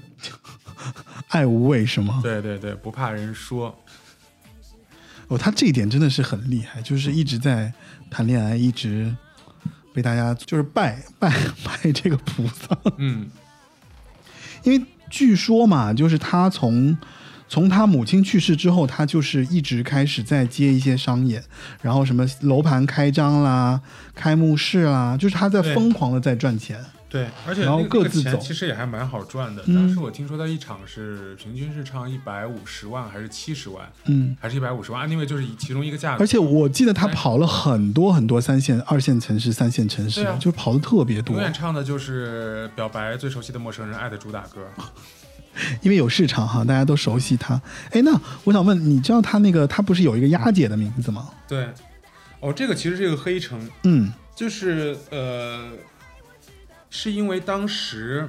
[1.29, 2.21] 爱无畏是吗？
[2.23, 3.75] 对对对，不怕人说。
[5.29, 7.73] 哦，他这一点真的是很厉害，就是一直在
[8.11, 9.15] 谈恋爱，一直
[9.95, 11.35] 被大家就是拜拜
[11.65, 13.31] 拜这个菩萨，嗯，
[14.63, 16.97] 因为据说嘛，就是他从
[17.47, 21.45] 从他母亲去世之后，他就是一直开始在接一些商演，
[21.83, 23.79] 然后什么楼盘开张啦、
[24.15, 26.79] 开幕式啦，就是他在疯狂的在赚钱。
[27.13, 29.63] 对，而且然后那个那个各自走钱其实也还蛮好赚的。
[29.67, 36.25] 嗯当时我听说他一场是平均是唱一百五十万还是七十万，嗯，还是一百五十万，anyway 就是以其中一个价格。
[36.25, 44.67] 而且我记得他跑了很多很多三线、二线城市、三线城市，就是跑的特别多永，远唱的就是表白最熟悉的陌生人爱的主打歌。
[45.83, 47.61] 因为有市场哈，大家都熟悉他。
[47.91, 51.29] 哎，那我想问，你知道他那个他不是有一个丫姐的名字吗？
[51.47, 51.69] 对，
[52.41, 55.69] 哦，这个其实是一个黑城，嗯，就是呃，
[56.95, 58.29] 是因为当时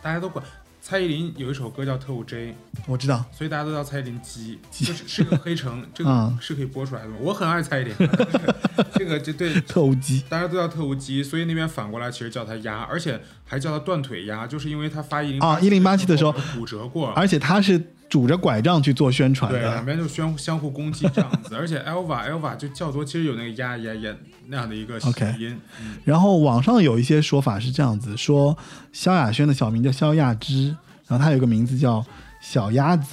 [0.00, 0.42] 大家都管
[0.80, 2.52] 蔡依林有一首歌叫《特务 J》，
[2.86, 3.24] 我知道。
[3.32, 6.38] 所以大家都叫蔡依林鸡，就是是个黑城， 这个嗯。
[6.40, 7.16] 是可以播出来的吗。
[7.20, 7.94] 我很爱蔡依林，
[8.94, 9.60] 这个就对。
[9.62, 16.32] 特务鸡，大家都叫特务鸡，所以那边反过来其实叫他鸭，而且还叫他断腿鸭，就是因为他发一零啊一零八七的时候。
[16.56, 19.84] 骨折过，而且他是拄着拐杖去做宣传对，两。
[19.84, 24.14] 边就相相互攻击这样子， 而且 Elva Elva 就叫做其实有那个呀呀呀
[24.46, 28.56] 那样的一个 OK 音，嗯然后网上有一些说法是这样子，说
[28.92, 30.74] 萧亚轩的小名叫萧亚芝，
[31.06, 32.04] 然后他有个名字叫
[32.40, 33.06] 小鸭子。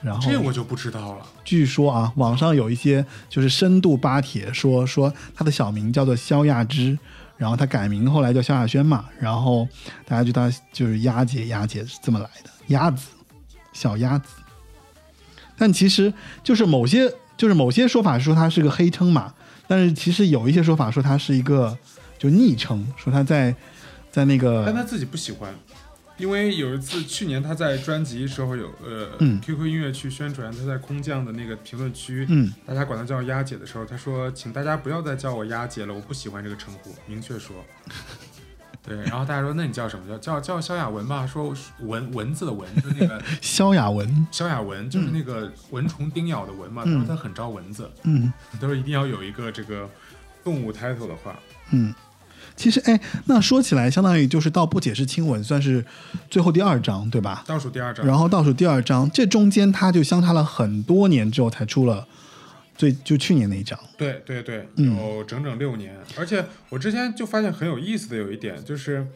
[0.00, 1.24] 然后这我就不知道了。
[1.44, 6.98] 据说啊，网上有一些就是深度扒帖说说他的小名叫做萧亚芝，
[7.36, 9.68] 然后他改名后来叫萧亚轩嘛，然后
[10.04, 13.06] 大家觉得他就是鸭姐，鸭姐是这么来的，鸭子，
[13.72, 14.26] 小鸭子。
[15.56, 16.12] 但其实
[16.42, 19.34] 就是某些就是某些说法说他是个黑称嘛，
[19.66, 21.76] 但是其实有一些说法说他是一个
[22.18, 23.54] 就昵称，说他在
[24.10, 25.54] 在那个但他自己不喜欢，
[26.16, 37.56] 因为有一次去年他在专辑时候有呃、嗯 QQ 音乐去宣传，他在空降的那个评论区，嗯大家管他叫丫姐的时候，他说请大家不要再叫我丫姐了，我不喜欢这个称呼，明确说。
[38.84, 40.04] 对，然后大家说那你叫什么？
[40.08, 48.32] 叫叫叫萧亚文吧，说蚊蚊子的蚊，就是那个 萧亚文，萧亚文，就是那个蚊虫叮咬的蚊嘛，他说他很招蚊子，嗯。
[48.60, 49.88] 他说一定要有一个这个
[50.42, 51.38] 动物 title 的话，
[51.70, 51.94] 嗯。
[52.54, 55.82] 其实，哎，那说起来，相当于就是到不解释亲吻算是
[56.28, 57.42] 最后第二章，对吧？
[57.46, 62.06] 倒数第二章，然后倒数第二章，这中间他就相差了很多年之后才出了
[62.82, 63.78] 最就去年那一张。
[63.96, 69.06] 对对对，嗯有整整六年，而且我之前就发现很有意思的有一点就是。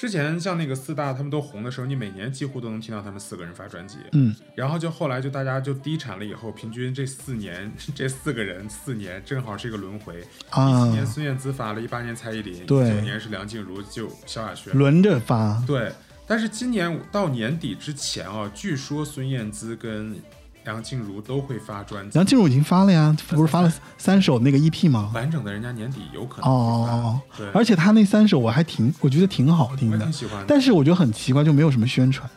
[0.00, 3.98] 之前像那个四大他们都红的时候，你每年几乎都能听到他们四个人发专辑。
[4.12, 10.24] 嗯，然后就后来就大家就低产了以后，平均这四年这四个人四年正好是一个轮回。
[10.48, 14.74] 啊一七年孙燕姿发了，一八年蔡依林，一对九年是梁静茹，就萧亚轩。
[14.74, 15.92] 轮着发，对，
[16.26, 20.16] 但是今年到年底之前啊，据说孙燕姿跟
[20.64, 22.18] 梁静茹都会发专辑。
[22.18, 25.10] 梁静茹已经发了呀，不是发了三首那个 EP 吗？
[25.14, 30.44] 完整的，人家年底有可能哦对，而且他那三首我还挺，我觉得挺好听的挺，喜欢。
[30.46, 32.28] 但是我觉得很奇怪，就没有什么宣传，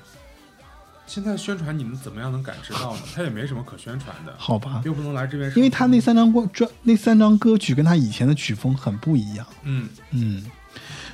[1.05, 3.01] 现在宣传你们怎么样能感知到呢？
[3.13, 4.81] 他也没什么可宣传的，好吧？
[4.85, 10.43] 又不能来这边，因为他那三张歌专那三张歌曲跟他以前的曲风很不一样，嗯嗯，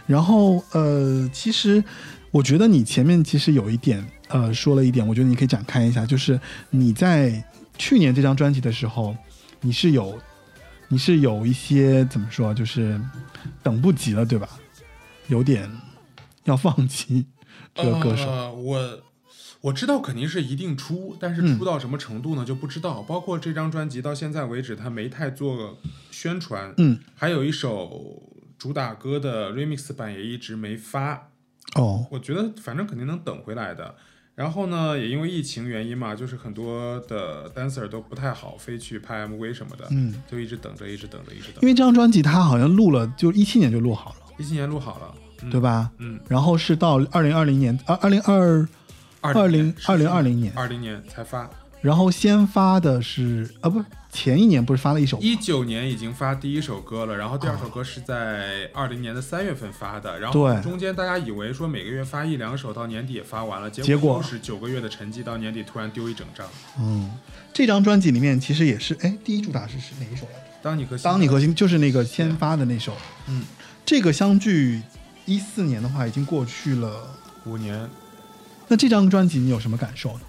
[0.06, 1.84] 然后呃，其实
[2.32, 6.40] 我觉得你前面其实有一点呃说了一点，我觉得你可以展开一下，就是
[6.70, 7.44] 你在
[7.78, 9.16] 去年这张专辑的时候，
[9.62, 10.20] 你是有
[10.88, 13.00] 你是有一些怎么说，就是
[13.62, 14.50] 等不及了，对吧？
[15.28, 15.70] 有点
[16.46, 17.28] 要放弃
[17.76, 19.00] 这个歌手，呃，我
[19.62, 23.04] 我知道肯定是一定出，但是嗯出到什么程度呢、就不知道。
[23.04, 25.78] 包括这张专辑到现在为止，他没太做
[26.10, 28.24] 宣传，嗯，还有一首
[28.58, 31.30] 主打歌的 remix 版也一直没发。
[31.76, 33.96] 哦，我觉得反正肯定能等回来的。
[34.40, 41.68] 然后呢，也因为疫情原因嘛，就是很多的 dancer 都不太好飞去拍 MV 什么的，嗯，就一直等着，一直等着，一直等因。
[41.68, 45.14] 为这张专辑他好像录了，就一七年就录好了，一七年录好了，
[45.44, 45.60] 嗯、对？
[45.60, 45.92] 吧？
[45.98, 48.66] 嗯，然后是到二零二零年，二二零二
[49.20, 51.50] 二零二零二零年，二零年才发，
[51.82, 66.48] 然后先发的是啊，不是前一年不是发了一首一九年已经发第一首歌了，然后第二首歌是在二零年的三月份发的，然后中间大家以为说每个月发一两首，到年底也发完了，结结果就是九个月的沉寂，到年底突然丢一整张。
[66.80, 67.12] 嗯，
[67.54, 70.46] 这张专辑里面其实也是，哎，第一主打是是哪一首来着？
[70.64, 73.46] 当你和当你和心就是那个先发的那首，嗯，
[73.86, 74.82] 这个相距
[75.26, 77.16] 一四年的话已经过去了，
[77.46, 77.88] 五年，
[78.68, 80.22] 那这张专辑你有什么感受呢？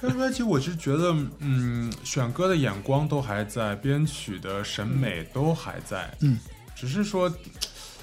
[0.00, 6.38] 这张专辑我是觉得，嗯，选歌的眼光都还在，编曲的审美都还在，嗯，
[6.74, 7.28] 只是说，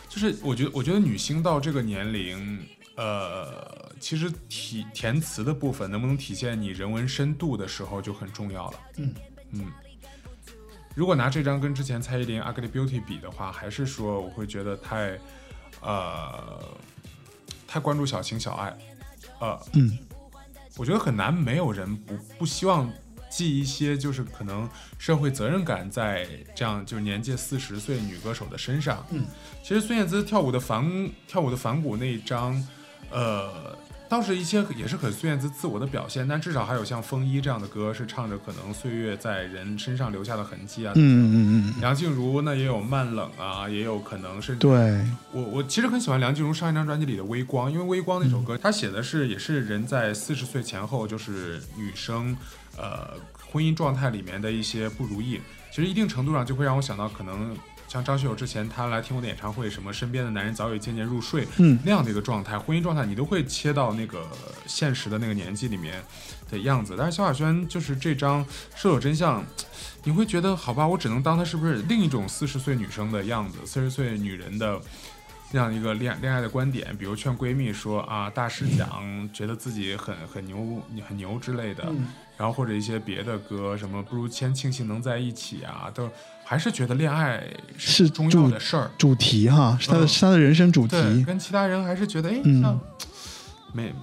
[0.08, 2.64] 就是我觉得，我觉得女星到这个年龄，
[2.96, 8.80] 呃，其实体填词的部分能不能体现你人文深度的时候就很重要了。
[8.98, 9.14] 嗯。
[9.54, 9.66] 嗯，
[10.94, 15.18] 如果拿这张跟之前蔡依林《Ugly Beauty》比的话，还是说我会觉得太，
[15.82, 16.64] 呃，
[17.66, 18.78] 太关注小情小爱，
[19.40, 19.98] 呃，嗯
[20.78, 22.90] 我觉得很难，没有人不不希望
[23.30, 29.06] 记一些就是可能社会责任感在这样就是年届四十岁女歌手的身上。
[29.10, 29.26] 嗯，
[29.64, 32.66] 其实孙燕姿跳舞的反跳舞的反骨那一张，
[33.12, 33.78] 呃，
[34.10, 40.94] 倒是一些也是很孙燕姿自我的表现，但至少还有像《风衣》这样的歌是唱着可能岁月在人身上留下的痕迹啊。
[40.96, 52.36] 嗯嗯嗯嗯，梁静茹那也有慢冷啊，也有可能是对，我我其实很喜欢梁静茹上一张专辑里的《微光》，因为《微光》那首嗯歌，她写的是也是人在四十岁前后，就是女生
[52.78, 53.10] 呃
[53.52, 55.42] 婚姻状态里面的一些不如意。
[55.70, 57.56] 其实一定程度上就会让我想到，可能
[57.88, 61.80] 像张学友之前他来听我的演唱会，什么身边的男人早已渐渐入睡，嗯。
[61.86, 64.28] 那样的一个状态，婚姻状态，你都会切到那个
[64.66, 66.04] 现实的那个年纪里面
[66.52, 66.96] 的样子。
[66.98, 68.46] 但是萧亚轩就是这张
[68.76, 69.42] 《射手真相》，
[70.04, 74.80] 你会觉得好吧，我只能当她是不是另一种四十岁女生的样子，四十岁女人的
[75.50, 82.08] 这样一个恋恋爱的观点，比如劝闺蜜说啊，大师讲觉得自己很很牛很牛之类的，嗯。
[82.38, 86.08] 然后或者一些别的歌，什么不如先庆幸能在一起啊，都
[86.50, 87.44] 还是觉得恋爱
[87.78, 88.90] 是重要的事儿。
[88.98, 90.96] 主题哈，是他的、嗯是他的人生主，题。
[91.26, 92.80] 跟其他人还是觉得哎，嗯像
[93.74, 93.94] 没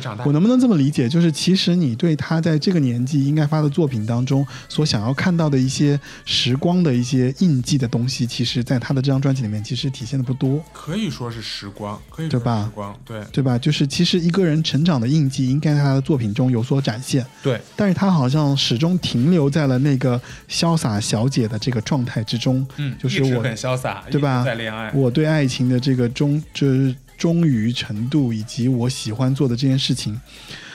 [0.00, 0.32] 长大我。
[0.32, 1.08] 能不能这么理解？
[1.08, 13.58] 就是其实你对他在这个年纪应该发的作品当中所想要看到的一些时光的一些印记的东西，其实在他的这张专辑里面其实体现的不多，可以说是时光，可以说是对吧时光，对对吧？
[13.58, 22.66] 就是其实一个人成长的印记应该在他的作品中有所展现，对，但是他好像始终停留在了那个潇洒小姐的这个状态之中。
[22.76, 30.20] 嗯，就是我很潇洒，对吧在恋爱，我对爱情的这个忠，就是忠于程度，以及我喜欢做的这件事情，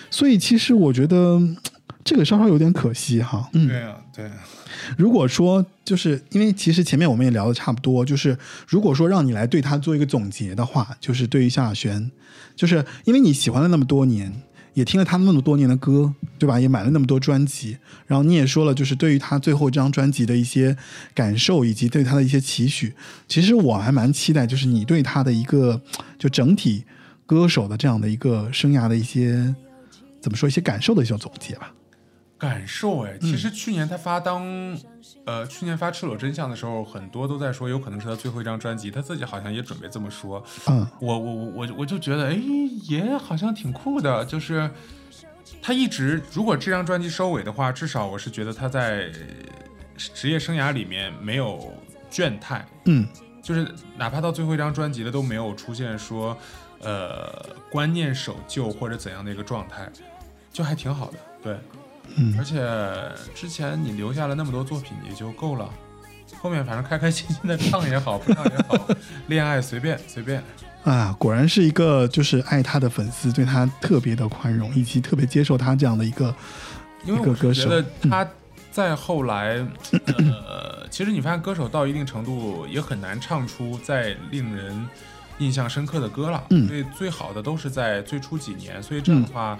[0.09, 1.57] 所以其实我觉得嗯
[2.03, 3.49] 这个稍稍有点可惜哈。
[3.53, 4.31] 嗯，对啊，对啊，
[4.97, 8.37] 如果说就是因为其实前面我们也聊的差不多，就是
[8.67, 12.09] 如果说让你来对他做一个总结的话，就是对于萧亚轩，
[12.55, 14.41] 就是因为你喜欢了那么多年，
[14.73, 16.59] 也听了他那么多年的歌，对吧？
[16.59, 17.77] 也买了那么多专辑，
[18.07, 20.75] 然后你也说了，就是对于他最后这张专辑的一些
[21.13, 22.93] 感受，以及对他的一些期许，
[23.27, 25.81] 其实我还蛮期待，就是你对他的一个
[26.17, 26.83] 就整体
[27.25, 29.53] 歌手的这样的一个生涯的一些
[30.21, 31.73] 怎么说一些感受的一些总结吧。
[32.39, 34.41] 感受哎，其实去年他发当，
[35.25, 40.41] 呃，去年发《赤裸真相》的时候，很多都在说有可能是他最后一张专辑，他自己好像也准备这么说。
[40.67, 42.39] 嗯，我我我我我就觉得，哎，
[42.87, 44.71] 也好像挺酷的，就是
[45.61, 49.11] 他一直如果这张专辑收尾的话，至少我是觉得他在
[49.97, 51.73] 职业生涯里面没有
[52.09, 53.05] 倦怠，嗯，
[53.43, 53.67] 就是
[53.97, 56.37] 哪怕到最后一张专辑的都没有出现说，
[56.79, 59.89] 呃，观念守旧或者怎样的一个状态，
[60.53, 61.57] 就还挺好的，对。
[62.15, 62.35] 嗯。
[62.37, 62.61] 而且
[63.33, 65.69] 之前你留下了那么多作品也就够了，
[66.41, 68.87] 后面反正开开心心的唱也好，不唱也好，
[69.27, 70.43] 恋爱随便随便。
[70.83, 76.33] 啊，果然是一个就是爱他的粉丝，对他特别的宽容，以及特别接受他这样的一个
[77.05, 77.69] 因为一个歌手。
[77.69, 78.27] 我觉得他
[78.71, 84.87] 再后来，呃， 其实你发现歌手到一定程度也很难唱出再令人
[85.39, 86.65] 印象深刻的歌了，嗯。
[86.65, 89.59] 所以最好的都是在最初几年，所以这样的话，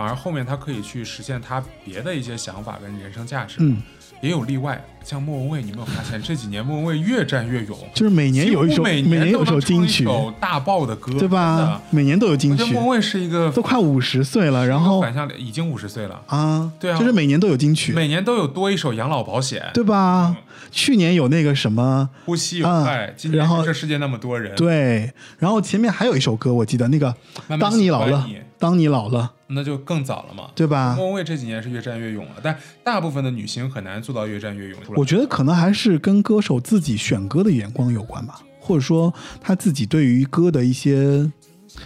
[0.00, 3.56] 反而后面他可以去实现他别的一些想法跟人生价值。
[3.58, 3.82] 嗯，
[4.22, 7.76] 也有例外，像莫文蔚，你有没有发现这几年莫文蔚越战越勇？
[7.92, 10.08] 就是每年有一首每年有一首金曲，
[10.40, 11.82] 大爆的歌，对吧？
[11.90, 20.34] 每年都有金曲莫，文蔚是一个都快五十岁了，然后反向已经五十岁了，啊，对啊就是每年都有金曲，每年都有多一首养老保险，对吧？
[20.70, 27.14] 去年有那个什么，呼吸有啊害，今年然后这世界那么多人，，对，然后前面还有一首歌，我记得那个
[27.60, 28.26] 当你老了
[28.60, 30.50] 当你老了，那就更早了嘛。
[30.54, 30.94] 对吧？
[30.96, 34.78] 莫文蔚这几年是越战越勇了，但大部分的女星很难做到越战越勇。
[34.94, 41.28] 我觉得可能还是跟歌手自己选歌的眼光有关吧，或者说他自己对于歌的一些，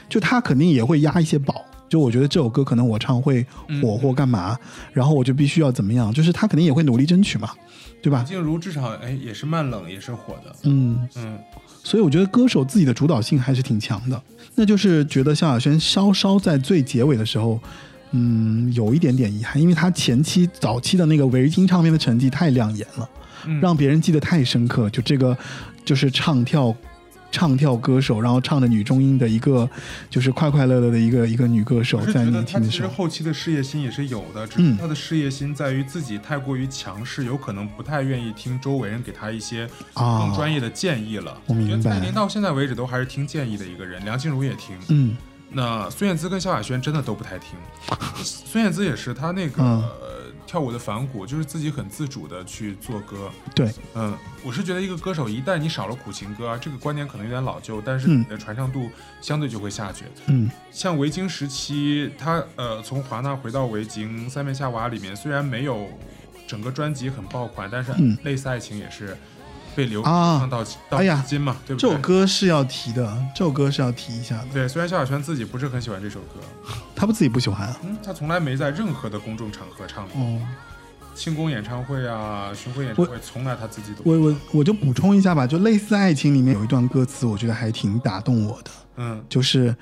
[0.08, 1.64] 就他肯定也会压一些宝。
[1.88, 3.46] 就我觉得这首歌可能我唱会
[3.80, 4.58] 火或干嘛，
[4.92, 7.50] 然后我就必须要怎么样，就是他肯定也会努力争取嘛，
[8.02, 8.24] 对吧？
[8.26, 11.38] 静茹至少哎也是慢冷也是火的，嗯，嗯，
[11.84, 14.20] 所以我觉得歌手自己的主导性还是挺强的。
[14.56, 17.60] 那就是觉得萧亚轩稍稍在最结尾的时候，
[18.10, 23.08] 嗯，有一点点遗憾，因为他前期早期的那个维京唱片的成绩太亮眼了，
[23.46, 24.90] 嗯让别人记得太深刻。
[24.90, 25.36] 就这个，
[25.84, 26.74] 就是唱跳。
[27.34, 29.68] 唱跳歌手，然后唱的女中音的一个，
[30.08, 34.76] 就是快快乐乐的一个一个女歌手，在我是觉得年轻的时候，他其实后期的事业心也是有的，只嗯。
[34.76, 40.20] 是她的事业心在于自己太过于强势，有可能不太愿意听周围人给她一些啊。
[40.20, 41.36] 更专业的建议了。
[41.46, 41.70] 我明白。
[41.70, 45.16] 觉得蔡琳到现在为止都还是听建议的一个人，梁静茹也听，嗯。
[45.56, 47.50] 那孙燕姿跟萧亚轩真的都不太听。
[48.22, 49.62] 孙燕姿也是，她那个、
[50.46, 53.30] 跳舞的反骨，就是自己很自主的去做歌。
[53.54, 58.90] 对，嗯，我是觉得一个歌手一旦你少了苦情歌啊，这个观点可能有点老旧，但是嗯你的传唱度
[59.20, 60.04] 相对就会下去。
[60.26, 65.88] 嗯像维京时期，他呃从华纳回到维京，三面夏娃里面虽然没有
[66.46, 69.16] 整个专辑很爆款，但是嗯类似爱情也是
[69.74, 71.88] 被流啊唱到、到哎呀至今嘛，对不对？
[71.88, 74.46] 这首歌是要提的，这首歌是要提一下的。
[74.52, 76.40] 对，虽然萧亚轩自己不是很喜欢这首歌，
[76.94, 77.76] 他不自己不喜欢啊？
[77.84, 80.40] 嗯，他从来没在任何的公众场合唱过，哦，
[81.14, 89.74] 庆功演唱会啊、巡回演唱会，从来他自己都我我我就补充一下吧，就类似爱情里面有一段歌词，我觉得还挺打动我的，嗯，就是，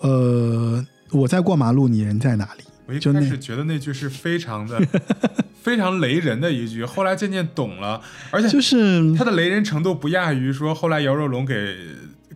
[0.00, 2.64] 呃，我在过马路，你人在哪里？
[2.86, 4.78] 我一就那开始觉得那句是非常的
[5.64, 7.98] 非常雷人的一句，后来渐渐懂了，
[8.30, 11.74] 而且就是他的雷人程度不亚于说后来姚若龙给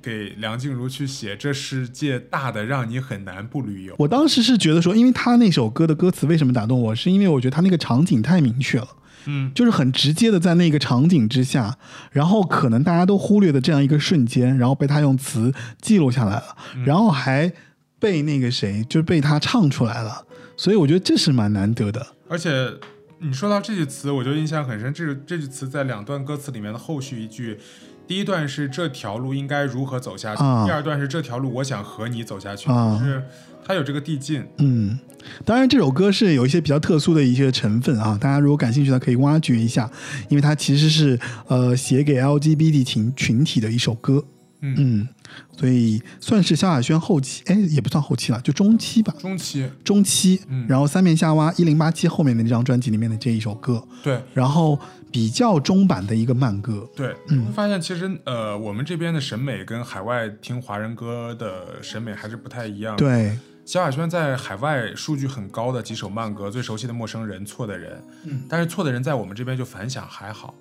[0.00, 3.94] 给梁静茹去写这世界大的让你很难不旅游。
[3.98, 8.88] 我当时是觉得说，因为他那首歌的歌词为什么打动我，是因为我觉得他那个场景太明确了。
[9.26, 11.76] 嗯，就是很直接的在那个场景之下，
[12.10, 15.52] 然后可能大家都忽略的这样一个瞬间，然后被他用词
[15.82, 16.56] 记录下来了，
[16.86, 17.52] 然后还
[17.98, 20.24] 被那个谁就是被他唱出来了，
[20.56, 22.06] 所以我觉得这是蛮难得的。
[22.30, 22.72] 而且
[23.20, 24.92] 你说到这句词，我就印象很深。
[24.92, 27.58] 这这句词在两段歌词里面的后续一句，
[28.06, 33.22] 第一段是这条路应该如何走下去，啊第二段是这条路我想和你走下去，啊就是
[33.64, 34.44] 它有这个递进。
[34.58, 34.98] 嗯，
[35.44, 39.90] 当然这首歌是有一些比较特殊的一些成分啊，大家如果感兴趣的可以挖掘一下，
[40.28, 41.18] 因为它其实是
[41.48, 44.24] 呃写给 LGBT 群群体的一首歌。
[44.60, 45.08] 嗯嗯，
[45.56, 49.14] 所以算是萧亚轩后期，哎，也不算后期了，就中期吧。
[49.18, 54.78] 中期，中期，嗯然后三面夏娃一零八七后面的那张专辑里面的这一首歌，对然后
[55.10, 67.92] 比较中版的一个慢歌，对，嗯会发现其实呃，我们这边的审美跟海外听华人歌的审美还是不太一样。，对，萧亚轩在海外数据很高的几首慢歌，最熟悉的《陌生人》《错的人》，
[68.24, 70.54] 嗯，但是《错的人》在我们这边就反响还好，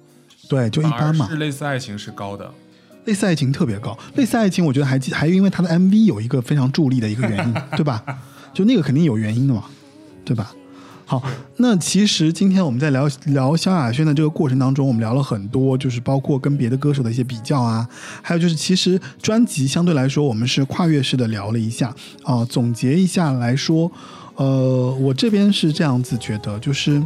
[0.49, 1.35] 对，就一般嘛是。
[1.35, 2.52] 类似爱情是高的。
[3.07, 8.03] 类似爱情特别高，类似爱情我觉得还还因为他的 MV 有一个非常助力的一个原因， 对吧？
[8.53, 9.63] 就那个肯定有原因的嘛，
[10.25, 10.53] 对吧？
[11.05, 11.23] 好，
[11.55, 17.88] 那其实今天我们在聊聊萧亚轩的这个过程当中，我们聊了很多，就是包括跟别的歌手的一些比较啊，
[18.21, 23.89] 还有就是其实专辑相对来说我们是跨越式的聊了一下啊、总结一下来说，
[24.35, 27.01] 呃，我这边是这样子觉得，就是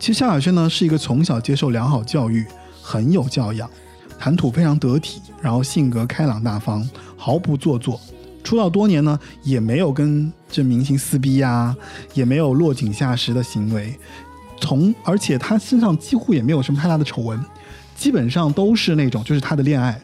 [0.00, 2.44] 其实萧亚轩呢是一个从小接受良好教育，
[2.82, 3.70] 很有教养，
[4.18, 6.84] 谈吐非常得体，然后性格开朗大方，
[7.16, 8.00] 毫不做作。
[8.42, 11.72] 出道多年呢，也没有跟这明星撕逼呀、
[12.14, 13.96] 也没有落井下石的行为，
[14.60, 17.40] 从而且他身上几乎也没有什么太大的丑闻，
[17.94, 20.00] 基本上都是那种就是他的恋爱，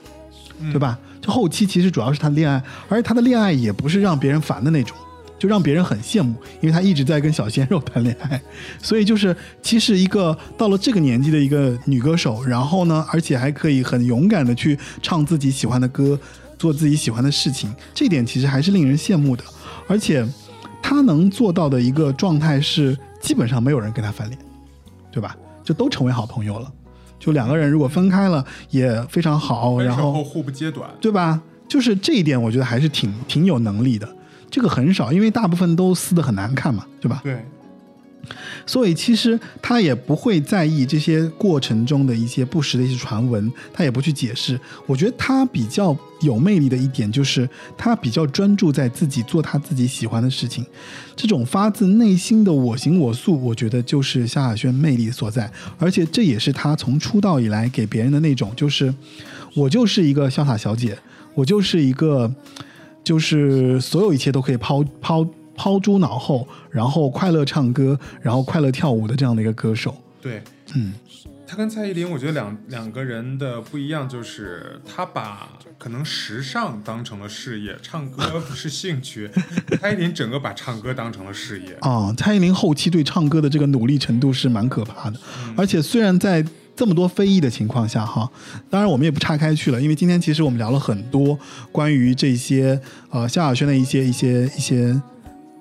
[0.70, 0.96] 对吧？
[1.20, 4.96] 就后期其实主要是他的恋爱，而且他的恋爱也不是让别人烦的那种，
[5.42, 8.40] 就让别人很羡慕，因为他一直在跟小鲜肉谈恋爱，
[8.80, 16.16] 所以就是其实一个到了这个年纪的一个女歌手，然后呢，而且还可以很勇敢的去唱自己喜欢的歌，
[16.56, 19.42] 做自己喜欢的事情，这点其实还是令人羡慕的，
[19.88, 20.24] 而且
[20.80, 24.38] 她能做到的一个状态是，基本上没有人跟她翻脸，
[25.10, 25.36] 对吧？
[25.64, 26.72] 就都成为好朋友了。
[27.18, 30.88] 就两个人如果分开了也非常好，然后互不揭短。
[31.00, 31.42] 对吧？
[31.66, 34.08] 就是这一点，我觉得还是挺挺有能力的。
[34.52, 37.22] 这个很少，因为大部分都撕的很难看嘛，对吧？
[37.24, 37.42] 对，
[38.66, 44.60] 所以其实他也不会在意这些过程中的一些不实的一些传闻，他也不去解释。
[44.86, 47.48] 我觉得他比较有魅力的一点就是
[47.78, 50.62] 他比较专注在自己做他自己喜欢的事情，
[51.16, 55.50] 这种发自内心的我行我素，我觉得就是萧亚轩魅力所在。
[55.78, 58.94] 而且这也是他从出道以来给别人的那种，就是
[59.54, 60.98] 我就是一个潇洒小姐，
[61.32, 62.30] 我就是一个。
[63.04, 69.96] 就是所有一切都可以抛抛抛诸脑后，然后快乐唱歌，然后快乐跳舞的这样的一个歌手。
[70.20, 70.42] 对，
[70.74, 70.92] 嗯，
[71.46, 75.48] 他跟蔡依林，我觉得两两个人的不一样，就是他把
[75.78, 79.28] 可能时尚当成了事业，唱歌不是兴趣。
[79.80, 81.76] 蔡依林整个把唱歌当成了事业。
[81.80, 85.18] 啊，蔡依林后期对唱歌的这个努力程度是蛮可怕的，
[85.56, 88.30] 而且虽然在这么多非议的情况下，哈，
[88.70, 91.38] 当然我们也不岔开去了，因为今天其实我们聊了很多
[91.70, 92.80] 关于这些
[93.10, 95.02] 呃萧亚轩的一些一些一些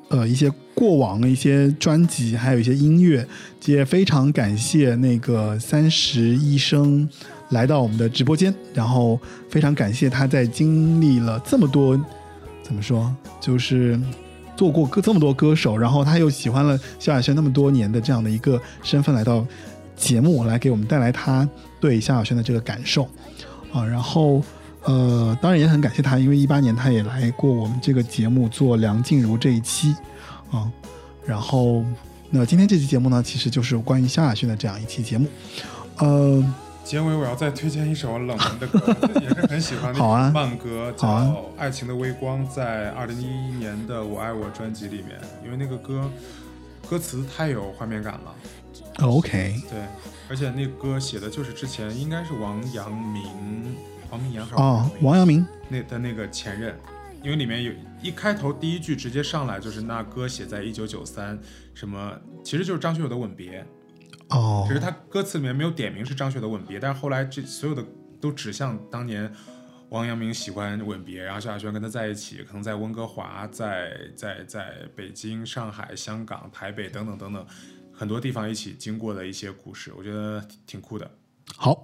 [0.09, 3.27] 呃一些过往的一些专辑，还有一些音乐，
[3.65, 7.07] 也非常感谢那个三十医生
[7.49, 9.19] 来到我们的直播间，然后
[9.49, 11.99] 非常感谢他在经历了这么多
[12.63, 13.99] 怎么说，就是
[14.55, 19.45] 做过歌这么多歌手，然后他又喜欢了萧亚轩那么多年的这样的一个身份来到
[20.01, 21.47] 节目，来给我们带来他
[21.79, 23.07] 对萧亚轩的这个感受
[23.71, 24.41] 啊，然后。
[24.83, 29.95] 呃，当然也很感谢他，因为一八年他也来过我们这个节目做梁静茹这一期
[30.49, 30.67] 啊。
[31.23, 31.85] 然后，
[32.31, 35.27] 那今天这期节目呢，其实就是关于萧亚轩的这样一期节目。
[35.99, 36.43] 呃，
[36.83, 45.09] 结尾我要再推荐一首冷门的歌，也是很喜欢的 好啊慢歌，叫好啊《爱情的微光》，在二零一一年的《我爱我》专辑里面，
[45.45, 46.09] 因为那个歌
[46.89, 48.33] 歌词太有画面感了。
[49.01, 49.79] OK，对，
[50.29, 53.75] 而且那歌写的就是之前应该是王阳明，
[54.09, 56.75] 王明阳还是哦，王阳明，那的那个前任，
[57.23, 57.71] 因为里面有
[58.01, 61.39] 一开头第一句直接上来就是那歌写在一九九三，
[61.73, 63.65] 什么其实就是张学友的《吻别》，
[64.35, 64.65] 哦。
[64.67, 67.83] 只是他歌词里面没有点名是张学友的《吻别》，但是后来这所有的
[68.19, 69.31] 都指向当年
[69.89, 77.45] 王阳明喜欢《吻别》，然后萧亚轩跟他在一起，可能在温哥华，在在在北京、上海、香港、台北等等等等
[78.01, 81.11] 很多地方一起经过的一些故事，我觉得挺酷的。
[81.55, 81.83] 好，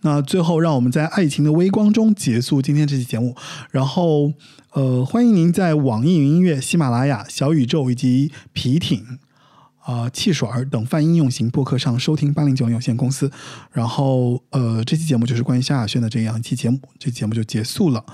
[0.00, 3.36] 那最后让我们在爱情的微光中结束今天这期节目。
[3.70, 4.32] 然后，
[4.72, 9.18] 呃，欢迎您在网易云音乐、喜马拉雅、小宇宙以及皮艇。
[9.80, 13.30] 啊、汽水儿等泛应用型播客上收听八零九零有限公司，
[13.72, 18.04] 然后呃，这期节目就是关于萧亚轩的这样一期节目，这节目就结束了。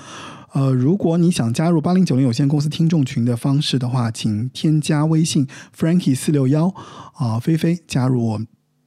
[0.54, 6.72] 呃，如果你想加入八零九零有限公司听众群的方式的话，请添加微信 Frankie 四六幺
[7.14, 8.40] 啊，菲菲加入我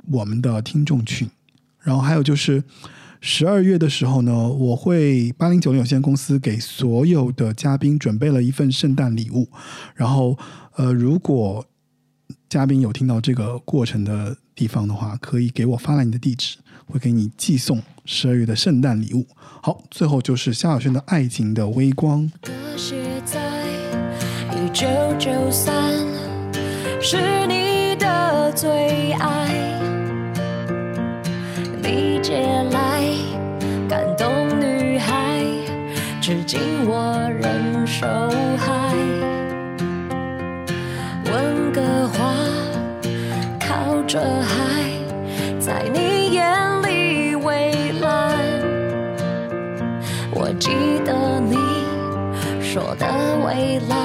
[0.09, 1.29] 我们的听众群。
[1.81, 2.63] 然后还有就是
[3.19, 9.49] 十二月的时候呢，我会八零九零有限公司给所有的嘉宾准备了一份圣诞礼物。
[9.93, 10.37] 然后
[10.77, 11.65] 呃，如果
[12.47, 16.57] 嘉宾有听到这个过程的地方的话，可以给我发来你的地址，
[16.87, 19.25] 会给你寄送十二月的圣诞礼物。
[19.61, 22.21] 好，最后就是萧亚轩的《爱情的微光》。
[22.41, 22.95] 歌写
[23.25, 23.39] 在
[24.55, 24.87] 一九
[25.19, 25.73] 九三，
[27.01, 29.53] 是你的最爱。
[31.83, 32.41] 理解
[32.71, 33.03] 来
[33.89, 35.43] 感动女孩，
[36.21, 38.05] 至今我仍受
[38.57, 38.95] 害。
[41.25, 42.33] 温哥华
[43.59, 44.91] 靠着海，
[45.59, 46.16] 在你
[50.59, 50.71] 记
[51.05, 51.55] 得你
[52.61, 53.05] 说的
[53.45, 53.95] 未来，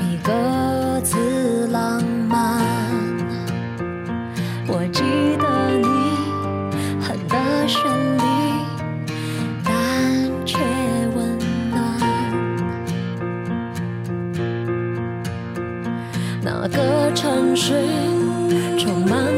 [0.00, 0.32] 你各
[1.02, 2.62] 自浪漫。
[4.66, 5.02] 我记
[5.36, 5.44] 得
[5.76, 5.86] 你
[7.02, 7.36] 恨的
[7.68, 7.82] 旋
[8.16, 8.22] 律，
[9.64, 10.58] 但却
[11.14, 11.38] 温
[11.70, 11.74] 暖。
[16.42, 17.74] 那个城市
[18.78, 19.33] 充满。